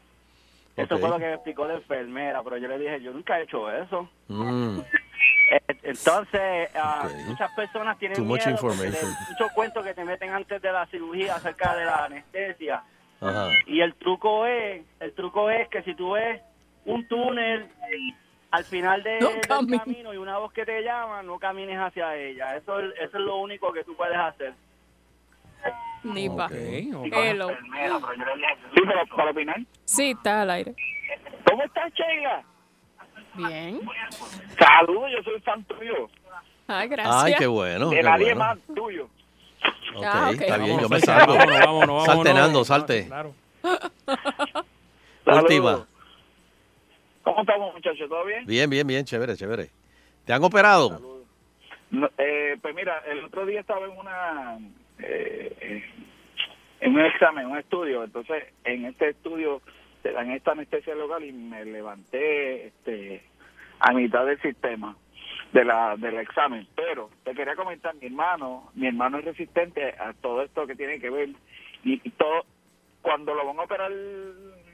Eso 0.76 0.98
fue 0.98 1.10
lo 1.10 1.20
que 1.20 1.26
me 1.26 1.34
explicó 1.34 1.68
la 1.68 1.76
enfermera, 1.76 2.42
pero 2.42 2.58
yo 2.58 2.68
le 2.68 2.80
dije, 2.80 3.02
yo 3.02 3.12
nunca 3.12 3.40
he 3.40 3.44
hecho 3.44 3.72
eso. 3.72 4.10
Mm. 4.28 4.80
Eh, 5.52 5.60
Entonces, 5.84 6.70
ah, 6.76 7.08
muchas 7.28 7.52
personas 7.52 8.00
tienen 8.00 8.18
Too 8.18 8.24
much 8.26 8.46
miedo 8.48 8.60
muchos 8.64 9.52
cuentos 9.54 9.84
que 9.86 9.94
te 9.94 10.04
meten 10.04 10.32
antes 10.32 10.62
de 10.62 10.72
la 10.72 10.88
cirugía 10.88 11.36
acerca 11.36 11.76
de 11.76 11.86
la 11.86 12.06
anestesia. 12.06 12.84
Ajá. 13.22 13.50
Y 13.68 13.82
el 13.82 13.94
truco 13.96 14.48
es, 14.48 14.84
el 15.00 15.14
truco 15.14 15.50
es 15.52 15.68
que 15.68 15.84
si 15.84 15.94
tú 15.94 16.14
ves 16.14 16.42
un 16.86 17.08
túnel 17.08 17.68
al 18.54 18.64
final 18.66 19.01
de, 19.01 19.20
No 19.20 19.30
del 19.32 19.80
camino 19.80 20.14
y 20.14 20.18
una 20.18 20.38
voz 20.38 20.54
que 20.54 20.64
te 20.64 20.84
llama, 20.84 21.24
no 21.24 21.39
camines 21.39 21.76
hacia 21.80 22.16
ella. 22.16 22.56
Eso 22.56 22.80
es, 22.80 22.93
eso 22.99 23.18
es 23.18 23.24
lo 23.24 23.38
único 23.38 23.74
que 23.74 23.84
tú 23.84 23.95
puedes 23.95 24.16
hacer. 24.16 24.54
Ni 26.04 26.30
pa. 26.30 26.45
Ok. 26.45 26.51
ok. 26.97 27.14
Hello. 27.14 27.47
Sí, 27.49 28.82
pero 28.86 29.06
para 29.16 29.32
opinar. 29.32 29.60
Sí, 29.86 30.12
está 30.12 30.43
al 30.43 30.51
aire. 30.51 30.76
¿Cómo 31.49 31.64
estás, 31.64 31.91
Sheila? 31.93 32.43
Bien. 33.34 33.82
Saludos, 34.60 35.10
yo 35.18 35.24
soy 35.24 35.41
fan 35.41 35.64
tuyo. 35.64 36.08
Ay, 36.68 36.88
gracias. 36.89 37.24
Ay, 37.24 37.34
qué 37.39 37.47
bueno. 37.47 37.89
de 37.89 37.95
qué 37.97 38.04
nadie 38.04 38.36
bueno. 38.36 38.39
más 38.39 38.58
tuyo. 38.76 39.06
Ok, 39.95 40.04
Ah, 40.06 40.30
ok. 40.32 40.41
está 40.41 40.58
bien, 40.58 40.80
yo 40.80 40.89
me 40.89 40.99
salgo. 40.99 41.34
Vámonos, 41.34 41.60
vámonos, 41.60 41.88
vámonos. 41.88 42.06
Salte, 42.06 42.34
Nando, 42.36 42.66
salte. 42.66 43.08
Claro. 43.08 43.34
Última. 45.26 45.88
¿Cómo 47.24 47.42
estamos, 47.42 47.74
muchachos? 47.74 48.10
¿Todo 48.10 48.26
bien? 48.26 48.46
Bien, 48.46 48.70
bien, 48.70 48.86
bien, 48.86 49.06
chévere, 49.06 49.36
chévere. 49.36 49.70
¿Te 50.26 50.34
han 50.34 50.44
operado? 50.44 51.00
No, 51.90 52.10
eh, 52.18 52.58
pues 52.62 52.76
mira, 52.76 53.02
el 53.08 53.24
otro 53.24 53.46
día 53.46 53.62
estaba 53.62 53.86
en 53.86 53.98
una 53.98 54.58
eh, 55.00 55.84
en 56.82 56.94
un 56.94 57.06
examen, 57.06 57.48
un 57.48 57.58
estudio, 57.58 58.04
entonces 58.04 58.44
en 58.66 58.86
este 58.86 59.10
estudio 59.10 59.62
te 60.02 60.12
dan 60.12 60.32
esta 60.32 60.52
anestesia 60.52 60.96
local 60.96 61.24
y 61.24 61.32
me 61.32 61.64
levanté 61.64 62.68
este 62.68 63.24
a 63.80 63.94
mitad 63.94 64.26
del 64.26 64.42
sistema 64.42 64.98
de 65.54 65.64
la 65.64 65.96
del 65.98 66.18
examen, 66.20 66.68
pero 66.76 67.10
te 67.24 67.34
quería 67.34 67.56
comentar 67.56 67.96
mi 67.96 68.08
hermano, 68.08 68.72
mi 68.74 68.88
hermano 68.88 69.20
es 69.20 69.26
resistente 69.26 69.94
a 69.98 70.14
todo 70.14 70.42
esto 70.42 70.68
que 70.68 70.76
tiene 70.76 71.00
que 71.00 71.10
ver 71.10 71.30
y, 71.84 72.02
y 72.04 72.10
todo 72.12 72.46
cuando 73.02 73.34
lo 73.36 73.46
van 73.46 73.60
a 73.60 73.64
operar, 73.64 73.92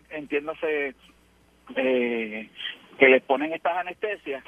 entiéndase 0.10 0.96
eh, 1.76 2.50
que 2.98 3.08
le 3.10 3.22
ponen 3.22 3.54
estas 3.54 3.78
anestesias 3.78 4.44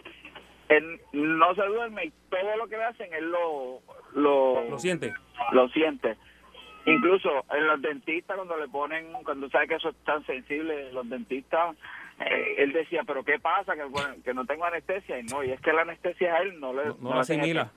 él 0.69 1.01
no 1.13 1.53
se 1.55 1.63
duerme 1.65 2.05
y 2.05 2.13
todo 2.29 2.55
lo 2.57 2.67
que 2.67 2.77
le 2.77 2.83
hacen 2.85 3.13
él 3.13 3.29
lo 3.29 3.81
lo, 4.13 4.69
Lo 4.69 4.79
siente. 4.79 5.13
lo 5.51 5.67
siente 5.69 6.17
incluso 6.85 7.29
en 7.53 7.67
los 7.67 7.81
dentistas 7.81 8.35
cuando 8.35 8.57
le 8.57 8.67
ponen 8.67 9.11
cuando 9.23 9.49
sabe 9.49 9.67
que 9.67 9.75
eso 9.75 9.89
es 9.89 9.95
tan 10.03 10.25
sensible 10.25 10.91
los 10.91 11.07
dentistas 11.09 11.75
eh, 12.19 12.55
él 12.57 12.71
decía 12.73 13.03
pero 13.05 13.23
qué 13.23 13.39
pasa 13.39 13.75
que, 13.75 13.83
bueno, 13.83 14.15
que 14.23 14.33
no 14.33 14.45
tengo 14.45 14.65
anestesia 14.65 15.19
y 15.19 15.23
no 15.23 15.43
y 15.43 15.51
es 15.51 15.59
que 15.61 15.73
la 15.73 15.81
anestesia 15.83 16.33
a 16.35 16.41
él 16.41 16.59
no 16.59 16.73
le 16.73 16.85
No- 16.99 17.13
la 17.15 17.19
hace 17.21 17.33
asimila. 17.39 17.71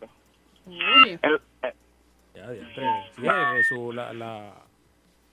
Él, 0.66 1.40
eh, 1.62 1.72
Ya, 2.34 2.47
ya, 2.53 2.74
sí, 2.74 2.80
eh, 3.24 3.62
su, 3.68 3.92
la, 3.92 4.12
la, 4.12 4.55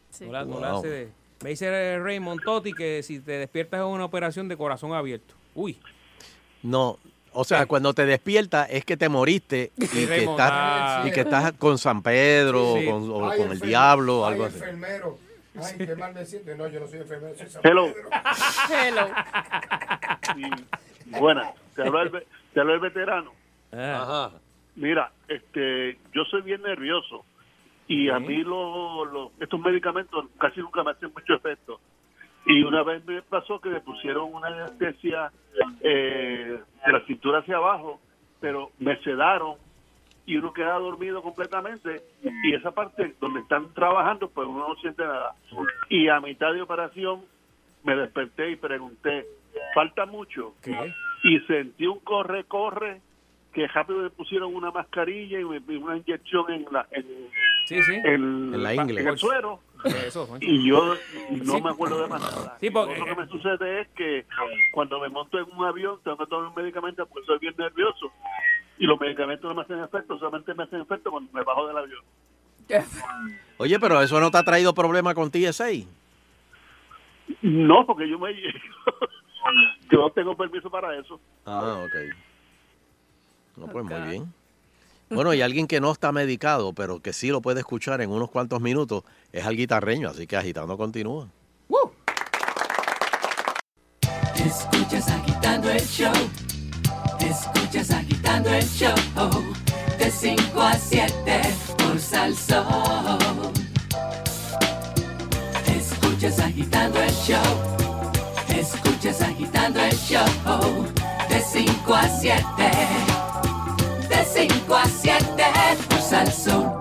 Sí. 0.09 0.25
no 0.25 0.31
la- 0.33 0.45
no 0.45 0.59
la 0.59 0.69
Wow. 0.71 0.77
hace 0.79 0.89
de- 0.89 1.11
Me 1.43 1.49
dice 1.51 1.99
Raymond 1.99 2.41
Totti 2.43 2.73
que 2.73 3.01
si 3.03 3.19
te 3.19 3.31
despiertas 3.33 3.79
en 3.81 3.85
una 3.87 4.05
operación 4.05 4.47
de 4.47 4.55
corazón 4.57 4.93
abierto. 4.93 5.33
Uy. 5.55 5.79
No. 6.63 6.97
O 7.33 7.43
sea, 7.45 7.65
cuando 7.65 7.93
te 7.93 8.05
despiertas 8.05 8.67
es 8.69 8.83
que 8.85 8.97
te 8.97 9.07
moriste 9.09 9.71
y 9.77 9.87
que 9.87 10.05
Raymond, 10.05 10.31
estás, 10.39 10.51
ah. 10.51 11.03
y 11.07 11.11
que 11.11 11.21
estás 11.21 11.53
con 11.53 11.77
San 11.77 12.01
Pedro 12.03 12.73
Sí, 12.75 12.81
sí. 12.81 12.87
o 12.87 12.91
con, 12.91 13.11
o 13.11 13.29
Ay, 13.29 13.39
con 13.39 13.51
el 13.51 13.59
diablo 13.59 14.19
o 14.21 14.25
ay, 14.25 14.33
algo 14.33 14.45
así. 14.45 14.55
enfermero. 14.57 15.17
Ay, 15.61 15.77
qué 15.85 15.95
mal 15.95 16.13
me 16.13 16.25
siento. 16.25 16.55
No, 16.55 16.67
yo 16.67 16.79
no 16.81 16.87
soy 16.87 16.99
enfermero, 16.99 17.35
soy 17.37 17.49
San 17.49 17.61
Hello. 17.63 17.87
Pedro. 17.93 18.09
Hello. 18.69 19.07
buena 21.19 21.51
te 21.75 21.81
habló 21.83 22.01
el, 22.01 22.09
ve- 22.09 22.27
te 22.53 22.59
habló 22.59 22.73
el 22.73 22.79
veterano 22.79 23.31
Ah. 23.73 24.27
Ajá. 24.29 24.37
Mira, 24.75 25.11
este, 25.29 25.97
yo 26.13 26.23
soy 26.29 26.41
bien 26.41 26.61
nervioso 26.61 27.23
y 27.91 28.09
a 28.09 28.19
mí 28.19 28.43
lo- 28.43 29.05
lo- 29.05 29.31
estos 29.39 29.59
medicamentos 29.59 30.25
casi 30.39 30.59
nunca 30.61 30.83
me 30.83 30.91
hacen 30.91 31.11
mucho 31.13 31.33
efecto. 31.35 31.79
Y 32.45 32.63
una 32.63 32.83
vez 32.83 33.05
me 33.05 33.21
pasó 33.21 33.59
que 33.59 33.69
me 33.69 33.81
pusieron 33.81 34.33
una 34.33 34.47
anestesia 34.47 35.31
eh, 35.81 36.59
de 36.85 36.91
la 36.91 37.01
cintura 37.05 37.39
hacia 37.39 37.57
abajo, 37.57 37.99
pero 38.39 38.71
me 38.79 38.97
sedaron 39.03 39.55
y 40.25 40.37
uno 40.37 40.53
queda 40.53 40.73
dormido 40.79 41.21
completamente 41.21 42.01
y 42.43 42.53
esa 42.53 42.71
parte 42.71 43.15
donde 43.19 43.41
están 43.41 43.73
trabajando 43.73 44.29
pues 44.29 44.47
uno 44.47 44.67
no 44.69 44.75
siente 44.75 45.03
nada. 45.03 45.35
Y 45.89 46.07
a 46.07 46.19
mitad 46.21 46.53
de 46.53 46.61
operación 46.61 47.21
me 47.83 47.95
desperté 47.95 48.51
y 48.51 48.55
pregunté, 48.55 49.25
¿falta 49.75 50.05
mucho? 50.05 50.53
Y 51.23 51.39
sentí 51.41 51.85
un 51.87 51.99
corre-corre 51.99 53.01
que 53.53 53.67
rápido 53.67 53.99
me 53.99 54.09
pusieron 54.09 54.55
una 54.55 54.71
mascarilla 54.71 55.39
y, 55.39 55.43
una 55.43 55.97
inyección 55.97 56.49
en 56.51 56.65
la 56.71 56.87
en, 56.91 57.05
Sí, 57.75 57.83
sí. 57.83 57.95
el, 58.03 58.13
En 58.53 58.63
la 58.63 58.73
ingle. 58.75 59.01
en 59.01 59.07
el 59.07 59.17
suero 59.17 59.59
Eso, 59.83 60.27
y 60.39 60.67
yo 60.67 60.93
no 61.43 61.53
Sí. 61.55 61.61
me 61.61 61.69
acuerdo 61.71 62.01
de 62.03 62.07
más 62.07 62.21
nada. 62.21 62.57
Sí, 62.59 62.69
porque- 62.69 62.97
lo 62.99 63.05
que 63.05 63.15
me 63.15 63.27
sucede 63.27 63.81
es 63.81 63.87
que 63.95 64.25
cuando 64.71 64.99
me 64.99 65.09
monto 65.09 65.39
en 65.39 65.45
un 65.57 65.65
avión 65.65 65.99
tengo 66.03 66.17
que 66.17 66.27
tomar 66.27 66.49
un 66.49 66.55
medicamento 66.55 67.05
porque 67.07 67.25
soy 67.25 67.39
bien 67.39 67.55
nervioso 67.57 68.11
y 68.77 68.85
los 68.85 68.99
medicamentos 68.99 69.49
no 69.49 69.55
me 69.55 69.61
hacen 69.63 69.79
efecto, 69.83 70.19
solamente 70.19 70.53
me 70.53 70.63
hacen 70.63 70.81
efecto 70.81 71.09
cuando 71.09 71.31
me 71.33 71.43
bajo 71.43 71.67
del 71.67 71.77
avión. 71.77 72.01
Oye, 73.57 73.79
pero 73.79 74.01
eso 74.01 74.19
no 74.19 74.29
te 74.31 74.37
ha 74.37 74.43
traído 74.43 74.73
problema 74.73 75.13
con 75.15 75.31
TSA. 75.31 75.69
No, 77.41 77.85
porque 77.85 78.07
yo 78.09 78.19
me 78.19 78.33
yo 79.91 79.99
no 79.99 80.09
tengo 80.11 80.35
permiso 80.37 80.69
para 80.69 80.95
eso. 80.97 81.19
Ah, 81.45 81.83
ok. 81.85 82.15
No, 83.57 83.67
pues 83.67 83.85
muy 83.85 84.01
bien. 84.09 84.33
Bueno, 85.11 85.33
y 85.33 85.41
alguien 85.41 85.67
que 85.67 85.81
no 85.81 85.91
está 85.91 86.13
medicado, 86.13 86.71
pero 86.73 87.01
que 87.01 87.11
sí 87.11 87.27
lo 87.27 87.41
puede 87.41 87.59
escuchar 87.59 87.99
en 88.01 88.11
unos 88.11 88.31
cuantos 88.31 88.61
minutos, 88.61 89.03
es 89.33 89.45
al 89.45 89.57
guitarreño, 89.57 90.09
así 90.09 90.25
que 90.25 90.37
agitando 90.37 90.77
continúa. 90.77 91.27
Escuchas 94.35 95.09
agitando 95.09 95.69
el 95.69 95.81
show. 95.81 96.13
Escuchas 97.19 97.91
agitando 97.91 98.49
el 98.49 98.63
show. 98.65 98.95
De 99.99 100.09
5 100.09 100.61
a 100.61 100.73
7 100.73 101.41
por 101.77 101.99
Salsón. 101.99 103.53
Escuchas 105.67 106.39
agitando 106.39 107.01
el 107.01 107.11
show. 107.11 107.37
Escuchas 108.49 109.21
agitando 109.21 109.79
el 109.79 109.95
show. 109.97 110.87
De 111.29 111.41
5 111.41 111.93
a 111.93 112.09
7. 112.09 113.10
De 114.41 114.47
5 114.49 114.75
a 114.75 114.85
7 114.85 115.23
por 115.87 115.99
Salsón. 115.99 116.73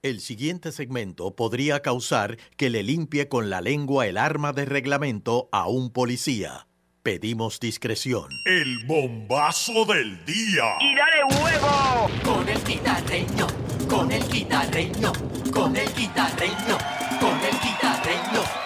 El 0.00 0.20
siguiente 0.20 0.72
segmento 0.72 1.36
podría 1.36 1.82
causar 1.82 2.38
que 2.56 2.70
le 2.70 2.82
limpie 2.82 3.28
con 3.28 3.50
la 3.50 3.60
lengua 3.60 4.06
el 4.06 4.16
arma 4.16 4.54
de 4.54 4.64
reglamento 4.64 5.50
a 5.52 5.68
un 5.68 5.90
policía. 5.92 6.66
Pedimos 7.02 7.60
discreción. 7.60 8.30
El 8.46 8.86
bombazo 8.86 9.84
del 9.84 10.24
día. 10.24 10.64
¡Y 10.80 10.94
dale 10.94 11.42
huevo! 11.42 12.08
Con 12.24 12.48
el 12.48 12.64
guitarreño, 12.64 13.46
con 13.86 14.10
el 14.10 14.26
guitarreño, 14.30 15.12
con 15.52 15.76
el 15.76 15.94
guitarreño, 15.94 16.78
con 17.20 17.38
el 17.44 17.60
guitarreño. 17.60 18.65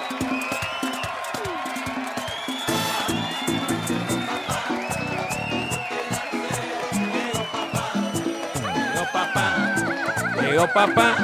Llegó 10.50 10.66
papá. 10.66 11.16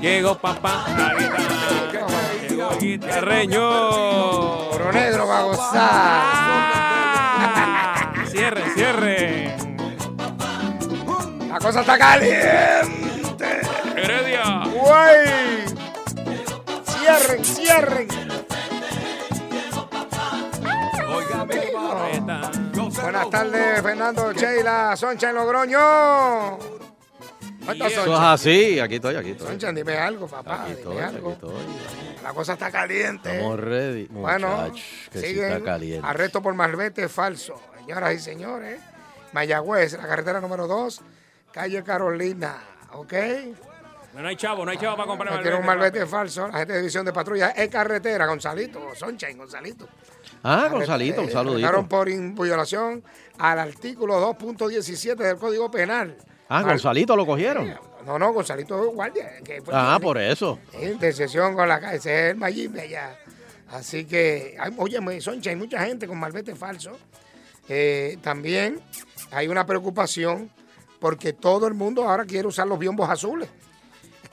Llegó 0.00 0.38
papá. 0.38 0.84
Llegó 2.48 2.70
el 2.70 2.78
guitarreño. 2.78 4.68
Oro 4.70 4.92
negro 4.92 5.26
va 5.26 5.38
a 5.38 5.42
gozar. 5.42 6.22
Cierre, 8.28 8.62
cierre. 8.74 9.56
La 11.48 11.58
cosa 11.58 11.80
está 11.80 11.98
caliente. 11.98 13.62
Heredia. 13.96 14.62
¡Güey! 14.72 15.64
Cierren, 16.86 17.44
cierren. 17.44 18.06
Buenas 23.02 23.30
tardes, 23.30 23.82
Fernando 23.82 24.32
Sheila, 24.32 24.96
Soncha 24.96 25.30
en 25.30 25.34
Logroño. 25.36 26.74
¿Dónde 27.66 27.72
está 27.86 28.02
Eso 28.02 28.12
es 28.14 28.20
así, 28.20 28.78
aquí 28.80 28.94
estoy, 28.96 29.16
aquí 29.16 29.30
estoy. 29.30 29.46
Soncha, 29.48 29.72
dime 29.72 29.96
algo, 29.96 30.26
papá. 30.26 30.62
Aquí 30.62 30.70
dime 30.70 30.78
estoy, 30.80 30.96
aquí 30.98 31.16
algo. 31.16 31.32
estoy. 31.32 31.52
La 32.22 32.32
cosa 32.32 32.52
está 32.54 32.70
caliente. 32.70 33.32
Estamos 33.36 33.60
ready, 33.60 34.06
Bueno, 34.10 34.48
muchachos, 34.48 34.82
que 35.12 35.20
sí 35.20 35.26
siguen 35.26 35.44
está 35.52 35.62
caliente. 35.64 36.06
arresto 36.06 36.42
por 36.42 36.54
malvete 36.54 37.08
falso. 37.08 37.60
Señoras 37.80 38.14
y 38.14 38.18
señores, 38.18 38.80
Mayagüez, 39.32 39.92
la 39.94 40.06
carretera 40.06 40.40
número 40.40 40.66
2, 40.66 41.00
calle 41.52 41.82
Carolina, 41.82 42.56
¿ok? 42.92 43.12
No 44.14 44.28
hay 44.28 44.36
chavo, 44.36 44.64
no 44.64 44.70
hay 44.70 44.78
chavo 44.78 44.96
para 44.96 45.08
comprar 45.08 45.42
Tiene 45.42 45.56
un 45.58 45.66
malvete. 45.66 45.98
malvete 45.98 46.06
falso, 46.06 46.46
la 46.48 46.58
gente 46.58 46.72
de 46.74 46.78
división 46.78 47.04
de 47.04 47.12
patrulla 47.12 47.48
es 47.50 47.68
carretera, 47.68 48.26
Gonzalito, 48.26 48.94
Sunshine, 48.94 49.36
Gonzalito. 49.36 49.88
Ah, 50.44 50.68
Gonzalito, 50.70 51.22
un 51.22 51.30
saludito. 51.30 51.86
por 51.88 52.06
violación 52.08 53.02
al 53.38 53.58
artículo 53.58 54.20
2.17 54.38 55.16
del 55.16 55.36
Código 55.36 55.70
Penal. 55.70 56.16
Ah, 56.48 56.58
Al- 56.58 56.64
Gonzalito 56.66 57.16
lo 57.16 57.24
cogieron. 57.26 57.74
No, 58.06 58.18
no, 58.18 58.32
Gonzalito 58.32 58.86
es 58.88 58.94
guardia. 58.94 59.30
que 59.44 59.62
fue- 59.62 59.72
Ah, 59.74 59.98
por 60.00 60.18
eso. 60.18 60.58
Intercesión 60.82 61.54
con 61.54 61.68
la 61.68 61.94
es 61.94 62.04
el 62.06 62.36
Mayimbe 62.36 62.82
allá. 62.82 63.16
Así 63.70 64.04
que, 64.04 64.56
hay, 64.60 64.72
oye, 64.76 65.20
Soncha, 65.20 65.50
hay 65.50 65.56
mucha 65.56 65.84
gente 65.84 66.06
con 66.06 66.18
malvete 66.18 66.54
falso. 66.54 66.98
Eh, 67.68 68.18
también 68.22 68.80
hay 69.32 69.48
una 69.48 69.64
preocupación 69.64 70.50
porque 71.00 71.32
todo 71.32 71.66
el 71.66 71.74
mundo 71.74 72.06
ahora 72.08 72.24
quiere 72.26 72.46
usar 72.46 72.66
los 72.66 72.78
biombos 72.78 73.08
azules. 73.08 73.48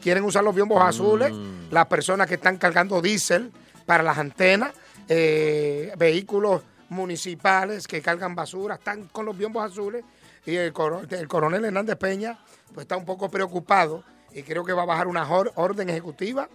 Quieren 0.02 0.24
usar 0.26 0.44
los 0.44 0.54
biombos 0.54 0.82
azules 0.84 1.32
las 1.70 1.86
personas 1.88 2.28
que 2.28 2.34
están 2.36 2.58
cargando 2.58 3.02
diésel 3.02 3.52
para 3.86 4.04
las 4.04 4.18
antenas, 4.18 4.72
eh, 5.08 5.94
vehículos 5.98 6.62
municipales 6.90 7.88
que 7.88 8.02
cargan 8.02 8.36
basura, 8.36 8.76
están 8.76 9.08
con 9.08 9.26
los 9.26 9.38
biombos 9.38 9.64
azules. 9.72 10.04
Y 10.46 10.56
el, 10.56 10.74
el 11.12 11.28
coronel 11.28 11.66
Hernández 11.66 11.96
Peña 11.98 12.40
pues, 12.74 12.86
está 12.86 12.98
un 12.98 13.06
poco 13.06 13.30
preocupado 13.30 14.04
y 14.34 14.44
creo 14.44 14.64
que 14.64 14.74
va 14.74 14.84
a 14.84 14.86
bajar 14.86 15.08
una 15.08 15.30
or- 15.30 15.52
orden 15.56 15.90
ejecutiva 15.90 16.50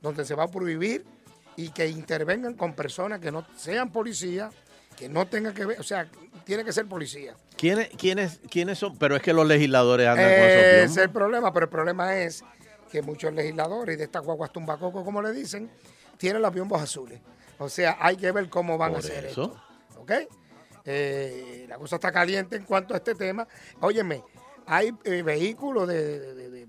donde 0.00 0.24
se 0.24 0.34
va 0.34 0.44
a 0.44 0.48
prohibir 0.48 1.04
y 1.56 1.70
que 1.70 1.88
intervengan 1.88 2.54
con 2.54 2.74
personas 2.74 3.20
que 3.20 3.30
no 3.32 3.46
sean 3.56 3.90
policías, 3.90 4.52
que 4.96 5.08
no 5.08 5.26
tengan 5.26 5.54
que 5.54 5.64
ver, 5.64 5.80
o 5.80 5.82
sea, 5.82 6.08
tiene 6.44 6.64
que 6.64 6.72
ser 6.72 6.86
policía. 6.86 7.34
¿Quiénes, 7.56 7.88
quiénes, 7.96 8.40
¿Quiénes 8.50 8.78
son? 8.78 8.96
Pero 8.98 9.16
es 9.16 9.22
que 9.22 9.32
los 9.32 9.46
legisladores 9.46 10.06
andan 10.08 10.24
con 10.26 10.32
Ese 10.34 10.46
esos 10.46 10.64
es 10.64 10.74
biombos. 10.76 10.96
el 10.98 11.10
problema, 11.10 11.52
pero 11.52 11.64
el 11.64 11.70
problema 11.70 12.16
es 12.18 12.44
que 12.90 13.02
muchos 13.02 13.32
legisladores 13.32 13.98
de 13.98 14.04
estas 14.04 14.22
guaguas 14.22 14.52
tumbacoco, 14.52 15.04
como 15.04 15.22
le 15.22 15.32
dicen, 15.32 15.70
tienen 16.18 16.42
los 16.42 16.52
biombos 16.52 16.80
azules. 16.82 17.20
O 17.58 17.68
sea, 17.68 17.96
hay 18.00 18.16
que 18.16 18.30
ver 18.32 18.48
cómo 18.48 18.76
van 18.78 18.90
Por 18.92 18.96
a 18.96 19.00
hacer 19.00 19.24
eso. 19.26 19.56
esto. 19.90 20.00
¿Ok? 20.00 20.12
Eh, 20.84 21.64
la 21.68 21.78
cosa 21.78 21.96
está 21.96 22.12
caliente 22.12 22.56
en 22.56 22.64
cuanto 22.64 22.94
a 22.94 22.98
este 22.98 23.14
tema. 23.14 23.46
Óyeme, 23.80 24.22
hay 24.66 24.94
eh, 25.04 25.22
vehículos 25.22 25.88
de, 25.88 26.68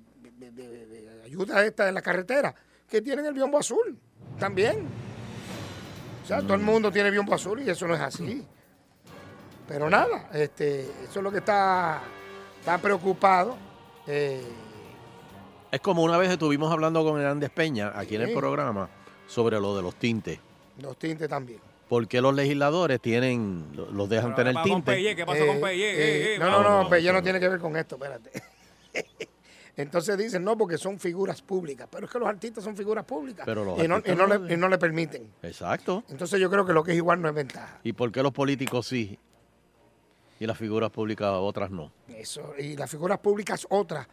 ayuda 1.26 1.66
esta 1.66 1.90
en 1.90 1.96
la 1.96 2.02
carretera 2.02 2.54
que 2.88 3.02
tienen 3.02 3.26
el 3.26 3.34
biombo 3.34 3.58
azul 3.58 4.00
también. 4.40 4.88
O 6.24 6.28
sea, 6.28 6.42
todo 6.42 6.56
el 6.56 6.62
mundo 6.62 6.92
tiene 6.92 7.12
biombo 7.12 7.34
azul 7.34 7.62
y 7.62 7.70
eso 7.70 7.88
no 7.88 7.96
es 7.96 8.02
así. 8.02 8.46
Pero 9.68 9.90
nada, 9.90 10.30
este, 10.34 10.82
eso 10.82 11.20
es 11.20 11.24
lo 11.24 11.32
que 11.32 11.40
está, 11.40 12.02
está 12.60 12.78
preocupado. 12.78 13.58
Eh, 14.08 14.44
Es 15.72 15.82
como 15.82 16.04
una 16.04 16.18
vez 16.18 16.30
estuvimos 16.32 16.72
hablando 16.72 17.04
con 17.04 17.20
Hernández 17.20 17.52
Peña 17.52 17.92
aquí 17.96 18.16
en 18.16 18.22
el 18.22 18.34
programa 18.34 18.90
sobre 19.28 19.60
lo 19.60 19.76
de 19.76 19.82
los 19.82 19.96
tintes. 19.96 20.40
los 20.80 20.98
tintes 20.98 21.28
también. 21.28 21.60
¿Por 21.90 22.08
qué 22.08 22.20
los 22.22 22.34
legisladores 22.34 23.00
tienen, 23.00 23.68
lo- 23.76 23.92
los 23.92 24.10
dejan 24.10 24.34
Pero 24.36 24.50
tener 24.50 24.64
tinte? 24.64 24.92
Pelle, 24.94 25.16
¿qué 25.16 25.26
pasó 25.26 25.46
con 25.46 25.62
Pelle? 25.62 25.92
Eh, 25.92 26.36
eh, 26.36 26.40
no, 26.40 26.46
no, 26.50 26.64
vamos. 26.64 26.84
no, 26.86 26.90
Pelle 26.90 27.14
no 27.14 27.22
tiene 27.22 27.40
que 27.40 27.48
ver 27.50 27.60
con 27.60 27.78
esto, 27.78 27.96
espérate. 27.96 28.32
Entonces 29.78 30.18
dicen, 30.18 30.44
no, 30.44 30.58
porque 30.58 30.78
son 30.78 31.00
figuras 31.00 31.42
públicas. 31.42 31.88
Pero 31.92 32.06
es 32.06 32.12
que 32.12 32.18
los 32.18 32.28
artistas 32.30 32.64
son 32.64 32.78
figuras 32.78 33.04
públicas. 33.04 33.46
Pero 33.46 33.66
los 33.66 33.78
y, 33.78 33.88
no, 33.88 33.96
y 33.96 33.98
artistas 33.98 34.18
no 34.18 34.28
no 34.28 34.46
le, 34.46 34.54
y 34.54 34.58
no 34.58 34.70
le 34.70 34.78
permiten. 34.78 35.30
Exacto. 35.44 36.04
Entonces 36.10 36.40
yo 36.40 36.50
creo 36.50 36.66
que 36.66 36.72
lo 36.74 36.84
que 36.84 36.92
es 36.92 36.98
igual 36.98 37.22
no 37.22 37.28
es 37.28 37.36
ventaja. 37.36 37.80
¿Y 37.84 37.92
por 37.94 38.12
qué 38.12 38.24
los 38.24 38.32
políticos 38.32 38.88
sí 38.88 39.20
y 40.40 40.46
las 40.48 40.58
figuras 40.58 40.90
públicas 40.92 41.30
otras 41.34 41.70
no? 41.72 41.92
Eso. 42.08 42.54
Y 42.58 42.78
las 42.78 42.90
figuras 42.90 43.20
públicas 43.20 43.68
otras 43.70 44.08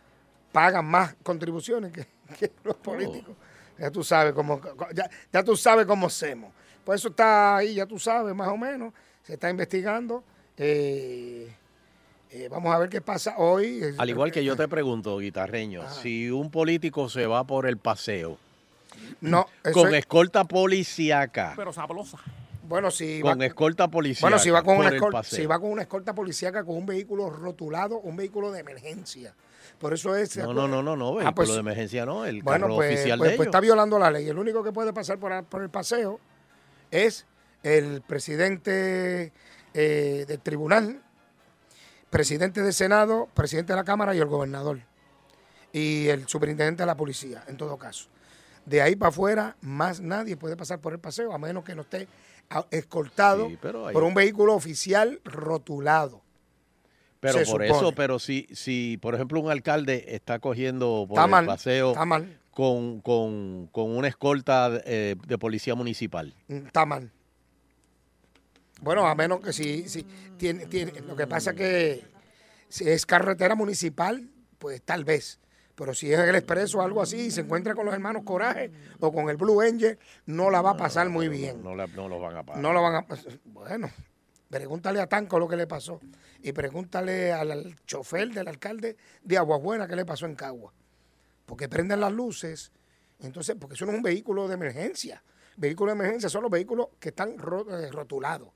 pagan 0.51 0.85
más 0.85 1.15
contribuciones 1.23 1.93
que, 1.93 2.07
que 2.39 2.51
los 2.65 2.77
políticos. 2.77 3.35
Ya 3.79 3.91
tú 3.91 4.03
sabes 4.05 4.33
cómo, 4.33 4.61
ya, 4.93 5.09
ya 5.33 5.43
tú 5.45 5.57
sabes 5.57 5.87
cómo 5.87 6.09
hacemos. 6.09 6.53
Por 6.85 6.95
eso 6.97 7.09
está 7.09 7.57
ahí, 7.57 7.75
ya 7.75 7.87
tú 7.87 7.99
sabes, 7.99 8.35
más 8.35 8.49
o 8.49 8.57
menos. 8.57 8.93
Se 9.23 9.35
está 9.35 9.49
investigando 9.51 10.25
Eh, 10.59 11.51
eh, 12.31 12.49
vamos 12.51 12.75
a 12.75 12.79
ver 12.79 12.89
qué 12.91 13.01
pasa 13.01 13.35
hoy. 13.39 13.81
Al 13.99 14.09
igual 14.11 14.31
que 14.31 14.45
yo 14.45 14.55
te 14.55 14.69
pregunto, 14.69 15.17
guitarreño, 15.19 15.83
si 15.91 16.31
un 16.31 16.51
político 16.51 17.09
se 17.09 17.27
va 17.27 17.45
por 17.45 17.67
el 17.67 17.79
paseo 17.79 18.37
No, 19.23 19.47
con 19.73 19.89
es- 19.89 20.01
escolta 20.01 20.45
policíaca, 20.45 21.55
Pero 21.57 21.73
sabrosa. 21.73 22.19
Bueno, 22.69 22.91
si 22.91 23.23
va, 23.23 23.33
con 23.33 23.43
escolta 23.43 23.89
policíaca 23.89 24.25
bueno, 24.27 24.39
si 24.39 24.51
va 24.51 24.63
con 24.63 24.77
una 24.79 24.89
escolta, 24.91 25.23
si 25.25 25.47
va 25.47 25.59
con 25.59 25.71
una 25.73 25.83
escolta 25.83 26.15
policíaca 26.15 26.65
con 26.65 26.77
un 26.77 26.87
vehículo 26.87 27.29
rotulado, 27.31 27.99
un 27.99 28.17
vehículo 28.17 28.51
de 28.53 28.61
emergencia. 28.61 29.35
Por 29.79 29.93
eso 29.95 30.15
es 30.15 30.37
No, 30.37 30.53
no, 30.55 30.69
no, 30.69 30.83
no, 30.83 30.97
no, 30.97 31.15
vehículo 31.15 31.29
Ah, 31.29 31.35
pues, 31.35 31.49
de 31.53 31.59
emergencia 31.59 32.07
no, 32.07 32.25
el 32.25 32.43
Bueno, 32.43 32.67
carro 32.67 32.77
pues, 32.77 32.93
oficial 32.95 33.19
pues- 33.19 33.31
de 33.33 33.37
pues 33.37 33.47
ellos. 33.47 33.55
está 33.55 33.61
violando 33.61 33.99
la 33.99 34.11
ley. 34.11 34.29
El 34.29 34.39
único 34.39 34.63
que 34.63 34.71
puede 34.73 34.93
pasar 34.93 35.19
por, 35.19 35.45
por 35.45 35.63
el 35.63 35.71
paseo 35.71 36.21
es 36.93 37.27
el 37.65 38.03
presidente 38.03 39.33
eh, 39.75 40.25
del 40.29 40.39
tribunal, 40.41 41.03
presidente 42.11 42.63
del 42.63 42.73
Senado, 42.75 43.29
presidente 43.35 43.73
de 43.73 43.79
la 43.79 43.85
Cámara 43.85 44.15
y 44.15 44.19
el 44.19 44.27
gobernador. 44.27 44.81
Y 45.73 46.09
el 46.09 46.29
superintendente 46.29 46.83
de 46.83 46.87
la 46.87 46.97
policía, 46.97 47.43
en 47.49 47.57
todo 47.57 47.77
caso. 47.79 48.09
De 48.67 48.83
ahí 48.83 48.95
para 48.95 49.09
afuera, 49.09 49.57
más 49.63 50.01
nadie 50.01 50.37
puede 50.37 50.57
pasar 50.57 50.79
por 50.81 50.93
el 50.93 50.99
paseo, 51.01 51.33
a 51.33 51.39
menos 51.39 51.65
que 51.65 51.75
no 51.75 51.83
esté 51.83 52.07
escoltado 52.71 53.49
Sí, 53.49 53.59
pero 53.61 53.87
hay- 53.89 53.95
por 53.95 54.05
un 54.05 54.13
vehículo 54.15 54.55
oficial 54.55 55.21
rotulado. 55.25 56.21
Pero 57.21 57.37
por 57.39 57.47
supone. 57.47 57.67
eso, 57.69 57.93
pero 57.95 58.19
si, 58.19 58.47
si, 58.53 58.99
por 59.01 59.15
ejemplo, 59.15 59.41
un 59.41 59.51
alcalde 59.51 60.05
está 60.15 60.39
cogiendo 60.41 61.07
por 61.09 61.17
Está 61.19 61.25
el 61.25 61.31
mal, 61.31 61.47
paseo 61.47 61.91
está 61.93 62.05
mal. 62.05 62.39
Con, 62.53 63.01
con, 63.01 63.67
con 63.73 63.91
una 63.97 64.09
escolta 64.09 64.71
eh, 64.85 65.17
de 65.27 65.39
policía 65.39 65.75
municipal. 65.75 66.35
Mm, 66.49 66.67
Está 66.67 66.87
mal. 66.87 67.11
Bueno, 68.83 69.07
a 69.07 69.15
menos 69.15 69.41
que 69.41 69.53
si, 69.53 69.89
si 69.89 70.03
tiene, 70.37 70.67
tiene, 70.67 71.01
lo 71.01 71.17
que 71.17 71.27
pasa 71.27 71.55
que 71.55 72.05
si 72.69 72.89
es 72.89 73.07
carretera 73.07 73.55
municipal, 73.55 74.29
pues 74.59 74.83
tal 74.83 75.05
vez. 75.05 75.39
Pero 75.75 75.95
si 75.95 76.13
es 76.13 76.19
el 76.19 76.35
expreso 76.35 76.79
o 76.79 76.83
algo 76.83 77.01
así 77.01 77.17
y 77.17 77.31
se 77.31 77.41
encuentra 77.41 77.75
con 77.75 77.87
los 77.87 77.95
hermanos 77.95 78.23
Coraje 78.25 78.71
o 79.01 79.13
con 79.13 79.31
el 79.31 79.37
Blue 79.37 79.61
Angel, 79.63 79.99
no 80.27 80.51
la 80.51 80.61
va 80.61 80.71
a 80.71 80.77
pasar 80.77 81.09
muy 81.09 81.29
bien. 81.29 81.63
No, 81.63 81.75
no 81.75 82.09
los 82.09 82.21
van 82.21 82.37
a 82.37 82.43
pagar. 82.43 82.63
No 82.63 82.73
lo 82.73 82.83
van 82.83 82.97
a 82.97 83.07
Bueno, 83.45 83.91
pregúntale 84.51 85.01
a 85.01 85.07
Tanco 85.07 85.39
lo 85.39 85.49
que 85.49 85.57
le 85.57 85.67
pasó. 85.67 86.01
Y 86.43 86.53
pregúntale 86.53 87.33
al, 87.33 87.51
al 87.53 87.77
chofer 87.87 88.31
del 88.31 88.49
alcalde 88.49 88.97
de 89.23 89.39
Aguabuena 89.39 89.87
qué 89.87 89.97
le 89.97 90.05
pasó 90.05 90.27
en 90.27 90.35
Cagua. 90.35 90.75
Porque 91.47 91.69
prenden 91.69 92.01
las 92.01 92.13
luces. 92.13 92.73
Entonces, 93.19 93.57
porque 93.59 93.75
eso 93.75 93.85
no 93.87 93.93
es 93.93 93.97
un 93.97 94.03
vehículo 94.03 94.49
de 94.49 94.55
emergencia. 94.55 95.23
Vehículos 95.57 95.95
de 95.95 96.01
emergencia 96.01 96.29
son 96.29 96.43
los 96.43 96.51
vehículos 96.51 96.89
que 96.99 97.11
están 97.11 97.31
eh, 97.31 97.91
rotulados. 97.91 98.49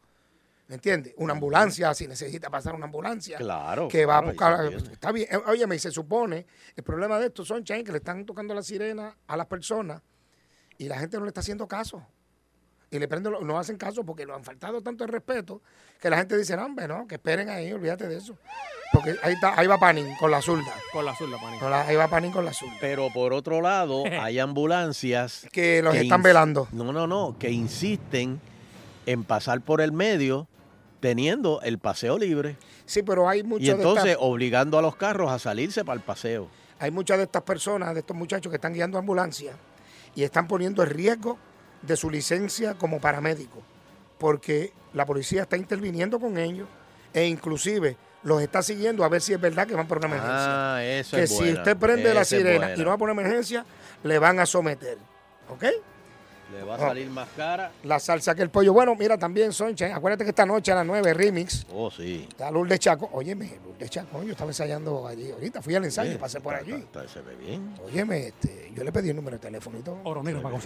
¿Me 0.68 0.74
entiendes? 0.74 1.14
Una 1.18 1.32
ambulancia, 1.32 1.94
si 1.94 2.08
necesita 2.08 2.50
pasar 2.50 2.74
una 2.74 2.86
ambulancia. 2.86 3.38
Claro, 3.38 3.86
Que 3.86 4.04
va 4.04 4.18
a 4.18 4.32
claro, 4.32 4.70
buscar. 4.70 4.92
Está 4.92 5.12
bien. 5.12 5.28
Eh, 5.30 5.36
Óyeme, 5.46 5.76
y 5.76 5.78
se 5.78 5.92
supone, 5.92 6.46
el 6.74 6.82
problema 6.82 7.20
de 7.20 7.26
esto 7.26 7.44
son 7.44 7.62
que 7.62 7.82
le 7.84 7.98
están 7.98 8.26
tocando 8.26 8.52
la 8.52 8.62
sirena 8.62 9.16
a 9.28 9.36
las 9.36 9.46
personas 9.46 10.02
y 10.78 10.88
la 10.88 10.98
gente 10.98 11.18
no 11.18 11.24
le 11.24 11.28
está 11.28 11.40
haciendo 11.40 11.68
caso. 11.68 12.04
Y 12.90 12.98
le 13.00 13.08
prenden, 13.08 13.32
lo- 13.32 13.40
no 13.40 13.58
hacen 13.58 13.76
caso 13.76 14.04
porque 14.04 14.24
nos 14.26 14.36
han 14.36 14.44
faltado 14.44 14.80
tanto 14.80 15.02
el 15.04 15.10
respeto 15.10 15.60
que 16.00 16.08
la 16.08 16.18
gente 16.18 16.38
dice, 16.38 16.56
no, 16.56 16.66
hombre, 16.66 16.86
no, 16.86 17.06
que 17.08 17.16
esperen 17.16 17.48
ahí, 17.50 17.72
olvídate 17.72 18.06
de 18.06 18.16
eso. 18.18 18.36
Porque 18.92 19.16
ahí, 19.24 19.34
está, 19.34 19.58
ahí 19.58 19.66
va 19.66 19.76
Panín 19.78 20.14
con 20.20 20.30
la 20.30 20.40
zurda. 20.40 20.72
Con 20.92 21.04
la 21.04 21.14
zurda. 21.16 21.36
Con 21.58 21.70
la- 21.70 21.82
ahí 21.86 21.96
va 21.96 22.06
Panín 22.06 22.30
con 22.30 22.44
la 22.44 22.52
zurda. 22.52 22.74
Pero 22.80 23.08
por 23.12 23.32
otro 23.32 23.60
lado, 23.60 24.04
hay 24.22 24.38
ambulancias 24.38 25.48
Que 25.52 25.82
los 25.82 25.94
están 25.96 26.22
velando. 26.22 26.68
No, 26.70 26.92
no, 26.92 27.06
no, 27.08 27.36
que 27.38 27.50
insisten 27.50 28.40
en 29.06 29.24
pasar 29.24 29.60
por 29.62 29.80
el 29.80 29.90
medio 29.92 30.46
teniendo 31.00 31.60
el 31.62 31.78
paseo 31.78 32.18
libre. 32.18 32.56
Sí, 32.84 33.02
pero 33.02 33.28
hay 33.28 33.42
muchos 33.42 33.62
Y 33.64 33.66
de 33.66 33.72
entonces 33.72 34.04
estas- 34.12 34.22
obligando 34.24 34.78
a 34.78 34.82
los 34.82 34.94
carros 34.96 35.30
a 35.30 35.38
salirse 35.40 35.84
para 35.84 35.96
el 35.98 36.02
paseo. 36.04 36.48
hay 36.78 36.90
muchas 36.92 37.18
de 37.18 37.24
estas 37.24 37.42
personas, 37.42 37.94
de 37.94 38.00
estos 38.00 38.16
muchachos 38.16 38.50
que 38.50 38.56
están 38.56 38.72
guiando 38.74 38.96
ambulancias 38.98 39.56
y 40.14 40.22
están 40.22 40.46
poniendo 40.46 40.82
en 40.84 40.90
riesgo 40.90 41.36
de 41.86 41.96
su 41.96 42.10
licencia 42.10 42.74
como 42.74 43.00
paramédico, 43.00 43.62
porque 44.18 44.72
la 44.92 45.06
policía 45.06 45.42
está 45.42 45.56
interviniendo 45.56 46.18
con 46.18 46.38
ellos 46.38 46.68
e 47.12 47.26
inclusive 47.26 47.96
los 48.22 48.42
está 48.42 48.62
siguiendo 48.62 49.04
a 49.04 49.08
ver 49.08 49.20
si 49.20 49.32
es 49.32 49.40
verdad 49.40 49.66
que 49.66 49.74
van 49.74 49.86
por 49.86 49.98
una 49.98 50.08
emergencia. 50.08 50.74
Ah, 50.76 50.84
eso 50.84 51.16
que 51.16 51.22
es 51.22 51.30
si 51.30 51.36
buena, 51.36 51.58
usted 51.60 51.76
prende 51.76 52.12
la 52.12 52.24
sirena 52.24 52.74
y 52.74 52.80
no 52.80 52.90
va 52.90 52.98
por 52.98 53.08
una 53.08 53.20
emergencia, 53.20 53.64
le 54.02 54.18
van 54.18 54.40
a 54.40 54.46
someter. 54.46 54.98
¿Ok? 55.48 55.64
Le 56.52 56.62
va 56.62 56.74
a 56.74 56.76
Ah. 56.76 56.80
salir 56.80 57.10
más 57.10 57.28
cara. 57.36 57.72
La 57.82 57.98
salsa 57.98 58.34
que 58.34 58.42
el 58.42 58.50
pollo. 58.50 58.72
Bueno, 58.72 58.94
mira 58.94 59.18
también, 59.18 59.52
Soncha, 59.52 59.94
acuérdate 59.94 60.22
que 60.24 60.30
esta 60.30 60.46
noche 60.46 60.70
a 60.72 60.76
las 60.76 60.86
9, 60.86 61.12
remix, 61.12 61.66
Oh, 61.72 61.90
sí. 61.90 62.26
está 62.28 62.50
Lourdes 62.50 62.78
Chaco. 62.78 63.08
Óyeme, 63.12 63.58
Lourdes 63.64 63.90
Chaco, 63.90 64.22
yo 64.22 64.30
estaba 64.32 64.50
ensayando 64.50 65.06
allí 65.06 65.32
ahorita, 65.32 65.60
fui 65.60 65.74
al 65.74 65.84
ensayo, 65.84 66.12
Sí, 66.12 66.18
pasé 66.18 66.40
por 66.40 66.54
está- 66.54 66.64
allí. 66.64 66.82
está- 66.82 67.00
está- 67.04 67.12
se 67.14 67.20
ve 67.22 67.34
bien. 67.34 67.74
Óyeme, 67.84 68.28
este, 68.28 68.70
yo 68.74 68.84
le 68.84 68.92
pedí 68.92 69.10
el 69.10 69.16
número 69.16 69.36
de 69.36 69.40
teléfono 69.42 69.78
y 69.78 69.82
todo. 69.82 69.98
Oro 70.04 70.22
negro 70.22 70.40
para 70.42 70.60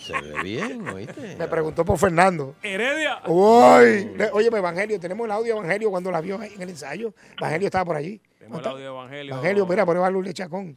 Se 0.00 0.12
ve 0.20 0.42
bien, 0.42 0.88
¿oíste? 0.88 1.36
Me 1.36 1.46
preguntó 1.46 1.84
por 1.84 1.96
Fernando. 1.96 2.56
Heredia. 2.62 3.20
Uy, 3.26 4.10
óyeme, 4.32 4.58
Evangelio, 4.58 4.98
tenemos 4.98 5.24
el 5.26 5.30
audio 5.30 5.54
de 5.54 5.58
Evangelio 5.60 5.90
cuando 5.90 6.10
la 6.10 6.20
vio 6.20 6.42
en 6.42 6.60
el 6.60 6.70
ensayo. 6.70 7.14
Evangelio 7.38 7.66
estaba 7.66 7.84
por 7.84 7.96
allí. 7.96 8.20
Tenemos 8.38 8.60
el 8.60 8.66
audio 8.66 8.78
de 8.84 8.86
Evangelio. 8.90 9.32
Evangelio, 9.34 9.66
mira, 9.66 9.86
por 9.86 9.94
ahí 9.96 10.02
va 10.02 10.10
Lourdes 10.10 10.34
Chacón. 10.34 10.76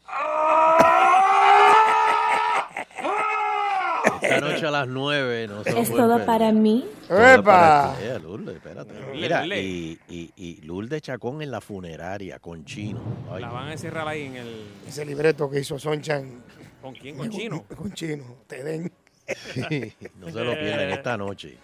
Esta 4.21 4.39
noche 4.41 4.65
a 4.67 4.71
las 4.71 4.87
9 4.87 5.47
no 5.47 5.63
se 5.63 5.79
Es 5.79 5.89
todo 5.89 6.09
perder. 6.09 6.25
para 6.25 6.51
mí. 6.51 6.85
¡Epa! 7.09 7.95
Eh, 8.01 8.19
Lourdes, 8.21 8.55
espérate. 8.55 8.93
Mira, 9.13 9.45
y, 9.47 9.99
y, 10.09 10.31
y 10.35 10.61
Lourdes 10.61 11.01
Chacón 11.01 11.41
en 11.41 11.51
la 11.51 11.61
funeraria 11.61 12.39
con 12.39 12.65
Chino. 12.65 13.01
Ay, 13.31 13.41
La 13.41 13.49
van 13.49 13.67
a 13.67 13.71
encerrar 13.73 14.07
ahí 14.07 14.23
en 14.25 14.35
el. 14.37 14.63
Ese 14.87 15.05
libreto 15.05 15.49
que 15.49 15.59
hizo 15.59 15.77
Sonchan. 15.79 16.43
¿Con 16.81 16.93
quién? 16.93 17.17
¿Con 17.17 17.29
Chino? 17.29 17.63
Con 17.75 17.93
Chino, 17.93 18.23
te 18.47 18.63
den. 18.63 18.91
no 20.19 20.29
se 20.31 20.43
lo 20.43 20.51
pierdan 20.53 20.89
esta 20.89 21.15
noche. 21.17 21.57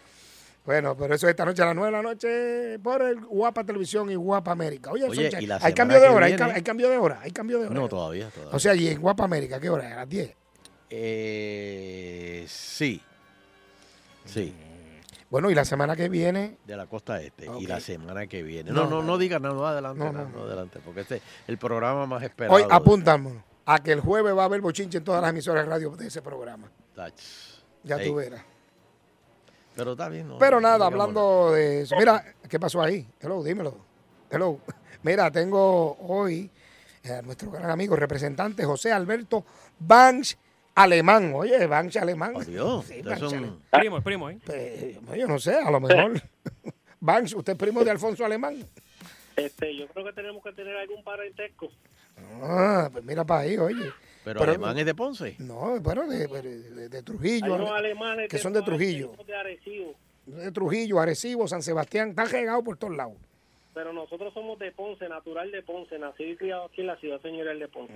Bueno, 0.65 0.95
pero 0.95 1.15
eso 1.15 1.25
es 1.27 1.31
esta 1.31 1.45
noche 1.45 1.61
a 1.63 1.65
las 1.67 1.75
9 1.75 1.87
de 1.87 1.91
la 1.91 2.03
noche 2.03 2.79
por 2.79 3.01
el 3.01 3.19
Guapa 3.21 3.63
Televisión 3.63 4.09
y 4.11 4.15
Guapa 4.15 4.51
América. 4.51 4.91
Oye, 4.91 5.05
Oye, 5.05 5.23
Sonchan, 5.23 5.43
y 5.43 5.47
la 5.47 5.57
hay 5.61 5.73
cambio 5.73 5.99
de 5.99 6.07
hora, 6.09 6.25
hay, 6.27 6.33
viene- 6.33 6.47
ca- 6.51 6.55
hay 6.55 6.61
cambio 6.61 6.89
de 6.89 6.97
hora, 6.97 7.19
hay 7.21 7.31
cambio 7.31 7.59
de 7.59 7.65
hora. 7.65 7.75
No, 7.75 7.87
todavía, 7.89 8.29
todavía. 8.29 8.55
O 8.55 8.59
sea, 8.59 8.75
y 8.75 8.87
en 8.87 9.01
Guapa 9.01 9.23
América, 9.23 9.59
¿qué 9.59 9.69
hora? 9.69 9.91
A 9.93 9.95
las 9.97 10.09
10. 10.09 10.35
Eh, 10.89 12.45
sí. 12.47 13.01
Sí, 14.25 14.53
Bueno, 15.31 15.49
y 15.49 15.55
la 15.55 15.65
semana 15.65 15.95
que 15.95 16.07
viene, 16.07 16.57
de 16.65 16.77
la 16.77 16.85
costa 16.85 17.19
este. 17.21 17.47
Y 17.59 17.65
la 17.65 17.79
semana 17.79 18.27
que 18.27 18.43
viene. 18.43 18.71
No, 18.71 18.83
No, 18.83 18.89
no, 18.89 19.03
no, 19.03 19.17
digas 19.17 19.41
nada, 19.41 19.55
no 19.55 19.65
adelante, 19.65 20.03
No, 20.03 20.11
no, 20.11 20.29
no, 20.29 20.43
adelante, 20.43 20.79
porque 20.85 21.01
este 21.01 21.15
es 21.17 21.21
el 21.47 21.57
programa 21.57 22.05
más 22.05 22.21
esperado. 22.23 22.55
hoy 22.55 22.63
apúntamos 22.69 23.33
a 23.65 23.79
que 23.81 23.91
el 23.91 24.01
jueves 24.01 24.35
va 24.35 24.43
a 24.43 24.45
haber 24.45 24.61
bochinche 24.61 24.99
en 24.99 25.03
todas 25.03 25.21
las 25.21 25.31
emisoras 25.31 25.65
de 25.65 25.69
radio 25.71 25.91
de 25.95 26.07
ese 26.07 26.21
programa. 26.21 26.69
Tach. 26.95 27.13
Ya 27.83 27.97
Ey, 27.97 28.07
tú 28.07 28.15
verás. 28.15 28.43
Pero 29.75 29.91
está 29.91 30.09
bien, 30.09 30.27
¿no? 30.27 30.37
Pero 30.37 30.59
nada, 30.59 30.85
hablando 30.85 31.53
de 31.53 31.81
eso. 31.81 31.95
Mira, 31.97 32.23
¿qué 32.47 32.59
pasó 32.59 32.81
ahí? 32.81 33.07
Hello, 33.19 33.43
dímelo. 33.43 33.77
Hello. 34.29 34.59
Mira, 35.03 35.31
tengo 35.31 35.97
hoy 36.01 36.51
a 37.09 37.21
nuestro 37.21 37.49
gran 37.49 37.69
amigo, 37.69 37.95
representante 37.95 38.65
José 38.65 38.91
Alberto 38.91 39.45
Banch 39.79 40.37
Alemán. 40.84 41.34
Oye, 41.36 41.67
Banch 41.67 41.97
Alemán. 41.97 42.34
Sí, 42.45 42.57
Ustedes 42.59 43.03
Banch 43.05 43.19
son- 43.19 43.34
Alemán. 43.34 43.59
Primo, 43.71 43.97
es 43.97 44.03
primo, 44.03 44.30
¿eh? 44.30 44.39
Pues, 44.45 45.19
yo 45.19 45.27
no 45.27 45.38
sé, 45.39 45.55
a 45.55 45.69
lo 45.69 45.80
mejor. 45.80 46.21
Banch, 47.01 47.34
¿usted 47.36 47.53
es 47.53 47.59
primo 47.59 47.84
de 47.84 47.91
Alfonso 47.91 48.23
Alemán? 48.25 48.57
Este, 49.36 49.75
yo 49.75 49.88
creo 49.88 50.05
que 50.05 50.13
tenemos 50.13 50.43
que 50.43 50.51
tener 50.53 50.75
algún 50.77 51.03
parentesco. 51.03 51.69
Ah, 52.41 52.89
pues 52.91 53.03
mira 53.03 53.23
para 53.25 53.41
ahí, 53.41 53.57
oye. 53.57 53.91
Pero, 54.25 54.43
Alemán 54.43 54.77
es 54.77 54.86
de 54.86 54.93
Ponce. 54.93 55.36
No, 55.39 55.80
bueno, 55.80 56.07
de, 56.07 56.27
de- 56.27 56.89
de 56.89 56.97
Hay 56.97 57.03
Trujillo. 57.03 57.55
unos 57.55 57.71
alemanes 57.71 58.27
que 58.30 58.38
son 58.38 58.51
de 58.53 58.61
Trujillo. 58.61 59.13
de 59.25 59.36
Arecibo, 59.36 59.95
De 60.25 60.51
Trujillo, 60.51 60.99
Arecibo, 60.99 61.47
San 61.47 61.61
Sebastián. 61.63 62.09
Están 62.09 62.30
regados 62.30 62.63
por 62.63 62.77
todos 62.77 62.95
lados. 62.95 63.15
Pero 63.80 63.93
nosotros 63.93 64.34
somos 64.34 64.59
de 64.59 64.73
Ponce, 64.73 65.07
natural 65.07 65.49
de 65.51 65.63
Ponce, 65.63 65.97
nacido 65.97 66.32
y 66.32 66.36
criado 66.36 66.65
aquí 66.65 66.82
en 66.82 66.88
la 66.88 66.97
ciudad 66.97 67.21
señorial 67.21 67.59
de 67.59 67.69
Ponce. 67.69 67.93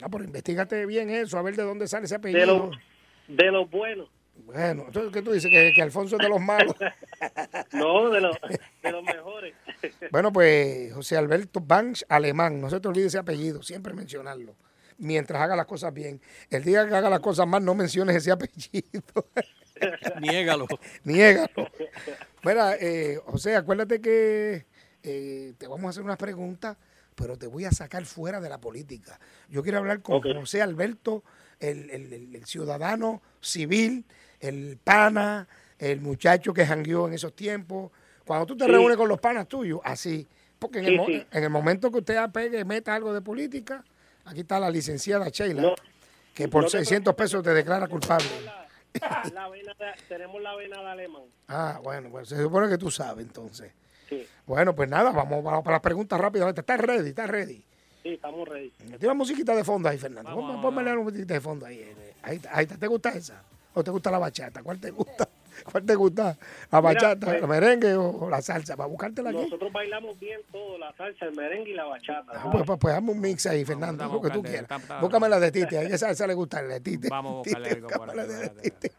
Ah, 0.00 0.08
pero 0.10 0.24
investigate 0.24 0.86
bien 0.86 1.10
eso, 1.10 1.36
a 1.36 1.42
ver 1.42 1.54
de 1.54 1.64
dónde 1.64 1.86
sale 1.86 2.06
ese 2.06 2.14
De 2.14 2.16
apellido. 2.16 2.70
los 2.70 2.78
de 3.28 3.52
los 3.52 3.70
buenos, 3.70 4.08
Bueno, 4.46 4.84
entonces, 4.86 5.12
¿qué 5.12 5.20
tú 5.20 5.32
dices? 5.32 5.50
Que, 5.50 5.72
que 5.76 5.82
Alfonso 5.82 6.16
es 6.16 6.22
de 6.22 6.30
los 6.30 6.40
malos. 6.40 6.74
no 7.74 8.08
de 8.08 8.22
los, 8.22 8.38
de 8.82 8.90
los 8.90 9.04
mejores. 9.04 9.54
bueno, 10.10 10.32
pues 10.32 10.94
José 10.94 11.18
Alberto 11.18 11.60
Banch 11.60 12.04
Alemán, 12.08 12.58
no 12.58 12.70
se 12.70 12.80
te 12.80 12.88
olvide 12.88 13.08
ese 13.08 13.18
apellido, 13.18 13.62
siempre 13.62 13.92
mencionarlo. 13.92 14.54
Mientras 14.96 15.42
haga 15.42 15.56
las 15.56 15.66
cosas 15.66 15.92
bien. 15.92 16.22
El 16.48 16.64
día 16.64 16.88
que 16.88 16.94
haga 16.94 17.10
las 17.10 17.20
cosas 17.20 17.46
mal, 17.46 17.62
no 17.62 17.74
menciones 17.74 18.16
ese 18.16 18.30
apellido. 18.30 19.26
Niégalo. 20.22 20.66
Niégalo. 21.04 21.68
Mira, 22.44 22.76
eh, 22.80 23.20
José, 23.26 23.56
acuérdate 23.56 24.00
que 24.00 24.71
eh, 25.02 25.54
te 25.58 25.66
vamos 25.66 25.86
a 25.86 25.88
hacer 25.90 26.02
unas 26.02 26.16
preguntas, 26.16 26.76
pero 27.14 27.36
te 27.36 27.46
voy 27.46 27.64
a 27.64 27.70
sacar 27.72 28.04
fuera 28.06 28.40
de 28.40 28.48
la 28.48 28.58
política. 28.58 29.18
Yo 29.48 29.62
quiero 29.62 29.78
hablar 29.78 30.00
con 30.02 30.20
José 30.22 30.62
Alberto, 30.62 31.22
el, 31.60 31.90
el- 31.90 32.12
el- 32.12 32.34
el 32.36 32.44
ciudadano 32.46 33.22
civil, 33.40 34.04
el 34.40 34.78
pana, 34.82 35.46
el 35.78 36.00
muchacho 36.00 36.52
que 36.54 36.66
jangueó 36.66 37.08
en 37.08 37.14
esos 37.14 37.34
tiempos, 37.34 37.90
Cuando 38.24 38.46
tú 38.46 38.56
te 38.56 38.66
Sí. 38.66 38.70
reúnes 38.70 38.96
con 38.96 39.08
los 39.08 39.18
panas 39.18 39.48
tuyos, 39.48 39.80
así. 39.82 40.28
Porque 40.60 40.78
en, 40.78 40.84
Sí, 40.84 40.94
el, 40.94 41.06
sí. 41.06 41.26
en 41.32 41.42
el 41.42 41.50
momento 41.50 41.90
que 41.90 41.98
usted 41.98 42.16
apegue, 42.16 42.64
meta 42.64 42.94
algo 42.94 43.12
de 43.12 43.20
política, 43.20 43.84
aquí 44.24 44.40
está 44.42 44.60
la 44.60 44.70
licenciada 44.70 45.28
Sheila, 45.28 45.60
No. 45.62 45.74
que 46.32 46.46
por 46.46 46.62
No 46.62 46.68
te 46.70 46.78
600 46.78 47.16
pesos 47.16 47.42
te 47.42 47.50
declara 47.52 47.88
culpable. 47.88 48.24
La 49.34 49.48
vena 49.48 49.74
de- 49.74 50.02
tenemos 50.08 50.40
la 50.40 50.54
vena 50.54 50.80
de 50.82 50.88
alemán. 50.88 51.22
Ah, 51.48 51.80
bueno, 51.82 52.10
pues 52.12 52.28
se 52.28 52.40
supone 52.40 52.68
que 52.68 52.78
tú 52.78 52.92
sabes 52.92 53.26
entonces. 53.26 53.72
Sí, 54.20 54.26
Bueno, 54.46 54.74
pues 54.74 54.88
nada, 54.90 55.10
vamos, 55.12 55.42
vamos 55.42 55.62
para 55.64 55.76
las 55.76 55.82
preguntas 55.82 56.20
rápidamente. 56.20 56.60
¿Estás 56.60 56.80
ready? 56.80 57.08
¿Estás 57.10 57.28
ready? 57.30 57.64
sí, 58.02 58.08
estamos 58.14 58.48
ready. 58.48 58.72
Una 59.02 59.14
musiquita 59.14 59.54
de 59.54 59.64
fondo 59.64 59.88
ahí, 59.88 59.96
Fernando. 59.98 60.34
Pon- 60.34 60.60
Pónmele 60.60 60.92
una 60.92 61.02
musiquita 61.02 61.34
de 61.34 61.40
fondo 61.40 61.66
ahí. 61.66 61.78
eh, 61.78 62.14
Ahí, 62.22 62.40
ahí. 62.50 62.66
¿Te 62.66 62.86
gusta 62.86 63.10
esa? 63.10 63.42
¿O 63.74 63.82
te 63.82 63.90
gusta 63.90 64.10
la 64.10 64.18
bachata? 64.18 64.62
¿Cuál 64.62 64.78
te 64.80 64.90
gusta? 64.90 65.28
¿Cuál 65.70 65.84
te 65.84 65.94
gusta? 65.94 66.36
¿La 66.70 66.80
bachata, 66.80 67.26
pues- 67.26 67.42
el 67.42 67.48
merengue 67.48 67.94
o, 67.94 68.10
o 68.10 68.30
la 68.30 68.42
salsa? 68.42 68.76
Para 68.76 68.88
buscártela 68.88 69.30
aquí. 69.30 69.38
Nosotros 69.38 69.72
bailamos 69.72 70.18
bien 70.18 70.40
todo, 70.50 70.78
la 70.78 70.92
salsa, 70.94 71.26
el 71.26 71.36
merengue 71.36 71.70
y 71.70 71.74
la 71.74 71.84
bachata. 71.84 72.32
Ah, 72.34 72.48
pues, 72.50 72.64
pues, 72.66 72.78
pues 72.78 72.94
hazme 72.94 73.10
un 73.12 73.20
mix 73.20 73.46
ahí, 73.46 73.64
Fernando, 73.64 74.06
lo 74.06 74.20
que 74.20 74.30
tú 74.30 74.42
quieras. 74.42 74.68
Búscame 75.00 75.28
la 75.28 75.38
de 75.40 75.50
Tite, 75.52 75.78
a 75.78 75.82
esa 75.82 75.98
salsa 75.98 76.26
le 76.26 76.34
gusta 76.34 76.62
la 76.62 76.74
de 76.74 76.80
Tite. 76.80 77.08
Vamos 77.08 77.32
a 77.32 77.36
buscarle 77.38 78.26
de 78.26 78.70
Tite. 78.70 78.92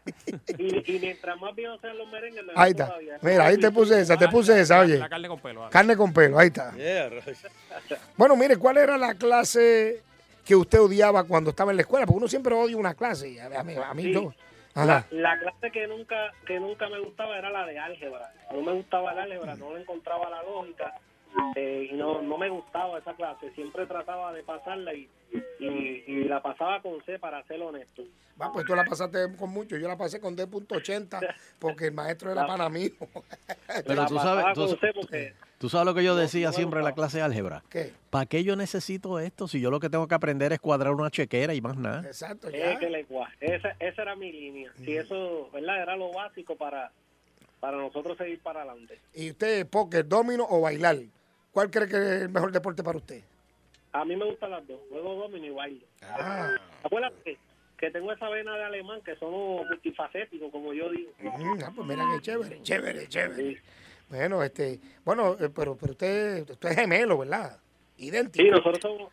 Y, 0.58 0.96
y 0.96 0.98
mientras 1.00 1.40
más 1.40 1.54
bien 1.54 1.70
sean 1.80 1.96
los 1.98 2.10
merengues, 2.10 2.44
mejor 2.44 2.62
Ahí 2.62 2.70
está. 2.70 2.86
todavía. 2.86 3.18
Mira, 3.22 3.46
ahí 3.46 3.58
te 3.58 3.70
puse 3.70 4.00
esa, 4.00 4.16
te 4.16 4.28
puse 4.28 4.60
esa, 4.60 4.80
oye. 4.80 4.98
La 4.98 5.08
carne 5.08 5.28
con 5.28 5.40
pelo. 5.40 5.64
ah. 5.64 5.70
Carne 5.70 5.96
con 5.96 6.12
pelo, 6.12 6.38
ahí 6.38 6.48
está. 6.48 6.72
Bueno, 8.16 8.36
mire, 8.36 8.56
¿cuál 8.56 8.76
era 8.78 8.96
la 8.96 9.14
clase 9.14 10.00
que 10.44 10.54
usted 10.54 10.80
odiaba 10.80 11.24
cuando 11.24 11.50
estaba 11.50 11.70
en 11.72 11.76
la 11.76 11.82
escuela? 11.82 12.06
Porque 12.06 12.18
uno 12.18 12.28
siempre 12.28 12.54
odia 12.54 12.76
una 12.76 12.94
clase. 12.94 13.40
a 13.40 13.62
mí, 13.64 13.74
a 13.76 13.94
mí 13.94 14.02
Sí. 14.04 14.12
yo. 14.12 14.32
La, 14.74 15.38
clase 15.38 15.70
que 15.70 15.86
nunca 15.86 16.32
que 16.46 16.58
nunca 16.58 16.88
me 16.88 16.98
gustaba 16.98 17.38
era 17.38 17.50
la 17.50 17.64
de 17.64 17.78
álgebra. 17.78 18.32
No 18.52 18.60
me 18.60 18.72
gustaba 18.72 19.12
el 19.12 19.18
álgebra, 19.20 19.54
no 19.54 19.72
le 19.72 19.82
encontraba 19.82 20.28
la 20.28 20.42
lógica 20.42 20.94
eh, 21.54 21.88
y 21.92 21.94
no, 21.94 22.22
no 22.22 22.36
me 22.38 22.48
gustaba 22.48 22.98
esa 22.98 23.14
clase. 23.14 23.52
Siempre 23.52 23.86
trataba 23.86 24.32
de 24.32 24.42
pasarla 24.42 24.92
y, 24.92 25.08
y, 25.58 25.66
y 26.06 26.24
la 26.24 26.42
pasaba 26.42 26.80
con 26.82 27.02
C, 27.04 27.18
para 27.18 27.42
ser 27.46 27.60
honesto. 27.62 28.02
Va, 28.40 28.52
pues 28.52 28.66
tú 28.66 28.74
la 28.74 28.84
pasaste 28.84 29.18
con 29.36 29.50
mucho. 29.50 29.76
Yo 29.76 29.86
la 29.88 29.96
pasé 29.96 30.20
con 30.20 30.34
D.80 30.34 31.34
porque 31.58 31.86
el 31.86 31.92
maestro 31.92 32.32
era 32.32 32.42
La- 32.42 32.46
para 32.46 32.68
mí. 32.68 32.90
Pero 33.86 34.02
la 34.02 34.06
tú 34.06 34.14
pasaba 34.16 34.42
sabes, 34.42 34.54
tú, 34.54 34.66
con 34.66 34.78
C 34.80 34.92
porque 34.94 35.34
tú 35.58 35.68
sabes 35.68 35.86
lo 35.86 35.94
que 35.94 36.02
yo 36.04 36.16
decía 36.16 36.48
no 36.48 36.52
siempre 36.52 36.80
en 36.80 36.84
la 36.84 36.94
clase 36.94 37.18
de 37.18 37.22
álgebra. 37.22 37.62
¿Qué? 37.70 37.92
¿Para 38.10 38.26
qué 38.26 38.42
yo 38.44 38.56
necesito 38.56 39.18
esto 39.20 39.46
si 39.48 39.60
yo 39.60 39.70
lo 39.70 39.80
que 39.80 39.88
tengo 39.90 40.08
que 40.08 40.14
aprender 40.14 40.52
es 40.52 40.60
cuadrar 40.60 40.92
una 40.94 41.10
chequera 41.10 41.54
y 41.54 41.60
más 41.60 41.76
nada? 41.76 42.02
Exacto, 42.06 42.48
es 42.48 42.78
que 42.78 42.90
lenguaje. 42.90 43.36
Esa, 43.40 43.76
esa 43.78 44.02
era 44.02 44.16
mi 44.16 44.32
línea. 44.32 44.72
Si 44.84 44.96
eso, 44.96 45.48
¿verdad? 45.52 45.82
Era 45.82 45.96
lo 45.96 46.12
básico 46.12 46.56
para, 46.56 46.90
para 47.60 47.76
nosotros 47.76 48.16
seguir 48.18 48.40
para 48.40 48.62
adelante. 48.62 49.00
¿Y 49.14 49.30
usted, 49.30 49.66
póker, 49.68 50.06
domino 50.08 50.44
o 50.48 50.60
bailar? 50.60 50.98
¿Cuál 51.52 51.70
cree 51.70 51.86
que 51.88 51.96
es 51.96 52.22
el 52.22 52.28
mejor 52.30 52.50
deporte 52.50 52.82
para 52.82 52.98
usted? 52.98 53.22
A 53.94 54.04
mí 54.04 54.16
me 54.16 54.24
gustan 54.24 54.50
las 54.50 54.66
dos, 54.66 54.80
juego 54.90 55.14
domino 55.14 55.46
y 55.46 55.50
baile. 55.50 55.86
Ah, 56.02 56.50
Acuérdate 56.82 57.38
que 57.78 57.90
tengo 57.92 58.12
esa 58.12 58.28
vena 58.28 58.56
de 58.56 58.64
alemán 58.64 59.00
que 59.04 59.14
somos 59.16 59.64
multifacéticos, 59.68 60.50
como 60.50 60.72
yo 60.74 60.90
digo. 60.90 61.12
mm, 61.20 61.62
ah, 61.64 61.72
pues 61.74 61.86
mira 61.86 62.04
qué 62.12 62.20
chévere, 62.20 62.62
chévere, 62.62 63.08
chévere. 63.08 63.62
Bueno, 64.08 64.42
este, 64.42 64.80
bueno, 65.04 65.36
eh, 65.38 65.48
pero, 65.54 65.76
pero 65.76 65.92
usted, 65.92 66.50
usted 66.50 66.68
es 66.70 66.76
gemelo, 66.76 67.18
¿verdad? 67.18 67.58
Idéntico. 67.98 68.44
Sí, 68.44 68.50
nosotros 68.50 68.80
somos, 68.82 69.12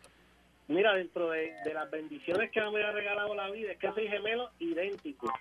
mira, 0.66 0.94
dentro 0.94 1.30
de, 1.30 1.52
de 1.64 1.74
las 1.74 1.88
bendiciones 1.90 2.50
que 2.50 2.60
me 2.60 2.82
ha 2.82 2.90
regalado 2.92 3.34
la 3.36 3.50
vida, 3.50 3.70
es 3.72 3.78
que 3.78 3.90
soy 3.92 4.08
gemelo 4.08 4.50
idéntico. 4.58 5.32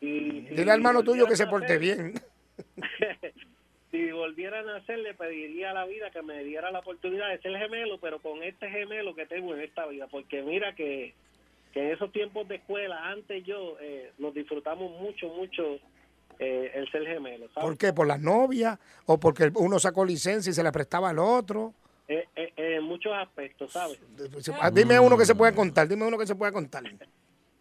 Y 0.00 0.40
Dile 0.40 0.72
al 0.72 0.78
hermano 0.78 1.04
tuyo 1.04 1.26
que 1.28 1.36
se 1.36 1.46
porte 1.46 1.78
nacer- 1.78 1.80
bien. 1.80 2.14
si 3.92 4.10
volvieran 4.10 4.68
a 4.68 4.78
nacer, 4.78 4.98
le 4.98 5.14
pediría 5.14 5.70
a 5.70 5.74
la 5.74 5.84
vida 5.84 6.10
que 6.10 6.22
me 6.22 6.42
diera 6.42 6.72
la 6.72 6.80
oportunidad 6.80 7.28
de 7.28 7.40
ser 7.40 7.56
gemelo, 7.56 7.98
pero 8.00 8.20
con 8.20 8.42
este 8.42 8.68
gemelo 8.68 9.14
que 9.14 9.26
tengo 9.26 9.54
en 9.54 9.60
esta 9.60 9.86
vida, 9.86 10.08
porque 10.08 10.42
mira 10.42 10.74
que, 10.74 11.14
que 11.72 11.80
en 11.80 11.90
esos 11.92 12.10
tiempos 12.10 12.48
de 12.48 12.56
escuela, 12.56 13.10
antes 13.10 13.44
yo, 13.44 13.76
eh, 13.80 14.10
nos 14.18 14.34
disfrutamos 14.34 14.90
mucho, 14.98 15.28
mucho 15.28 15.78
eh, 16.38 16.72
el 16.74 16.90
ser 16.90 17.06
gemelo, 17.06 17.48
¿sabes? 17.52 17.68
¿Por 17.68 17.78
qué? 17.78 17.92
¿Por 17.92 18.06
las 18.06 18.20
novias? 18.20 18.78
¿O 19.06 19.20
porque 19.20 19.52
uno 19.54 19.78
sacó 19.78 20.04
licencia 20.04 20.50
y 20.50 20.54
se 20.54 20.62
la 20.62 20.72
prestaba 20.72 21.10
al 21.10 21.18
otro? 21.18 21.74
Eh, 22.08 22.26
eh, 22.34 22.52
eh, 22.56 22.76
en 22.76 22.84
muchos 22.84 23.12
aspectos, 23.12 23.72
¿sabes? 23.72 23.98
Ah, 24.60 24.70
Dime 24.70 24.98
uno 24.98 25.16
que 25.16 25.24
se 25.24 25.34
pueda 25.34 25.54
contar, 25.54 25.86
dime 25.86 26.04
uno 26.06 26.18
que 26.18 26.26
se 26.26 26.34
pueda 26.34 26.50
contar. 26.50 26.82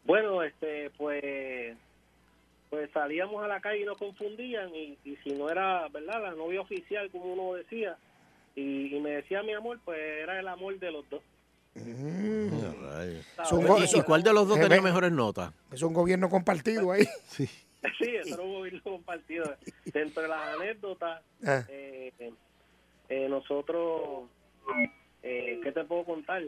Bueno, 0.04 0.42
este, 0.42 0.90
pues, 0.98 1.78
pues 2.72 2.90
salíamos 2.92 3.44
a 3.44 3.48
la 3.48 3.60
calle 3.62 3.82
y 3.82 3.86
nos 3.86 3.98
confundían 4.00 4.74
y, 4.74 4.98
y 5.04 5.16
si 5.18 5.30
no 5.34 5.48
era, 5.50 5.88
¿verdad? 5.90 6.22
La 6.24 6.32
novia 6.32 6.62
oficial, 6.62 7.12
como 7.12 7.34
uno 7.34 7.54
decía, 7.56 7.98
y, 8.56 8.96
y 8.96 9.00
me 9.02 9.12
decía 9.12 9.44
mi 9.44 9.54
amor, 9.54 9.80
pues 9.86 10.00
era 10.00 10.40
el 10.40 10.48
amor 10.48 10.80
de 10.80 10.90
los 10.92 11.08
dos. 11.10 11.22
Es 11.76 13.52
un 13.52 13.66
go- 13.66 13.78
¿Y, 13.80 13.98
y 13.98 14.02
cuál 14.04 14.24
de 14.24 14.34
los 14.34 14.48
dos 14.48 14.58
Eh, 14.58 14.62
tenía 14.62 14.78
ve- 14.78 14.84
mejores 14.84 15.12
notas? 15.12 15.54
Es 15.72 15.82
un 15.82 15.94
gobierno 15.94 16.30
compartido 16.30 16.92
ahí. 16.92 17.06
Sí, 17.98 18.16
eso 18.16 18.36
era 18.36 18.44
un 18.44 18.54
gobierno 18.54 18.80
compartido. 18.84 19.56
Dentro 19.86 20.22
de 20.22 20.30
las 20.30 20.56
anécdotas, 20.56 21.24
Ah. 21.44 21.64
eh, 21.68 22.14
eh, 23.10 23.28
nosotros, 23.28 24.30
eh, 25.24 25.60
¿qué 25.64 25.72
te 25.72 25.84
puedo 25.86 26.04
contar? 26.06 26.44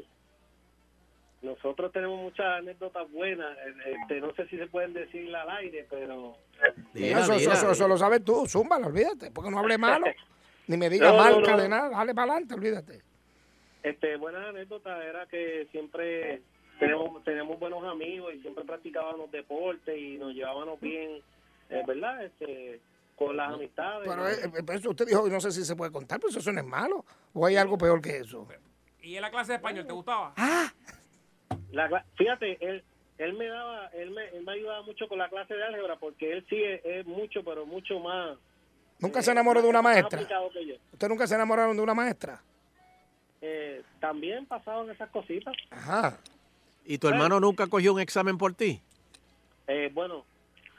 Nosotros 1.44 1.92
tenemos 1.92 2.22
muchas 2.22 2.46
anécdotas 2.60 3.10
buenas, 3.12 3.56
este, 3.86 4.22
no 4.22 4.34
sé 4.34 4.48
si 4.48 4.58
se 4.58 4.66
pueden 4.68 4.94
decir 4.94 5.34
al 5.36 5.50
aire, 5.50 5.86
pero... 5.90 6.38
eso, 6.94 7.34
eso, 7.34 7.52
eso- 7.52 7.72
eso 7.72 7.88
lo 7.88 7.98
sabes 7.98 8.24
tú, 8.24 8.48
zúmbalo, 8.48 8.88
olvídate, 8.88 9.30
porque 9.30 9.52
no 9.52 9.60
hable 9.60 9.78
malo, 9.78 10.06
ni 10.68 10.78
me 10.78 10.90
diga 10.90 11.12
No, 11.12 11.18
marca 11.18 11.52
no. 11.52 11.62
de 11.62 11.68
nada, 11.70 11.90
dale 11.90 12.16
para 12.16 12.32
adelante, 12.32 12.54
olvídate. 12.56 13.02
Este, 13.84 14.16
buena 14.16 14.48
anécdota 14.48 15.04
era 15.04 15.26
que 15.28 15.68
siempre 15.72 16.42
tenemos, 16.80 17.22
tenemos 17.26 17.60
buenos 17.60 17.84
amigos 17.84 18.34
y 18.34 18.40
siempre 18.40 18.64
practicábamos 18.64 19.30
deporte 19.30 19.98
y 19.98 20.18
nos 20.18 20.34
llevábamos 20.34 20.80
bien, 20.80 21.22
eh, 21.70 21.84
¿verdad? 21.86 22.24
Este, 22.24 22.80
con 23.18 23.36
las 23.36 23.52
amistades. 23.54 24.08
Pero 24.10 24.26
eso 24.78 24.90
usted 24.92 25.06
dijo, 25.08 25.28
no 25.28 25.42
sé 25.42 25.52
si 25.52 25.66
se 25.66 25.76
puede 25.76 25.92
contar, 25.92 26.22
pero 26.22 26.30
eso 26.40 26.52
no 26.54 26.62
es 26.62 26.66
malo, 26.66 27.04
o 27.34 27.46
hay 27.46 27.58
algo 27.58 27.78
peor 27.78 28.02
que 28.02 28.16
eso. 28.20 28.48
¿Y 29.02 29.18
en 29.18 29.22
la 29.22 29.30
clase 29.30 29.52
de 29.52 29.56
español 29.58 29.86
te 29.86 29.92
gustaba? 29.92 30.34
La 31.74 32.06
fíjate, 32.16 32.58
él, 32.62 32.84
él 33.18 33.34
me 33.34 33.48
daba, 33.48 33.88
él 33.88 34.12
me, 34.12 34.28
él 34.30 34.44
me 34.46 34.54
ayudaba 34.54 34.84
mucho 34.84 35.08
con 35.08 35.18
la 35.18 35.28
clase 35.28 35.56
de 35.56 35.64
álgebra 35.64 35.98
porque 35.98 36.32
él 36.32 36.46
sí 36.48 36.64
es, 36.64 36.86
es 36.86 37.06
mucho, 37.06 37.44
pero 37.44 37.66
mucho 37.66 38.00
más. 38.00 38.38
¿Nunca 39.00 39.22
se 39.22 39.32
enamoró 39.32 39.62
de 39.62 39.68
una 39.68 39.82
maestra? 39.82 40.22
¿Usted 40.22 41.10
nunca 41.10 41.28
se 41.28 41.36
enamoraron 41.36 41.76
de 41.76 41.82
una 41.82 41.94
maestra? 41.94 42.42
Eh, 43.42 43.82
también 44.00 44.46
pasaban 44.46 44.90
esas 44.90 45.10
cositas. 45.10 45.54
Ajá. 45.72 46.18
¿Y 46.86 46.98
tu 46.98 47.08
hermano 47.08 47.40
nunca 47.40 47.68
cogió 47.68 47.94
un 47.94 48.00
examen 48.00 48.38
por 48.38 48.54
ti? 48.54 48.80
Eh, 49.68 49.90
bueno, 49.94 50.26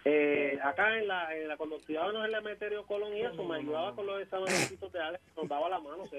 eh, 0.05 0.59
acá 0.63 0.97
en 0.97 1.09
la, 1.09 1.37
en 1.37 1.49
la 1.49 1.57
cuando 1.57 1.77
estudiábamos 1.77 2.25
en 2.25 2.33
la 2.33 2.41
Meterio 2.41 2.87
Colón 2.87 3.17
y 3.17 3.23
eso, 3.23 3.43
me 3.45 3.57
ayudaba 3.57 3.95
con 3.95 4.07
los 4.07 4.23
exámenes 4.23 4.71
de 4.71 4.99
álgebra, 5.01 5.21
nos 5.37 5.49
daba 5.49 5.69
la 5.69 5.81
mano, 5.81 6.05
sí. 6.11 6.19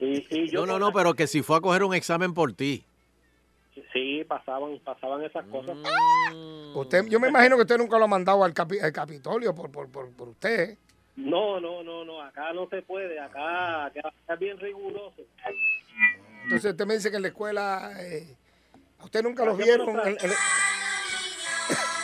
Y, 0.00 0.42
y 0.42 0.48
yo 0.48 0.66
No, 0.66 0.72
no, 0.74 0.78
no, 0.78 0.92
pero 0.92 1.14
que 1.14 1.26
si 1.26 1.42
fue 1.42 1.58
a 1.58 1.60
coger 1.60 1.84
un 1.84 1.94
examen 1.94 2.34
por 2.34 2.52
ti. 2.52 2.84
Sí, 3.92 4.24
pasaban, 4.24 4.78
pasaban 4.80 5.22
esas 5.24 5.44
cosas. 5.46 5.76
Usted, 6.74 7.04
yo 7.06 7.18
me 7.20 7.28
imagino 7.28 7.56
que 7.56 7.62
usted 7.62 7.78
nunca 7.78 7.98
lo 7.98 8.04
ha 8.04 8.08
mandado 8.08 8.44
al, 8.44 8.54
capi- 8.54 8.80
al 8.82 8.92
Capitolio 8.92 9.54
por, 9.54 9.70
por, 9.70 9.88
por, 9.90 10.10
por 10.12 10.28
usted. 10.28 10.70
¿eh? 10.70 10.78
No, 11.16 11.58
no, 11.60 11.82
no, 11.82 12.04
no, 12.04 12.22
acá 12.22 12.52
no 12.52 12.68
se 12.68 12.82
puede, 12.82 13.18
acá, 13.18 13.86
acá 13.86 14.12
es 14.28 14.38
bien 14.38 14.58
riguroso. 14.58 15.22
Entonces 16.44 16.70
usted 16.70 16.86
me 16.86 16.94
dice 16.94 17.10
que 17.10 17.16
en 17.16 17.22
la 17.22 17.28
escuela 17.28 17.92
eh, 18.00 18.36
a 19.00 19.04
usted 19.04 19.22
nunca 19.22 19.44
lo 19.44 19.52
Hacíamos 19.52 19.86
vieron. 19.86 19.92
nuestra- 19.96 20.30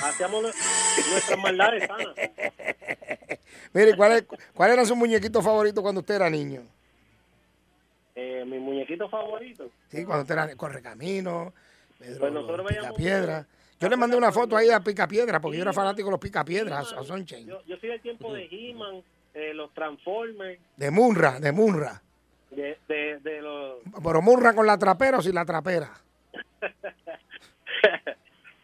Hacíamos 0.02 0.42
nue- 0.44 1.10
nuestras 1.12 1.38
maldades 1.38 1.86
sanas. 1.86 2.14
Mire, 3.72 3.96
¿cuál, 3.96 4.12
es, 4.12 4.24
¿cuál 4.52 4.70
era 4.72 4.84
su 4.84 4.94
muñequito 4.96 5.40
favorito 5.42 5.80
cuando 5.82 6.00
usted 6.00 6.16
era 6.16 6.28
niño? 6.30 6.62
Eh, 8.14 8.44
mi 8.46 8.58
muñequito 8.58 9.08
favorito. 9.08 9.70
Sí, 9.88 10.04
cuando 10.04 10.22
usted 10.22 10.34
era 10.34 10.54
Correcamino, 10.56 11.52
Pedro 11.98 12.20
Pues 12.20 12.32
nosotros 12.32 12.66
veíamos- 12.68 12.90
Picapiedra. 12.90 13.46
Yo 13.80 13.88
le 13.88 13.96
mandé 13.96 14.16
una 14.16 14.32
foto 14.32 14.56
ahí 14.56 14.70
a 14.70 14.80
Picapiedra 14.80 15.40
porque 15.40 15.58
yo 15.58 15.62
era 15.62 15.72
fanático 15.72 16.06
de 16.08 16.12
los 16.12 16.20
Picapiedras, 16.20 16.92
a 16.92 17.02
Sunshine. 17.02 17.46
Yo, 17.46 17.62
yo 17.66 17.76
soy 17.78 17.90
del 17.90 18.00
tiempo 18.00 18.32
de 18.32 18.48
He-Man, 18.50 19.02
eh, 19.34 19.52
los 19.54 19.72
Transformers, 19.74 20.60
De 20.76 20.90
Munra, 20.90 21.38
de 21.40 21.52
Munra. 21.52 22.00
de, 22.50 22.78
de, 22.88 23.18
de 23.20 23.42
los... 23.42 23.78
Pero 24.02 24.22
Munra 24.22 24.54
con 24.54 24.66
la 24.66 24.78
trapera 24.78 25.18
o 25.18 25.22
sin 25.22 25.34
la 25.34 25.44
trapera. 25.44 25.90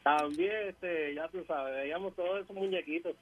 También, 0.03 0.69
este, 0.69 1.15
ya 1.15 1.29
tú 1.29 1.45
sabes, 1.47 1.75
veíamos 1.75 2.15
todos 2.17 2.43
esos 2.43 2.57
muñequitos. 2.57 3.15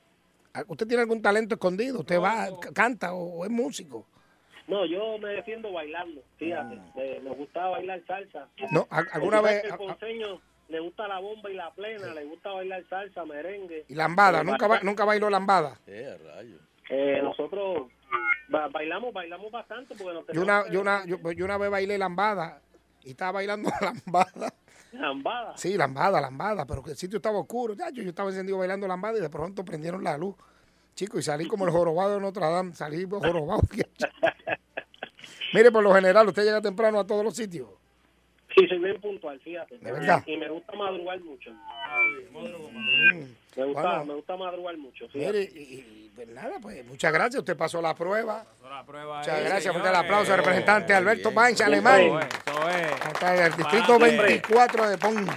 ¿Usted 0.66 0.86
tiene 0.86 1.02
algún 1.02 1.20
talento 1.20 1.54
escondido? 1.56 2.00
¿Usted 2.00 2.20
va, 2.20 2.48
canta 2.74 3.12
o, 3.12 3.38
o 3.40 3.44
es 3.44 3.50
músico? 3.50 4.06
No, 4.68 4.84
yo 4.84 5.18
me 5.18 5.30
defiendo 5.30 5.72
bailando, 5.72 6.20
fíjate. 6.36 6.78
eh, 6.96 7.20
me 7.24 7.30
gustaba 7.30 7.70
bailar 7.70 8.00
salsa. 8.06 8.46
No, 8.70 8.86
¿al- 8.90 9.08
alguna 9.12 9.40
vez- 9.40 9.64
El 9.64 9.76
ponceño 9.76 10.40
le 10.68 10.80
gusta 10.80 11.08
la 11.08 11.18
bomba 11.20 11.50
y 11.50 11.54
la 11.54 11.70
plena, 11.72 12.12
le 12.12 12.24
gusta 12.26 12.50
bailar 12.52 12.84
salsa, 12.88 13.24
merengue. 13.24 13.86
¿Y 13.88 13.94
lambada? 13.94 14.42
Eh, 14.42 14.44
¿Nunca, 14.44 14.66
ba- 14.66 14.80
nunca 14.82 15.04
bailó 15.06 15.30
lambada? 15.30 15.78
Eh, 16.90 17.20
nosotros 17.22 17.88
ba- 18.48 18.68
bailamos, 18.68 19.12
bailamos 19.12 19.50
bastante 19.50 19.94
porque 19.94 20.12
nos 20.14 20.26
Yo 20.34 20.42
una, 20.42 20.68
yo 20.70 20.80
una, 20.82 21.04
yo, 21.06 21.16
yo 21.32 21.44
una 21.44 21.56
vez 21.58 21.70
bailé 21.70 21.96
lambada 21.98 22.60
y 23.02 23.10
estaba 23.10 23.32
bailando 23.32 23.70
lambada. 23.80 24.52
Lambada. 24.92 25.56
Sí, 25.56 25.76
lambada, 25.76 26.20
lambada, 26.20 26.66
pero 26.66 26.82
que 26.82 26.90
el 26.92 26.96
sitio 26.96 27.16
estaba 27.16 27.38
oscuro. 27.38 27.74
Ya, 27.74 27.90
yo, 27.90 28.02
yo 28.02 28.08
estaba 28.10 28.30
encendido 28.30 28.58
bailando 28.58 28.86
lambada 28.88 29.18
y 29.18 29.20
de 29.20 29.28
pronto 29.30 29.64
prendieron 29.64 30.02
la 30.04 30.16
luz. 30.18 30.34
Chico, 30.98 31.16
y 31.16 31.22
salí 31.22 31.46
como 31.46 31.64
el 31.64 31.70
jorobado 31.70 32.14
de 32.14 32.20
Notre 32.20 32.44
Dame, 32.44 32.74
salí 32.74 33.06
jorobado. 33.08 33.60
Mire, 35.54 35.70
por 35.70 35.84
lo 35.84 35.94
general, 35.94 36.26
usted 36.26 36.42
llega 36.42 36.60
temprano 36.60 36.98
a 36.98 37.06
todos 37.06 37.24
los 37.24 37.36
sitios. 37.36 37.68
Sí, 38.52 38.66
soy 38.66 38.78
bien 38.78 39.00
puntual, 39.00 39.38
fíjate. 39.38 39.78
¿De 39.78 39.92
verdad? 39.92 40.24
Y 40.26 40.36
me 40.36 40.48
gusta 40.48 40.72
madrugar 40.72 41.20
mucho. 41.20 41.52
Me 41.52 43.64
gusta, 43.64 43.80
Bueno. 43.80 44.04
me 44.06 44.14
gusta 44.14 44.36
madrugar 44.36 44.76
mucho. 44.76 45.06
Mire, 45.14 45.42
y, 45.42 45.46
y, 45.46 46.10
pues 46.16 46.26
nada, 46.30 46.56
pues 46.60 46.84
muchas 46.84 47.12
gracias. 47.12 47.38
Usted 47.38 47.56
pasó 47.56 47.80
la 47.80 47.94
prueba. 47.94 48.44
Muchas 48.60 49.28
ahí, 49.28 49.44
gracias. 49.44 49.72
Fuerte 49.72 49.90
el 49.90 49.94
aplauso 49.94 50.32
al 50.32 50.38
representante 50.40 50.94
Alberto 50.94 51.28
Eso 51.28 51.64
alemán. 51.64 52.00
es, 52.00 52.26
eso 52.44 52.68
es. 52.70 53.40
El 53.40 53.56
distrito 53.56 53.98
Siempre. 53.98 54.16
24 54.16 54.90
de 54.90 54.98
Ponce. 54.98 55.32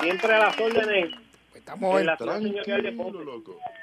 Siempre 0.00 0.34
a 0.34 0.38
las 0.38 0.58
órdenes. 0.58 1.21
Estamos 1.62 2.00
en 2.00 2.06
Ponce. 2.16 2.52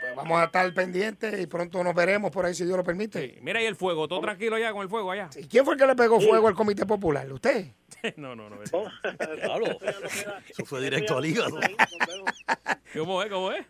Pues 0.02 0.16
vamos 0.18 0.42
a 0.42 0.44
estar 0.44 0.74
pendientes 0.74 1.40
y 1.40 1.48
pronto 1.48 1.82
nos 1.82 1.96
veremos 1.96 2.30
por 2.30 2.46
ahí 2.46 2.54
si 2.54 2.66
Dios 2.66 2.76
lo 2.76 2.84
permite. 2.84 3.38
Mira 3.42 3.60
ahí 3.60 3.66
el 3.66 3.78
fuego, 3.78 4.06
todo 4.06 4.20
tranquilo 4.20 4.58
allá 4.58 4.74
con 4.74 4.82
el 4.82 4.90
fuego 4.90 5.12
allá. 5.12 5.30
¿Y 5.38 5.48
quién 5.48 5.64
fue 5.64 5.76
el 5.76 5.80
que 5.80 5.88
le 5.88 5.96
pegó 5.96 6.20
fuego 6.20 6.50
al 6.50 6.56
Comité 6.56 6.86
Popular? 6.86 7.32
¿Usted? 7.32 7.68
no, 8.18 8.36
no, 8.36 8.50
no. 8.50 8.62
Eso 10.50 10.66
fue 10.66 10.82
directo 10.82 11.18
al 11.18 11.26
hígado. 11.26 11.58
¿Cómo 12.94 13.24
es? 13.24 13.30
¿Cómo 13.30 13.54
es? 13.54 13.66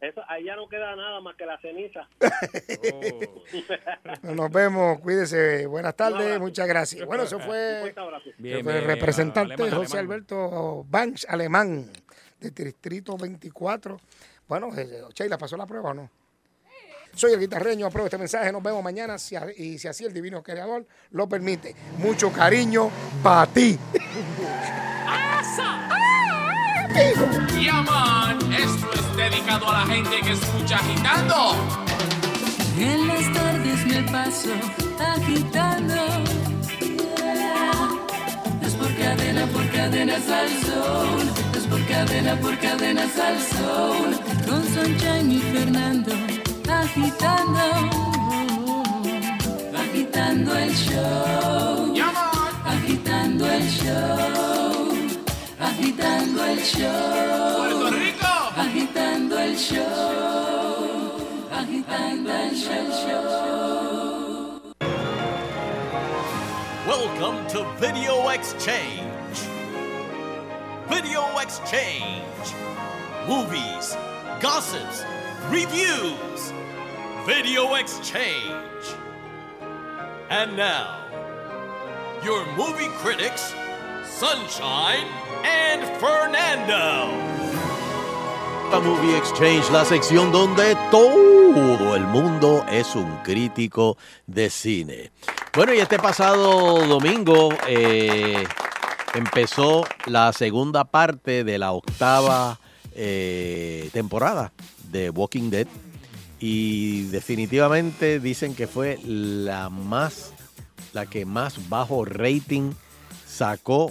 Eso, 0.00 0.22
ahí 0.28 0.44
ya 0.44 0.54
no 0.54 0.68
queda 0.68 0.94
nada 0.94 1.20
más 1.20 1.34
que 1.34 1.46
la 1.46 1.58
ceniza. 1.58 2.08
Nos 4.22 4.52
vemos, 4.52 5.00
cuídese. 5.00 5.66
Buenas 5.66 5.96
tardes, 5.96 6.38
muchas 6.38 6.68
gracias. 6.68 7.04
Bueno, 7.06 7.24
eso 7.24 7.40
fue, 7.40 7.88
eso 7.88 8.70
el 8.70 8.84
representante 8.84 9.68
José 9.70 9.98
Alberto 9.98 10.84
Banch, 10.88 11.24
alemán, 11.28 11.90
del 12.40 12.54
distrito 12.54 13.16
24. 13.16 13.98
Bueno, 14.48 14.70
eh, 14.76 15.02
Sheila, 15.14 15.36
¿pasó 15.38 15.56
la 15.56 15.66
prueba 15.66 15.90
o 15.90 15.94
no? 15.94 16.10
Soy 17.14 17.32
el 17.32 17.40
guitarreño, 17.40 17.86
apruebo 17.86 18.06
este 18.06 18.18
mensaje. 18.18 18.52
Nos 18.52 18.62
vemos 18.62 18.82
mañana 18.82 19.18
si 19.18 19.34
a- 19.34 19.46
y 19.56 19.78
si 19.78 19.88
así 19.88 20.04
el 20.04 20.12
divino 20.12 20.42
creador 20.42 20.86
lo 21.10 21.28
permite. 21.28 21.74
Mucho 21.98 22.30
cariño 22.32 22.90
para 23.22 23.46
ti. 23.50 23.78
Yeah, 27.60 27.82
man, 27.82 28.52
esto 28.52 28.90
es 28.92 29.16
dedicado 29.16 29.68
a 29.68 29.80
la 29.80 29.86
gente 29.86 30.20
que 30.20 30.32
escucha 30.32 30.76
agitando. 30.76 31.54
En 32.78 33.06
las 33.08 33.32
tardes 33.32 33.86
me 33.86 34.02
paso 34.12 34.50
agitando. 34.98 35.94
Es 38.62 38.74
por 38.74 38.96
cadena, 38.96 39.46
por 39.46 39.70
cadena 39.70 40.14
al 40.16 40.48
sol. 40.62 41.47
Por 41.70 41.86
cadena, 41.86 42.36
por 42.40 42.58
cadena 42.58 43.02
al 43.02 43.40
sol. 43.40 44.20
Con 44.46 44.64
Sunshine 44.64 45.32
y 45.32 45.38
Fernando 45.38 46.12
agitando. 46.68 47.60
Agitando 49.76 50.56
el 50.56 50.74
show. 50.74 51.94
Agitando 52.64 53.46
el 53.46 53.68
show. 53.68 54.88
Agitando 55.60 56.44
el 56.44 56.60
show. 56.60 57.56
Puerto 57.56 57.90
Rico. 57.90 58.26
Agitando 58.56 59.38
el 59.38 59.56
show. 59.56 61.16
Agitando 61.52 62.32
el 62.32 62.54
show. 62.54 62.78
Welcome 66.86 67.46
to 67.48 67.66
Video 67.80 68.30
Exchange. 68.30 69.07
Video 70.88 71.38
Exchange. 71.38 72.54
Movies, 73.26 73.96
gossips, 74.40 75.04
reviews. 75.50 76.52
Video 77.26 77.74
Exchange. 77.74 78.96
And 80.30 80.56
now, 80.56 81.04
your 82.24 82.44
movie 82.56 82.88
critics, 83.02 83.54
Sunshine 84.04 85.06
and 85.44 85.82
Fernando. 86.00 87.12
La 88.70 88.80
Movie 88.80 89.16
Exchange, 89.16 89.70
la 89.70 89.84
sección 89.84 90.32
donde 90.32 90.74
todo 90.90 91.94
el 91.96 92.06
mundo 92.06 92.64
es 92.70 92.94
un 92.94 93.18
crítico 93.22 93.98
de 94.26 94.50
cine. 94.50 95.10
Bueno, 95.54 95.74
y 95.74 95.80
este 95.80 95.98
pasado 95.98 96.86
domingo 96.86 97.50
eh, 97.66 98.46
empezó 99.14 99.84
la 100.06 100.32
segunda 100.32 100.84
parte 100.84 101.44
de 101.44 101.58
la 101.58 101.72
octava 101.72 102.58
eh, 102.94 103.90
temporada 103.92 104.52
de 104.90 105.10
Walking 105.10 105.50
Dead. 105.50 105.66
Y 106.40 107.02
definitivamente 107.06 108.20
dicen 108.20 108.54
que 108.54 108.66
fue 108.66 108.98
la 109.04 109.68
más, 109.70 110.32
la 110.92 111.06
que 111.06 111.24
más 111.24 111.68
bajo 111.68 112.04
rating 112.04 112.72
sacó 113.26 113.90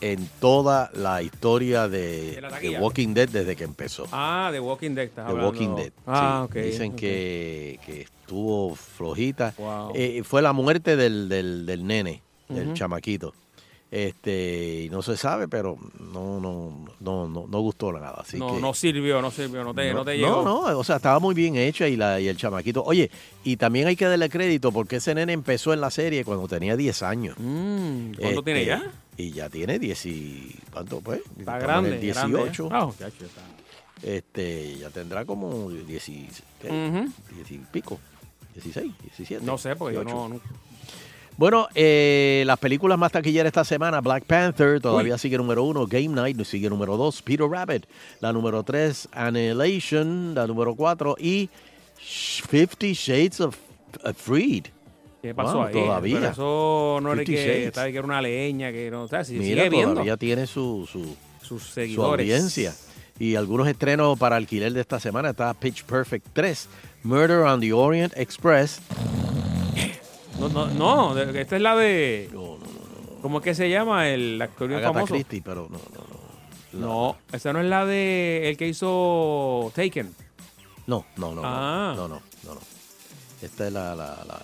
en 0.00 0.28
toda 0.40 0.90
la 0.94 1.22
historia 1.22 1.88
de, 1.88 2.40
De 2.40 2.70
de. 2.70 2.78
Walking 2.78 3.12
Dead 3.12 3.28
desde 3.28 3.56
que 3.56 3.64
empezó. 3.64 4.06
Ah, 4.12 4.50
de 4.52 4.60
Walking 4.60 4.92
Dead 4.94 5.10
hablando. 5.16 5.50
Walking 5.50 5.74
Dead. 5.74 5.92
Ah, 6.06 6.46
sí. 6.50 6.58
ok. 6.58 6.64
Dicen 6.64 6.96
que, 6.96 7.80
que 7.84 8.02
estuvo 8.02 8.74
flojita. 8.76 9.52
Wow. 9.58 9.92
Eh, 9.94 10.22
fue 10.24 10.42
la 10.42 10.52
muerte 10.52 10.96
del, 10.96 11.28
del, 11.28 11.66
del 11.66 11.86
nene, 11.86 12.22
del 12.48 12.72
chamaquito. 12.74 13.34
Este, 13.90 14.84
y 14.84 14.90
no 14.90 15.02
se 15.02 15.16
sabe, 15.16 15.48
pero 15.48 15.76
no, 15.98 16.38
no, 16.38 16.86
no, 17.00 17.28
no, 17.28 17.46
no 17.48 17.60
gustó 17.60 17.92
nada. 17.92 18.18
Así 18.20 18.38
no, 18.38 18.54
que, 18.54 18.60
no 18.60 18.72
sirvió, 18.72 19.20
no 19.20 19.32
sirvió, 19.32 19.64
no 19.64 19.74
te, 19.74 19.92
no, 19.92 20.04
te 20.04 20.16
no, 20.18 20.26
llegó. 20.26 20.42
no, 20.44 20.78
o 20.78 20.84
sea, 20.84 20.96
estaba 20.96 21.18
muy 21.18 21.34
bien 21.34 21.56
hecha 21.56 21.88
y, 21.88 21.96
la, 21.96 22.20
y 22.20 22.28
el 22.28 22.36
chamaquito. 22.36 22.84
Oye, 22.84 23.10
y 23.42 23.56
también 23.56 23.88
hay 23.88 23.96
que 23.96 24.04
darle 24.06 24.28
crédito 24.28 24.70
porque 24.70 24.96
ese 24.96 25.12
nene 25.14 25.32
empezó 25.32 25.72
en 25.72 25.80
la 25.80 25.90
serie 25.90 26.24
cuando 26.24 26.46
tenía 26.46 26.76
10 26.76 27.02
años. 27.02 27.36
Mm, 27.38 28.12
¿Cuánto 28.20 28.42
tiene 28.44 28.64
ya? 28.64 28.92
Y 29.16 29.32
ya 29.32 29.48
tiene 29.50 29.78
10 29.80 30.06
y... 30.06 30.56
¿Cuánto 30.72 31.00
pues? 31.00 31.22
Está 31.38 31.58
grande, 31.58 31.98
el 31.98 32.14
grande, 32.14 32.38
¿eh? 32.38 32.42
18. 32.44 32.68
Ah, 32.70 32.90
está. 32.92 33.08
Este, 34.02 34.76
ya 34.78 34.90
tendrá 34.90 35.24
como 35.24 35.68
10 35.68 36.08
y, 36.08 36.28
¿qué? 36.62 36.68
Ujú. 36.68 37.12
10 37.34 37.50
y 37.50 37.58
pico. 37.72 37.98
16, 38.54 38.92
17. 39.02 39.44
No 39.44 39.58
sé, 39.58 39.74
porque 39.74 39.94
yo 39.96 40.04
18. 40.04 40.16
no, 40.16 40.28
no- 40.34 40.40
Bueno, 41.40 41.68
eh, 41.74 42.42
las 42.44 42.58
películas 42.58 42.98
más 42.98 43.12
taquilleras 43.12 43.46
esta 43.46 43.64
semana, 43.64 44.02
Black 44.02 44.24
Panther 44.24 44.78
todavía 44.78 45.14
Uy. 45.14 45.18
sigue 45.18 45.38
número 45.38 45.64
uno, 45.64 45.86
Game 45.86 46.08
Night 46.08 46.38
sigue 46.44 46.68
número 46.68 46.98
dos, 46.98 47.22
Peter 47.22 47.46
Rabbit, 47.48 47.86
la 48.20 48.30
número 48.30 48.62
tres, 48.62 49.08
Annihilation, 49.10 50.34
la 50.34 50.46
número 50.46 50.74
cuatro 50.74 51.16
y 51.18 51.48
Fifty 51.96 52.92
Shades 52.92 53.40
of 53.40 53.56
Freed. 54.16 54.66
¿Qué 55.22 55.34
pasó 55.34 55.54
Wow, 55.54 55.62
ahí? 55.62 55.72
Todavía. 55.72 56.18
Pero 56.20 56.30
eso 56.32 56.98
no 57.00 57.12
era 57.14 57.24
que, 57.24 57.72
que 57.72 57.88
era 57.88 58.02
una 58.02 58.20
leña, 58.20 58.70
que 58.70 58.90
no, 58.90 59.04
o 59.04 59.08
sea, 59.08 59.24
si 59.24 59.32
Mira, 59.38 59.62
sigue 59.64 59.70
viendo 59.70 59.92
todavía 59.94 60.18
tiene 60.18 60.46
su, 60.46 60.86
su, 60.92 61.16
sus 61.40 61.62
su 61.62 61.72
seguidores. 61.72 62.22
audiencia. 62.30 62.74
Y 63.18 63.36
algunos 63.36 63.66
estrenos 63.66 64.18
para 64.18 64.36
alquiler 64.36 64.74
de 64.74 64.82
esta 64.82 65.00
semana 65.00 65.30
está 65.30 65.54
Pitch 65.54 65.84
Perfect 65.84 66.26
3, 66.34 66.68
Murder 67.02 67.38
on 67.44 67.60
the 67.60 67.72
Orient 67.72 68.12
Express, 68.14 68.82
No, 70.40 70.48
no, 70.48 71.14
no, 71.14 71.20
esta 71.20 71.56
es 71.56 71.62
la 71.62 71.76
de... 71.76 72.30
¿Cómo 73.22 73.38
es 73.38 73.44
que 73.44 73.54
se 73.54 73.68
llama 73.68 74.08
el 74.08 74.40
actor 74.40 74.72
Agatha 74.72 74.94
famoso? 74.94 75.12
Christie, 75.14 75.42
pero 75.42 75.68
no, 75.70 75.78
no, 75.78 76.06
no. 76.08 76.86
No, 76.86 77.16
esa 77.32 77.52
no 77.52 77.60
es 77.60 77.66
la 77.66 77.84
de 77.84 78.48
el 78.48 78.56
que 78.56 78.68
hizo 78.68 79.70
Taken. 79.74 80.14
No, 80.86 81.04
no, 81.16 81.34
no, 81.34 81.42
no, 81.42 81.42
Ah. 81.44 81.92
no, 81.96 82.08
no, 82.08 82.22
no, 82.44 82.54
no. 82.54 82.60
Esta 83.42 83.66
es 83.66 83.72
la, 83.72 83.94
la, 83.94 84.24
la, 84.26 84.40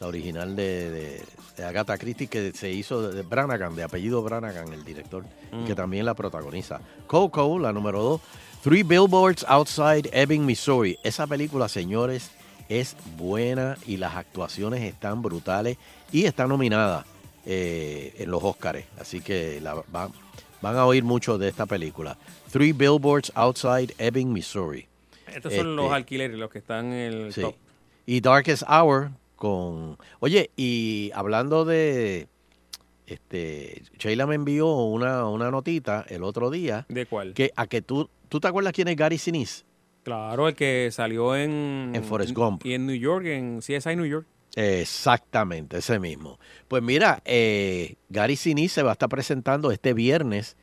la 0.00 0.06
original 0.06 0.54
de, 0.56 0.90
de, 0.90 1.22
de 1.56 1.64
Agatha 1.64 1.98
Christie 1.98 2.28
que 2.28 2.52
se 2.52 2.70
hizo 2.70 3.02
de, 3.10 3.22
Branagh, 3.22 3.72
de 3.74 3.82
apellido 3.82 4.22
Branagh, 4.22 4.56
el 4.72 4.84
director, 4.84 5.24
Mm. 5.52 5.64
que 5.66 5.74
también 5.74 6.06
la 6.06 6.14
protagoniza. 6.14 6.80
Coco, 7.08 7.58
la 7.58 7.72
número 7.72 8.00
dos. 8.02 8.20
Three 8.62 8.84
Billboards 8.84 9.44
Outside 9.48 10.08
Ebbing, 10.12 10.46
Missouri. 10.46 10.96
Esa 11.02 11.26
película, 11.26 11.68
señores, 11.68 12.30
es 12.70 12.96
buena 13.18 13.76
y 13.86 13.98
las 13.98 14.14
actuaciones 14.16 14.80
están 14.82 15.20
brutales 15.20 15.76
y 16.10 16.24
está 16.24 16.46
nominada 16.46 17.04
eh, 17.44 18.14
en 18.18 18.30
los 18.30 18.42
Oscars. 18.42 18.84
Así 18.98 19.20
que 19.20 19.60
la, 19.60 19.82
van, 19.88 20.10
van 20.62 20.76
a 20.76 20.86
oír 20.86 21.04
mucho 21.04 21.36
de 21.36 21.48
esta 21.48 21.66
película. 21.66 22.16
Three 22.50 22.72
Billboards 22.72 23.30
Outside 23.34 23.92
Ebbing, 23.98 24.32
Missouri. 24.32 24.86
Estos 25.34 25.52
son 25.54 25.76
los 25.76 25.84
Este, 25.86 25.94
alquileres, 25.96 26.38
los 26.38 26.50
que 26.50 26.58
están 26.58 26.86
en 26.86 27.12
el 27.12 27.32
Sí. 27.32 27.42
top. 27.42 27.54
Y 28.06 28.20
Darkest 28.20 28.62
Hour 28.68 29.10
con... 29.36 29.98
Oye, 30.20 30.50
y 30.56 31.10
hablando 31.14 31.64
de... 31.64 32.26
Este, 33.06 33.82
Sheila 33.98 34.26
me 34.26 34.36
envió 34.36 34.68
una, 34.68 35.26
una 35.28 35.50
notita 35.50 36.04
el 36.08 36.22
otro 36.22 36.50
día. 36.50 36.86
¿De 36.88 37.06
cuál? 37.06 37.34
Que, 37.34 37.50
a 37.56 37.66
que 37.66 37.82
tú, 37.82 38.08
¿Tú 38.28 38.38
te 38.38 38.46
acuerdas 38.46 38.72
quién 38.72 38.86
es 38.86 38.94
Gary 38.96 39.18
Sinise? 39.18 39.64
Claro, 40.10 40.48
el 40.48 40.56
que 40.56 40.88
salió 40.90 41.36
en... 41.36 41.92
En 41.94 42.02
Forrest 42.02 42.32
Gump. 42.32 42.66
Y 42.66 42.74
en 42.74 42.84
New 42.84 42.96
York, 42.96 43.26
en 43.26 43.60
CSI 43.60 43.94
New 43.94 44.06
York. 44.06 44.26
Exactamente, 44.56 45.78
ese 45.78 46.00
mismo. 46.00 46.40
Pues 46.66 46.82
mira, 46.82 47.22
eh, 47.24 47.94
Gary 48.08 48.34
Sinise 48.34 48.74
se 48.74 48.82
va 48.82 48.90
a 48.90 48.92
estar 48.94 49.08
presentando 49.08 49.70
este 49.70 49.94
viernes 49.94 50.56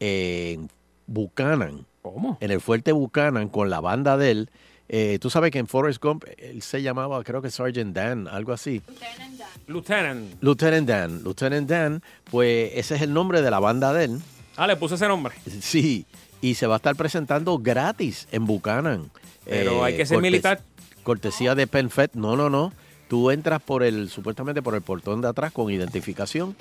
en 0.00 0.68
Buchanan. 1.06 1.86
¿Cómo? 2.02 2.38
En 2.40 2.50
el 2.50 2.60
Fuerte 2.60 2.90
Buchanan 2.90 3.48
con 3.50 3.70
la 3.70 3.78
banda 3.78 4.16
de 4.16 4.32
él. 4.32 4.50
Eh, 4.88 5.18
Tú 5.20 5.30
sabes 5.30 5.52
que 5.52 5.60
en 5.60 5.68
Forrest 5.68 6.02
Gump 6.02 6.24
él 6.36 6.60
se 6.62 6.82
llamaba, 6.82 7.22
creo 7.22 7.40
que 7.40 7.52
Sergeant 7.52 7.94
Dan, 7.94 8.26
algo 8.26 8.52
así. 8.52 8.82
Lieutenant. 9.68 10.42
Lieutenant 10.42 10.88
Dan. 10.88 11.22
Lieutenant 11.22 11.68
Dan, 11.70 12.02
pues 12.24 12.72
ese 12.74 12.96
es 12.96 13.02
el 13.02 13.14
nombre 13.14 13.42
de 13.42 13.50
la 13.52 13.60
banda 13.60 13.92
de 13.92 14.06
él. 14.06 14.18
Ah, 14.56 14.66
le 14.66 14.74
puse 14.74 14.96
ese 14.96 15.06
nombre. 15.06 15.36
Sí, 15.60 16.04
y 16.40 16.54
se 16.54 16.66
va 16.66 16.74
a 16.74 16.78
estar 16.78 16.96
presentando 16.96 17.58
gratis 17.58 18.28
en 18.32 18.46
Buchanan. 18.46 19.10
Pero 19.44 19.82
hay 19.84 19.96
que 19.96 20.06
ser 20.06 20.16
cortes- 20.18 20.22
militar. 20.22 20.60
Cortesía 21.02 21.54
de 21.54 21.66
PenFed. 21.66 22.10
No, 22.14 22.36
no, 22.36 22.50
no. 22.50 22.72
Tú 23.08 23.30
entras 23.30 23.62
por 23.62 23.82
el, 23.82 24.10
supuestamente 24.10 24.60
por 24.60 24.74
el 24.74 24.82
portón 24.82 25.22
de 25.22 25.28
atrás 25.28 25.50
con 25.50 25.70
identificación 25.72 26.54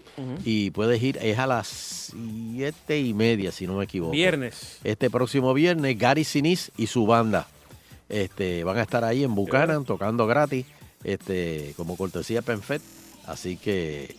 y 0.46 0.72
puedes 0.72 1.04
ir, 1.04 1.18
es 1.22 1.38
a 1.40 1.46
las 1.46 1.68
siete 1.68 3.00
y 3.02 3.14
media, 3.14 3.52
si 3.52 3.68
no 3.68 3.76
me 3.76 3.84
equivoco. 3.84 4.14
Viernes. 4.14 4.78
Este 4.86 5.10
próximo 5.10 5.54
viernes, 5.54 5.98
Gary 6.00 6.24
Sinise 6.24 6.72
y 6.78 6.88
su 6.88 7.06
banda 7.06 7.48
este, 8.08 8.64
van 8.64 8.78
a 8.78 8.84
estar 8.84 9.04
ahí 9.04 9.26
en 9.26 9.36
Buchanan 9.36 9.84
tocando 9.84 10.26
gratis, 10.26 10.66
este, 11.04 11.74
como 11.76 11.98
cortesía 11.98 12.42
PenFed. 12.42 12.80
Así 13.26 13.58
que 13.58 14.16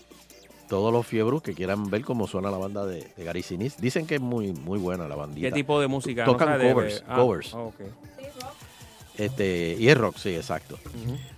todos 0.69 0.93
los 0.93 1.07
fiebros 1.07 1.43
que 1.43 1.55
quieran 1.55 1.91
ver 1.91 2.03
cómo 2.05 2.27
suena 2.27 2.51
la 2.51 2.59
banda 2.59 2.85
de, 2.87 3.07
de 3.17 3.25
Gary 3.25 3.43
Sinise, 3.43 3.77
dicen 3.81 4.07
que 4.07 4.17
es 4.17 4.21
muy, 4.21 4.53
muy 4.53 4.79
buena 4.79 5.09
la 5.09 5.17
bandita. 5.17 5.49
¿Qué 5.49 5.53
tipo 5.55 5.81
de 5.81 5.87
música? 5.89 6.25
Tocan 6.25 6.59
No 6.59 6.69
covers, 6.75 6.95
de- 7.01 7.05
ah, 7.09 7.17
covers. 7.17 7.55
ah, 7.55 7.59
ok. 7.59 7.75
Este, 9.17 9.75
y 9.79 9.89
es 9.89 9.99
rock, 9.99 10.17
sí, 10.17 10.35
exacto. 10.37 10.79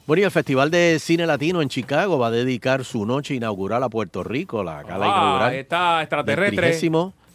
Bueno, 0.07 0.21
y 0.21 0.25
el 0.25 0.31
Festival 0.31 0.71
de 0.71 0.99
Cine 1.01 1.27
Latino 1.27 1.63
en 1.63 1.71
Chicago 1.71 2.19
va 2.19 2.27
a 2.27 2.31
dedicar 2.31 2.85
su 2.85 3.07
noche 3.07 3.35
inaugural 3.35 3.83
a 3.83 3.89
Puerto 3.89 4.23
Rico, 4.23 4.63
la 4.63 4.83
gala 4.83 5.07
Ah, 5.07 5.09
inaugural. 5.09 5.55
está 5.55 6.03
extraterrestre. 6.03 6.91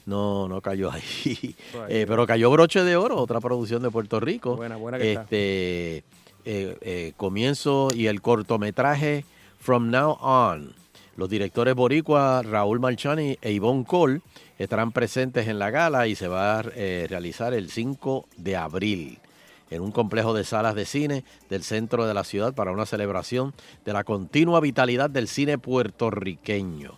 No, 0.06 0.48
no 0.48 0.62
cayó 0.62 0.92
ahí. 0.92 1.56
Eh, 1.90 2.06
pero 2.08 2.28
cayó 2.28 2.52
Broche 2.52 2.84
de 2.84 2.96
Oro, 2.96 3.18
otra 3.18 3.40
producción 3.40 3.82
de 3.82 3.90
Puerto 3.90 4.20
Rico. 4.20 4.56
Buena, 4.56 4.76
buena 4.76 5.00
que 5.00 5.10
está. 5.14 5.22
este, 5.24 5.98
eh, 5.98 6.04
eh, 6.82 7.14
comienzo 7.18 7.88
y 7.96 8.06
el 8.06 8.22
cortometraje 8.22 9.26
From 9.60 9.90
Now 9.90 10.18
On. 10.22 10.74
Los 11.16 11.30
directores 11.30 11.76
boricua 11.76 12.42
Raúl 12.44 12.82
Marchani 12.82 13.38
e 13.42 13.52
Ivonne 13.54 13.86
Cole 13.86 14.22
estarán 14.60 14.92
presentes 14.92 15.48
en 15.48 15.60
la 15.60 15.70
gala 15.70 16.08
y 16.08 16.16
se 16.16 16.28
va 16.28 16.60
a 16.60 16.64
eh, 16.76 17.08
realizar 17.10 17.54
el 17.54 17.70
5 17.70 18.28
de 18.36 18.56
abril 18.58 19.20
en 19.72 19.82
un 19.82 19.92
complejo 19.92 20.34
de 20.34 20.44
salas 20.44 20.76
de 20.76 20.86
cine 20.86 21.24
del 21.50 21.64
centro 21.64 22.06
de 22.06 22.14
la 22.14 22.24
ciudad 22.24 22.54
para 22.54 22.72
una 22.72 22.86
celebración 22.86 23.54
de 23.86 23.94
la 23.94 24.04
continua 24.04 24.60
vitalidad 24.60 25.10
del 25.10 25.28
cine 25.28 25.58
puertorriqueño. 25.58 26.98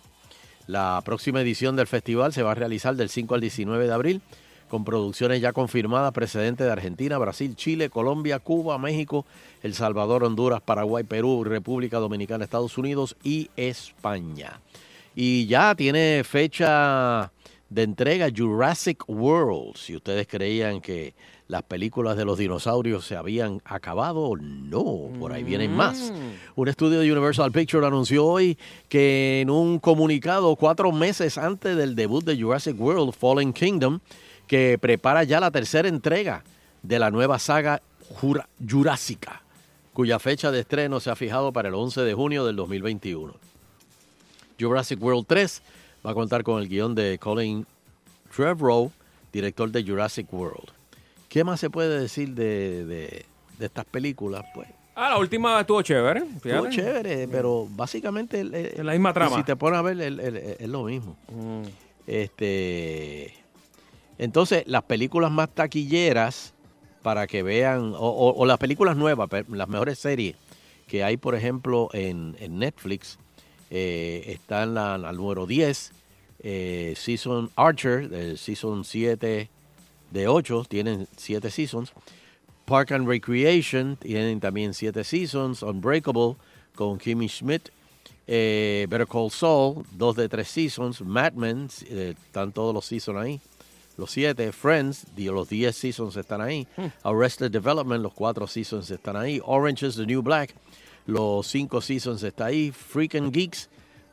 La 0.66 1.00
próxima 1.04 1.40
edición 1.40 1.76
del 1.76 1.86
festival 1.86 2.32
se 2.32 2.42
va 2.42 2.52
a 2.52 2.56
realizar 2.56 2.96
del 2.96 3.08
5 3.08 3.36
al 3.36 3.40
19 3.40 3.86
de 3.86 3.94
abril 3.94 4.22
con 4.68 4.84
producciones 4.84 5.40
ya 5.40 5.52
confirmadas 5.52 6.12
precedentes 6.12 6.66
de 6.66 6.72
Argentina, 6.72 7.18
Brasil, 7.18 7.56
Chile, 7.56 7.90
Colombia, 7.90 8.38
Cuba, 8.38 8.78
México, 8.78 9.26
El 9.62 9.74
Salvador, 9.74 10.24
Honduras, 10.24 10.60
Paraguay, 10.60 11.04
Perú, 11.04 11.44
República 11.44 11.98
Dominicana, 11.98 12.44
Estados 12.44 12.78
Unidos 12.78 13.16
y 13.24 13.50
España. 13.56 14.60
Y 15.14 15.46
ya 15.46 15.74
tiene 15.74 16.22
fecha 16.24 17.32
de 17.70 17.82
entrega 17.82 18.28
Jurassic 18.34 19.04
World. 19.08 19.76
Si 19.76 19.96
ustedes 19.96 20.26
creían 20.26 20.80
que 20.80 21.14
las 21.48 21.62
películas 21.62 22.16
de 22.16 22.26
los 22.26 22.38
dinosaurios 22.38 23.06
se 23.06 23.16
habían 23.16 23.62
acabado, 23.64 24.34
no, 24.36 25.10
por 25.18 25.32
ahí 25.32 25.42
vienen 25.42 25.74
más. 25.74 26.12
Un 26.54 26.68
estudio 26.68 27.00
de 27.00 27.10
Universal 27.10 27.50
Pictures 27.50 27.86
anunció 27.86 28.26
hoy 28.26 28.58
que 28.88 29.40
en 29.40 29.50
un 29.50 29.78
comunicado 29.78 30.54
cuatro 30.56 30.92
meses 30.92 31.38
antes 31.38 31.74
del 31.76 31.94
debut 31.94 32.22
de 32.22 32.40
Jurassic 32.40 32.78
World 32.78 33.14
Fallen 33.14 33.54
Kingdom, 33.54 34.00
que 34.48 34.78
prepara 34.80 35.22
ya 35.24 35.38
la 35.38 35.50
tercera 35.52 35.86
entrega 35.88 36.42
de 36.82 36.98
la 36.98 37.10
nueva 37.12 37.38
saga 37.38 37.80
Jurásica, 38.20 39.42
cuya 39.92 40.18
fecha 40.18 40.50
de 40.50 40.60
estreno 40.60 40.98
se 41.00 41.10
ha 41.10 41.16
fijado 41.16 41.52
para 41.52 41.68
el 41.68 41.74
11 41.74 42.00
de 42.00 42.14
junio 42.14 42.44
del 42.46 42.56
2021. 42.56 43.34
Jurassic 44.58 45.00
World 45.02 45.26
3 45.26 45.62
va 46.04 46.10
a 46.12 46.14
contar 46.14 46.42
con 46.42 46.60
el 46.60 46.68
guion 46.68 46.94
de 46.94 47.18
Colin 47.18 47.66
Trevorrow, 48.34 48.90
director 49.32 49.70
de 49.70 49.84
Jurassic 49.84 50.32
World. 50.32 50.70
¿Qué 51.28 51.44
más 51.44 51.60
se 51.60 51.68
puede 51.70 52.00
decir 52.00 52.30
de, 52.34 52.84
de- 52.86 53.26
de 53.58 53.66
estas 53.66 53.84
películas? 53.84 54.44
Pues 54.54 54.68
Ah, 55.00 55.10
la 55.10 55.18
última 55.18 55.60
estuvo 55.60 55.80
chévere. 55.82 56.24
estuvo 56.36 56.68
chévere, 56.70 57.28
pero 57.28 57.68
básicamente 57.70 58.40
el- 58.40 58.52
el- 58.54 58.84
la 58.86 58.92
misma 58.92 59.12
trama. 59.12 59.36
Si 59.36 59.42
te 59.44 59.54
pones 59.54 59.78
a 59.78 59.82
ver, 59.82 60.00
es 60.00 60.68
lo 60.68 60.82
mismo. 60.84 61.16
Mm. 61.30 61.62
Este, 62.06 63.32
entonces, 64.18 64.64
las 64.66 64.82
películas 64.84 65.30
más 65.30 65.48
taquilleras 65.54 66.54
para 67.02 67.26
que 67.26 67.42
vean, 67.42 67.94
o, 67.94 67.98
o- 68.08 68.34
o 68.34 68.46
las 68.46 68.58
películas 68.58 68.96
nuevas, 68.96 69.28
las 69.48 69.68
mejores 69.68 69.98
series 69.98 70.36
que 70.86 71.04
hay, 71.04 71.16
por 71.16 71.34
ejemplo, 71.34 71.88
en, 71.92 72.36
Netflix, 72.58 73.18
eh, 73.70 74.24
está 74.26 74.62
en 74.64 74.74
número 75.16 75.46
10, 75.46 75.92
eh, 76.40 76.94
Season 76.96 77.50
Archer, 77.56 78.08
del 78.08 78.38
Season 78.38 78.84
7 78.84 79.50
de 80.10 80.28
8, 80.28 80.64
tienen 80.68 81.06
7 81.16 81.50
seasons. 81.50 81.92
Park 82.64 82.92
and 82.92 83.06
Recreation, 83.06 83.96
tienen 83.96 84.40
también 84.40 84.74
7 84.74 85.04
seasons. 85.04 85.62
Unbreakable, 85.62 86.36
con 86.74 86.98
Kimmy 86.98 87.28
Schmidt. 87.28 87.68
Eh, 88.26 88.86
Better 88.90 89.06
Call 89.06 89.30
Saul, 89.30 89.84
2 89.92 90.16
de 90.16 90.28
3 90.28 90.46
seasons. 90.48 91.00
Mad 91.02 91.32
Men, 91.34 91.68
eh, 91.88 92.14
están 92.26 92.52
todos 92.52 92.74
los 92.74 92.84
seasons 92.86 93.18
ahí. 93.18 93.40
Los 93.98 94.12
7. 94.12 94.52
Friends, 94.52 95.06
los 95.16 95.48
10 95.48 95.76
seasons 95.76 96.16
están 96.16 96.40
ahí. 96.40 96.66
Arrested 97.02 97.50
Development, 97.50 98.00
los 98.00 98.14
4 98.14 98.46
seasons 98.46 98.90
están 98.90 99.16
ahí. 99.16 99.40
Orange 99.44 99.86
is 99.88 99.96
the 99.96 100.06
New 100.06 100.22
Black, 100.22 100.54
los 101.06 101.46
5 101.48 101.80
seasons 101.80 102.22
está 102.22 102.46
ahí. 102.46 102.70
Freaking 102.70 103.32
Geeks, 103.32 103.68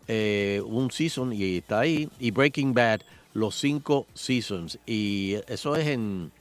eh, 0.08 0.62
un 0.66 0.90
season 0.90 1.32
y 1.32 1.58
está 1.58 1.82
ahí. 1.82 2.10
Y 2.20 2.32
Breaking 2.32 2.74
Bad, 2.74 3.02
los 3.34 3.54
5 3.60 4.08
seasons. 4.16 4.80
Y 4.88 5.36
eso 5.48 5.76
es 5.76 5.88
en, 5.88 6.32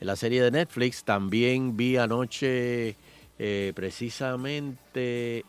en 0.00 0.06
la 0.06 0.16
serie 0.16 0.42
de 0.42 0.50
Netflix. 0.50 1.04
También 1.04 1.76
vi 1.76 1.96
anoche 1.96 2.96
eh, 3.38 3.72
precisamente... 3.76 5.44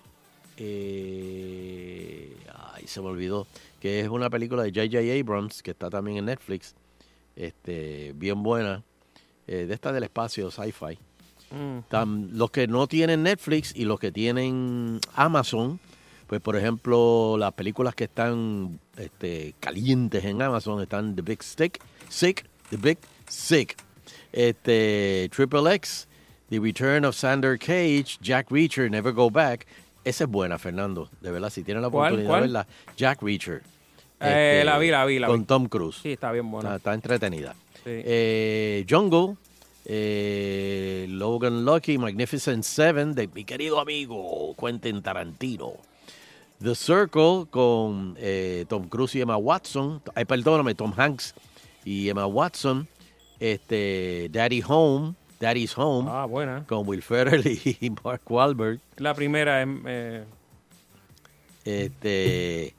eh, 0.58 2.38
ay, 2.76 2.86
se 2.86 3.02
me 3.02 3.08
olvidó. 3.08 3.48
Que 3.82 4.02
es 4.02 4.10
una 4.10 4.30
película 4.30 4.62
de 4.62 4.70
J.J. 4.70 5.20
Abrams 5.20 5.64
que 5.64 5.72
está 5.72 5.90
también 5.90 6.18
en 6.18 6.26
Netflix. 6.26 6.76
Este, 7.40 8.12
bien 8.16 8.44
buena. 8.44 8.84
eh, 9.48 9.66
de 9.66 9.74
esta 9.74 9.92
del 9.92 10.04
espacio, 10.04 10.52
sci-fi. 10.52 11.00
Mm. 11.52 12.36
Los 12.38 12.52
que 12.52 12.68
no 12.68 12.86
tienen 12.86 13.24
Netflix 13.24 13.74
y 13.76 13.86
los 13.86 14.00
que 14.00 14.12
tienen 14.12 15.00
Amazon, 15.16 15.80
pues 16.28 16.40
por 16.42 16.56
ejemplo, 16.56 17.36
las 17.40 17.54
películas 17.54 17.96
que 17.96 18.04
están 18.04 18.80
este, 18.98 19.56
calientes 19.60 20.24
en 20.26 20.42
Amazon 20.44 20.82
están 20.84 21.16
The 21.16 21.24
Big 21.24 21.42
Stick, 21.42 21.80
Sick, 22.10 22.46
The 22.70 22.78
Big 22.78 23.00
Sick, 23.28 23.76
este, 24.32 25.28
Triple 25.36 25.74
X, 25.76 26.08
The 26.50 26.60
Return 26.60 27.06
of 27.06 27.16
Sander 27.16 27.58
Cage, 27.58 28.20
Jack 28.22 28.52
Reacher, 28.52 28.92
Never 28.92 29.14
Go 29.14 29.32
Back. 29.32 29.66
Esa 30.04 30.26
es 30.26 30.30
buena, 30.30 30.60
Fernando. 30.60 31.10
De 31.22 31.32
verdad, 31.32 31.50
si 31.50 31.64
tienen 31.64 31.82
la 31.82 31.90
¿Cuál, 31.90 32.14
oportunidad 32.14 32.30
cuál? 32.30 32.42
de 32.42 32.48
verla, 32.48 32.68
Jack 32.96 33.22
Reacher. 33.24 33.64
Eh, 34.22 34.60
Este, 34.60 34.66
la 34.66 34.78
vi, 34.78 34.90
la 34.90 35.06
vi, 35.06 35.20
la 35.20 35.28
Con 35.28 35.42
vi. 35.42 35.46
Tom 35.46 35.68
Cruise. 35.68 36.00
Sí, 36.02 36.12
está 36.14 36.32
bien 36.32 36.50
buena. 36.52 36.76
está 36.76 36.94
entretenida. 36.94 37.54
Sí. 37.76 37.82
Eh, 37.86 38.86
Jungle, 38.90 39.36
eh, 39.86 41.06
Logan 41.10 41.64
Lucky, 41.66 41.98
Magnificent 41.98 42.64
Seven, 42.64 43.16
de 43.16 43.28
mi 43.28 43.44
querido 43.46 43.80
amigo 43.80 44.56
Quentin 44.60 45.02
Tarantino. 45.02 45.74
The 46.62 46.76
Circle 46.76 47.46
con 47.50 48.16
eh, 48.20 48.66
Tom 48.68 48.90
Cruise 48.90 49.16
y 49.16 49.22
Emma 49.22 49.38
Watson. 49.38 50.02
Ay, 50.14 50.26
perdóname, 50.26 50.76
Tom 50.76 50.94
Hanks 50.98 51.34
y 51.86 52.10
Emma 52.10 52.26
Watson. 52.26 52.86
Este, 53.40 54.28
Daddy 54.30 54.62
Home, 54.68 55.14
Daddy's 55.40 55.78
Home. 55.78 56.10
Ah, 56.12 56.26
buena. 56.26 56.66
Con 56.68 56.86
Will 56.86 57.02
Ferrell 57.02 57.48
y 57.48 57.90
Mark 58.04 58.24
Wahlberg. 58.30 58.82
La 58.98 59.14
primera 59.14 59.62
es... 59.64 59.68
eh, 59.86 60.24
Este, 61.64 62.74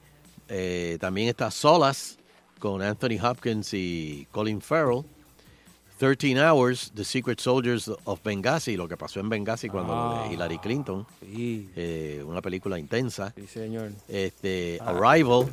eh, 0.51 0.99
también 1.01 1.29
está 1.29 1.51
Solas 1.51 2.19
con 2.59 2.83
Anthony 2.83 3.19
Hopkins 3.23 3.73
y 3.73 4.27
Colin 4.33 4.61
Farrell. 4.61 5.05
13 5.99 6.41
Hours, 6.41 6.93
The 6.95 7.05
Secret 7.05 7.39
Soldiers 7.41 7.91
of 8.05 8.23
Benghazi, 8.23 8.75
lo 8.77 8.89
que 8.89 8.97
pasó 8.97 9.21
en 9.21 9.29
Benghazi 9.29 9.69
cuando 9.69 9.93
Ah. 9.95 10.29
Hillary 10.33 10.59
Clinton. 10.59 11.07
Sí. 11.21 11.69
Eh, 11.77 12.23
una 12.27 12.41
película 12.41 12.79
intensa. 12.79 13.33
Sí, 13.37 13.47
señor. 13.47 13.91
Este, 14.09 14.79
Ah. 14.81 14.91
Arrival. 14.91 15.47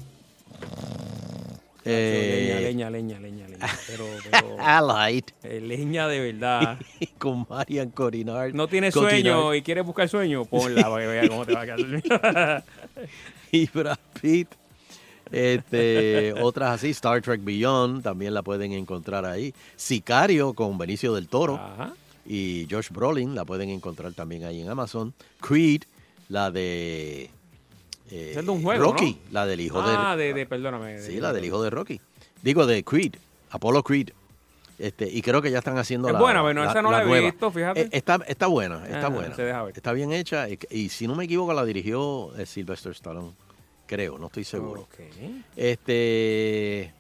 Eh, 1.89 2.61
leña, 2.63 2.89
leña, 2.89 3.19
leña, 3.19 3.47
leña. 3.47 3.67
Pero, 3.87 4.05
pero 4.31 4.57
Allied. 4.59 5.23
eh, 5.43 5.61
leña 5.61 6.07
de 6.07 6.19
verdad. 6.33 6.77
con 7.17 7.45
Marian 7.49 7.89
Cotillard. 7.91 8.53
No 8.53 8.63
Cotillard. 8.67 8.91
sueño 8.93 9.53
y 9.55 9.61
quieres 9.61 9.85
buscar 9.85 10.09
sueño, 10.09 10.43
ponla 10.45 10.89
para 10.89 11.01
que 11.01 11.07
vea 11.07 11.29
cómo 11.29 11.45
te 11.45 11.53
va 11.53 11.61
a 11.61 11.65
quedar. 11.65 12.63
y 13.51 13.65
Brad 13.67 13.97
Pitt. 14.21 14.49
Este, 15.31 16.33
otras 16.41 16.71
así, 16.75 16.89
Star 16.91 17.21
Trek 17.21 17.41
Beyond, 17.43 18.03
también 18.03 18.33
la 18.33 18.41
pueden 18.41 18.71
encontrar 18.73 19.25
ahí. 19.25 19.53
Sicario 19.75 20.53
con 20.53 20.77
Benicio 20.77 21.13
del 21.13 21.27
Toro 21.27 21.59
y 22.25 22.67
Josh 22.69 22.89
Brolin, 22.91 23.35
la 23.35 23.45
pueden 23.45 23.69
encontrar 23.69 24.13
también 24.13 24.43
ahí 24.43 24.61
en 24.61 24.69
Amazon. 24.69 25.13
Creed, 25.41 25.83
la 26.29 26.51
de 26.51 27.29
eh, 28.11 28.33
Es 28.37 28.45
de 28.45 28.51
un 28.51 28.61
juego, 28.63 28.83
Rocky, 28.83 29.13
¿no? 29.25 29.31
la 29.33 29.45
del 29.45 29.61
hijo 29.61 29.81
ah, 29.81 30.15
de, 30.15 30.25
de, 30.27 30.33
de, 30.33 30.45
perdóname. 30.45 30.93
de- 30.99 31.01
Sí, 31.05 31.19
la 31.19 31.33
del 31.33 31.45
hijo 31.45 31.61
de 31.63 31.69
Rocky. 31.69 31.99
Digo, 32.41 32.65
de 32.65 32.83
Creed, 32.83 33.15
Apollo 33.51 33.83
Creed. 33.83 34.09
Este, 34.79 35.09
y 35.09 35.23
creo 35.23 35.41
que 35.41 35.49
ya 35.49 35.57
están 35.57 35.77
haciendo 35.79 36.07
Es 36.07 36.13
la 36.13 36.19
buena, 36.19 36.41
bueno, 36.43 36.63
esa 36.63 36.83
no 36.83 36.91
la 36.91 37.01
he 37.01 37.05
nueva. 37.05 37.25
visto, 37.31 37.49
fíjate. 37.49 37.81
Eh, 37.81 37.89
Está, 37.91 38.19
está 38.27 38.45
buena, 38.45 38.85
está 38.85 39.07
Ah, 39.07 39.09
buena. 39.09 39.35
Está 39.73 39.91
bien 39.93 40.13
hecha 40.13 40.47
y, 40.49 40.59
y 40.69 40.89
si 40.89 41.07
no 41.07 41.15
me 41.15 41.23
equivoco 41.25 41.51
la 41.53 41.65
dirigió 41.65 42.31
eh, 42.37 42.45
Sylvester 42.45 42.91
Stallone. 42.91 43.31
Creo, 43.87 44.17
no 44.19 44.27
estoy 44.27 44.43
seguro. 44.43 44.87
Este 45.55 46.93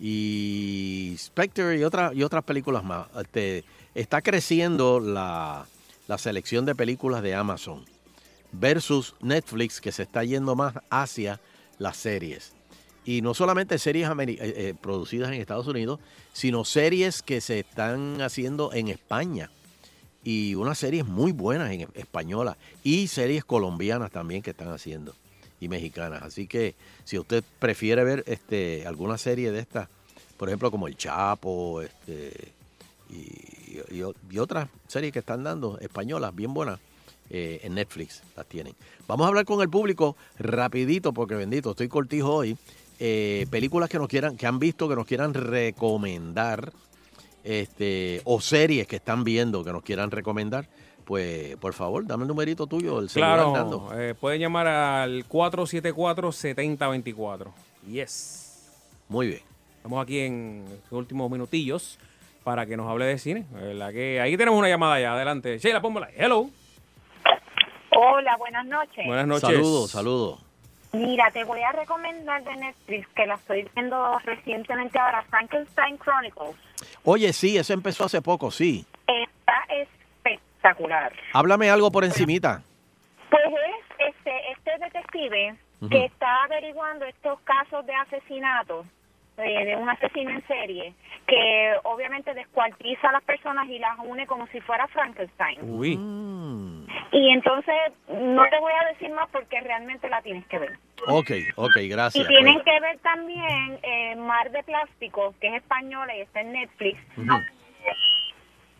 y 0.00 1.14
Spectre 1.16 1.78
y 1.78 1.84
otras 1.84 2.14
y 2.14 2.22
otras 2.22 2.44
películas 2.44 2.84
más. 2.84 3.06
Este, 3.16 3.64
está 3.94 4.20
creciendo 4.20 5.00
la, 5.00 5.66
la 6.08 6.18
selección 6.18 6.66
de 6.66 6.74
películas 6.74 7.22
de 7.22 7.34
Amazon 7.34 7.84
versus 8.52 9.14
Netflix 9.20 9.80
que 9.80 9.92
se 9.92 10.02
está 10.02 10.24
yendo 10.24 10.54
más 10.56 10.74
hacia 10.90 11.40
las 11.78 11.96
series. 11.96 12.52
Y 13.04 13.20
no 13.22 13.34
solamente 13.34 13.78
series 13.78 14.08
eh, 14.08 14.36
eh, 14.38 14.74
producidas 14.80 15.28
en 15.28 15.40
Estados 15.40 15.66
Unidos, 15.66 16.00
sino 16.32 16.64
series 16.64 17.22
que 17.22 17.40
se 17.40 17.60
están 17.60 18.20
haciendo 18.22 18.72
en 18.72 18.88
España. 18.88 19.50
Y 20.22 20.54
unas 20.54 20.78
series 20.78 21.04
muy 21.04 21.32
buenas 21.32 21.70
en 21.70 21.82
española. 21.94 22.56
Y 22.82 23.08
series 23.08 23.44
colombianas 23.44 24.10
también 24.10 24.42
que 24.42 24.50
están 24.50 24.72
haciendo. 24.72 25.14
Mexicanas. 25.68 26.22
Así 26.22 26.46
que 26.46 26.74
si 27.04 27.18
usted 27.18 27.44
prefiere 27.58 28.04
ver 28.04 28.24
este 28.26 28.86
alguna 28.86 29.18
serie 29.18 29.50
de 29.50 29.60
estas, 29.60 29.88
por 30.36 30.48
ejemplo 30.48 30.70
como 30.70 30.88
El 30.88 30.96
Chapo, 30.96 31.82
este, 31.82 32.52
y 33.10 34.38
otras 34.38 34.68
series 34.88 35.12
que 35.12 35.20
están 35.20 35.44
dando, 35.44 35.78
españolas, 35.78 36.34
bien 36.34 36.54
buenas, 36.54 36.80
eh, 37.30 37.60
en 37.62 37.74
Netflix 37.74 38.22
las 38.36 38.46
tienen. 38.46 38.74
Vamos 39.08 39.24
a 39.24 39.28
hablar 39.28 39.46
con 39.46 39.62
el 39.62 39.70
público 39.70 40.14
rapidito, 40.38 41.14
porque 41.14 41.34
bendito, 41.34 41.70
estoy 41.70 41.88
cortijo 41.88 42.34
hoy. 42.34 42.56
Eh, 42.98 43.46
películas 43.50 43.88
que 43.88 43.98
nos 43.98 44.08
quieran, 44.08 44.36
que 44.36 44.46
han 44.46 44.58
visto, 44.58 44.88
que 44.90 44.94
nos 44.94 45.06
quieran 45.06 45.32
recomendar, 45.32 46.72
este, 47.42 48.20
o 48.24 48.40
series 48.42 48.86
que 48.86 48.96
están 48.96 49.24
viendo 49.24 49.64
que 49.64 49.72
nos 49.72 49.82
quieran 49.82 50.10
recomendar, 50.10 50.68
pues 51.04 51.56
por 51.56 51.72
favor, 51.74 52.06
dame 52.06 52.22
el 52.24 52.28
numerito 52.28 52.66
tuyo, 52.66 53.00
el 53.00 53.08
celular, 53.08 53.38
Claro, 53.38 53.88
eh, 53.98 54.14
pueden 54.14 54.40
llamar 54.40 54.66
al 54.66 55.24
474-7024. 55.28 57.52
Yes. 57.88 58.70
Muy 59.08 59.28
bien. 59.28 59.40
Estamos 59.76 60.02
aquí 60.02 60.20
en 60.20 60.64
los 60.90 60.98
últimos 60.98 61.30
minutillos 61.30 61.98
para 62.42 62.66
que 62.66 62.76
nos 62.76 62.88
hable 62.90 63.04
de 63.06 63.18
cine. 63.18 63.46
¿verdad? 63.52 63.92
Que 63.92 64.20
ahí 64.20 64.36
tenemos 64.36 64.58
una 64.58 64.68
llamada 64.68 65.00
ya. 65.00 65.14
Adelante. 65.14 65.58
Sheila, 65.58 65.80
pónmela. 65.80 66.08
Hello. 66.16 66.48
Hola, 67.96 68.36
buenas 68.36 68.66
noches. 68.66 69.06
Buenas 69.06 69.26
noches. 69.26 69.50
Saludos, 69.50 69.90
saludos. 69.90 70.40
Mira, 70.92 71.30
te 71.32 71.44
voy 71.44 71.60
a 71.60 71.72
recomendar 71.72 72.44
de 72.44 72.56
Netflix 72.56 73.08
que 73.16 73.26
la 73.26 73.34
estoy 73.34 73.68
viendo 73.74 74.18
recientemente 74.20 74.98
ahora, 74.98 75.24
Frankenstein 75.28 75.98
Chronicles. 75.98 76.54
Oye, 77.02 77.32
sí, 77.32 77.58
eso 77.58 77.72
empezó 77.72 78.04
hace 78.04 78.22
poco, 78.22 78.50
sí. 78.50 78.86
Está 79.06 79.64
espectacular. 80.64 81.12
Háblame 81.32 81.70
algo 81.70 81.90
por 81.90 82.04
encimita. 82.04 82.62
Pues 83.30 83.42
es 83.46 84.14
este, 84.14 84.52
este 84.52 84.84
detective 84.84 85.54
que 85.90 86.04
está 86.06 86.44
averiguando 86.44 87.04
estos 87.04 87.38
casos 87.40 87.84
de 87.84 87.94
asesinato 87.94 88.86
eh, 89.36 89.64
de 89.66 89.76
un 89.76 89.88
asesino 89.88 90.30
en 90.30 90.46
serie 90.46 90.94
que 91.26 91.74
obviamente 91.82 92.32
descuartiza 92.32 93.08
a 93.08 93.12
las 93.12 93.24
personas 93.24 93.68
y 93.68 93.78
las 93.78 93.98
une 93.98 94.26
como 94.26 94.46
si 94.46 94.60
fuera 94.60 94.86
Frankenstein. 94.88 95.58
Uy. 95.62 95.98
Y 97.12 97.30
entonces 97.30 97.74
no 98.08 98.44
te 98.48 98.58
voy 98.60 98.72
a 98.72 98.92
decir 98.92 99.10
más 99.10 99.28
porque 99.30 99.60
realmente 99.60 100.08
la 100.08 100.22
tienes 100.22 100.46
que 100.46 100.58
ver. 100.58 100.78
Ok, 101.06 101.30
ok, 101.56 101.76
gracias. 101.88 102.24
Y 102.24 102.28
tienen 102.28 102.60
que 102.62 102.80
ver 102.80 102.98
también 103.00 103.78
eh, 103.82 104.16
Mar 104.16 104.50
de 104.50 104.62
Plástico, 104.62 105.34
que 105.40 105.48
es 105.48 105.54
española 105.56 106.16
y 106.16 106.20
está 106.22 106.40
en 106.40 106.52
Netflix. 106.52 106.98
Pues, 107.14 107.28
Ujú. 107.28 107.36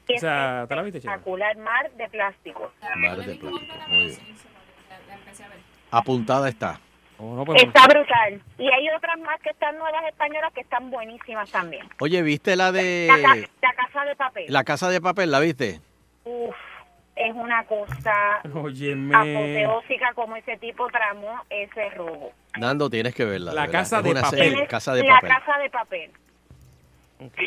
Y 0.09 0.17
O 0.17 0.19
sea, 0.19 0.67
¿te 0.69 0.77
la 0.77 0.83
viste, 0.83 0.99
espectacular, 0.99 1.57
Mar 1.57 1.91
de 1.93 2.09
Plástico. 2.09 2.73
Mar 2.97 3.17
de 3.17 3.35
plástico, 3.37 3.51
muy 3.89 4.07
bien. 4.07 4.19
Apuntada 5.91 6.49
está. 6.49 6.81
Oh, 7.19 7.45
pues, 7.47 7.63
Está 7.63 7.87
brutal. 7.87 8.43
Y 8.59 8.65
hay 8.71 8.89
otras 8.97 9.19
más 9.21 9.41
que 9.41 9.51
están 9.51 9.79
nuevas 9.79 10.05
españolas 10.09 10.53
que 10.53 10.61
están 10.63 10.91
buenísimas 10.91 11.49
también. 11.51 11.89
Oye, 12.01 12.23
¿viste 12.23 12.57
la 12.57 12.67
La, 12.67 12.73
ca- 12.73 12.79
de 12.83 13.49
la 13.63 13.73
Casa 13.75 14.05
de 14.05 14.17
Papel. 14.17 14.45
La 14.49 14.65
Casa 14.65 14.91
de 14.91 15.01
Papel? 15.01 15.31
¿La 15.31 15.39
viste? 15.39 15.81
Uf, 16.25 16.55
es 17.15 17.35
una 17.35 17.65
cosa 17.65 18.41
Óyeme. 18.53 19.15
apoteósica 19.15 20.13
como 20.15 20.35
ese 20.37 20.57
tipo 20.57 20.89
tramó 20.89 21.41
ese 21.49 21.91
robo. 21.91 22.33
Nando, 22.59 22.91
tienes 22.91 23.15
que 23.15 23.25
verla. 23.25 23.53
La 23.53 23.67
de. 23.67 23.73
Casa 23.73 24.03
de 24.03 24.11
una 24.11 24.23
Papel. 24.23 24.39
serie, 24.41 24.67
Casa 24.67 24.95
de 24.95 25.05
la 25.05 25.15
Papel. 25.15 25.31
Casa 25.31 25.59
de 25.59 25.71
Papel. 25.71 26.11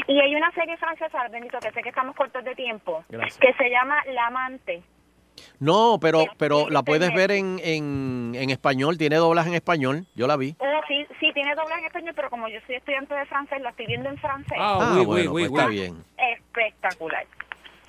Y 0.07 0.19
hay 0.19 0.35
una 0.35 0.51
serie 0.51 0.77
francesa, 0.77 1.27
Benito, 1.29 1.59
que 1.59 1.71
sé 1.71 1.81
que 1.81 1.89
estamos 1.89 2.15
cortos 2.15 2.43
de 2.43 2.55
tiempo, 2.55 3.03
Gracias. 3.09 3.37
que 3.39 3.53
se 3.53 3.69
llama 3.69 3.97
La 4.13 4.27
Amante. 4.27 4.81
No, 5.59 5.99
pero, 6.01 6.25
pero 6.37 6.69
la 6.69 6.81
puedes 6.83 7.13
ver 7.13 7.31
en, 7.31 7.59
en, 7.63 8.33
en 8.35 8.49
español, 8.49 8.97
tiene 8.97 9.17
doblaje 9.17 9.49
en 9.49 9.55
español, 9.55 10.05
yo 10.15 10.25
la 10.27 10.35
vi. 10.35 10.55
Oh, 10.59 10.65
sí, 10.87 11.05
sí, 11.19 11.31
tiene 11.33 11.53
doblaje 11.55 11.81
en 11.81 11.85
español, 11.87 12.13
pero 12.15 12.29
como 12.29 12.47
yo 12.47 12.59
soy 12.65 12.75
estudiante 12.75 13.13
de 13.13 13.25
francés, 13.25 13.61
lo 13.61 13.69
estoy 13.69 13.85
viendo 13.85 14.09
en 14.09 14.17
francés. 14.17 14.57
Ah, 14.59 14.95
oui, 14.97 15.05
bueno, 15.05 15.31
oui, 15.31 15.47
pues 15.47 15.51
oui, 15.51 15.57
está 15.57 15.67
oui. 15.67 15.75
bien. 15.75 16.03
Espectacular. 16.17 17.25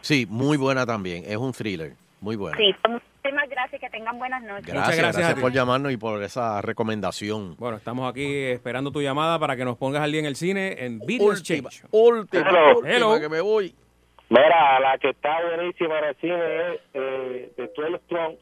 Sí, 0.01 0.27
muy 0.29 0.57
buena 0.57 0.85
también, 0.87 1.25
es 1.27 1.37
un 1.37 1.53
thriller, 1.53 1.95
muy 2.21 2.37
buena. 2.37 2.57
Sí, 2.57 2.75
muchísimas 2.89 3.49
gracias, 3.49 3.81
que 3.81 3.91
tengan 3.91 4.19
buenas 4.19 4.43
noches. 4.43 4.67
Gracias, 4.67 4.97
gracias 4.97 5.17
a 5.17 5.19
gracias, 5.21 5.35
ti. 5.37 5.41
por 5.41 5.53
llamarnos 5.53 5.93
y 5.93 5.97
por 5.97 6.23
esa 6.23 6.61
recomendación. 6.63 7.57
Bueno, 7.59 7.77
estamos 7.77 8.11
aquí 8.11 8.25
esperando 8.45 8.91
tu 8.91 9.01
llamada 9.03 9.39
para 9.39 9.57
que 9.57 9.65
nos 9.65 9.77
pongas 9.77 10.03
al 10.03 10.11
día 10.13 10.21
en 10.21 10.27
el 10.27 10.37
cine 10.37 10.85
en 10.85 10.99
Video 11.01 11.29
Última, 11.29 11.69
Exchange. 11.69 11.85
última, 11.93 12.49
Hello. 12.49 12.69
última, 12.79 12.95
Hello. 12.95 13.21
que 13.21 13.29
me 13.29 13.41
voy. 13.41 13.75
Mira, 14.31 14.79
la 14.81 14.99
que 14.99 15.11
está 15.11 15.37
buenísima 15.57 15.99
en 16.01 16.05
el 16.05 16.17
cine 16.17 16.35
es 16.75 16.81
eh, 16.95 17.53
de 17.57 17.71
12 17.77 17.99
Strong. 18.07 18.35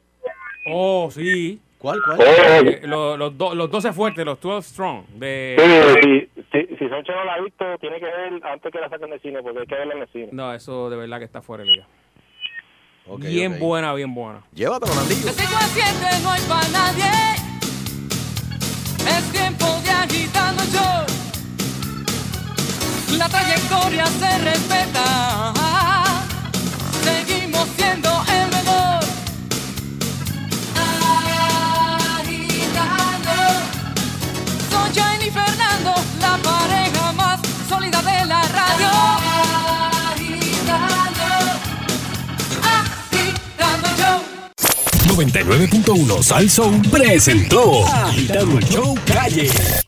Oh, 0.72 1.08
sí. 1.10 1.60
¿Cuál, 1.78 2.00
cuál? 2.04 2.18
Eh, 2.20 2.80
los, 2.84 3.16
los, 3.18 3.36
do- 3.38 3.54
los 3.54 3.70
12 3.70 3.92
fuertes, 3.92 4.24
los 4.24 4.40
12 4.40 4.68
strong. 4.70 5.04
De... 5.10 5.54
Sí, 6.02 6.28
sí, 6.32 6.42
sí, 6.66 6.76
si 6.76 6.88
Sonche 6.88 7.12
no 7.12 7.24
la 7.24 7.34
ha 7.34 7.40
visto, 7.40 7.64
tiene 7.78 8.00
que 8.00 8.06
ver 8.06 8.40
antes 8.44 8.72
que 8.72 8.80
la 8.80 8.88
saquen 8.88 9.10
del 9.10 9.20
cine, 9.20 9.42
porque 9.42 9.60
hay 9.60 9.66
que 9.66 9.74
verla 9.76 9.94
en 9.94 10.00
el 10.02 10.08
cine. 10.08 10.28
No, 10.32 10.52
eso 10.54 10.88
de 10.90 10.96
verdad 10.96 11.18
que 11.18 11.26
está 11.26 11.42
fuera 11.42 11.62
de 11.62 11.70
liga. 11.70 11.86
Ok, 13.08 13.20
bien 13.20 13.52
ok. 13.54 13.58
buena, 13.60 13.92
bien 13.94 14.14
buena. 14.14 14.40
Llévatelo, 14.52 14.94
Nandillo. 14.94 15.26
De 15.26 15.32
5 15.32 15.56
a 15.56 15.68
7 15.68 16.20
no 16.22 16.30
hay 16.32 16.42
para 16.42 16.68
nadie. 16.68 17.10
Es 19.16 19.24
tiempo 19.32 19.66
de 19.84 19.90
agitando 19.90 20.64
show. 20.64 21.04
La 23.16 23.28
trayectoria 23.28 24.06
se 24.06 24.38
respeta. 24.38 25.52
Seguimos 27.04 27.68
siendo 27.76 28.08
el 28.28 28.50
99.1 45.16 46.22
Sal 46.22 46.50
Soul 46.50 46.82
presentó 46.90 47.86
Agitando 47.86 48.58
el 48.58 48.64
Show 48.64 48.94
Calle. 49.06 49.50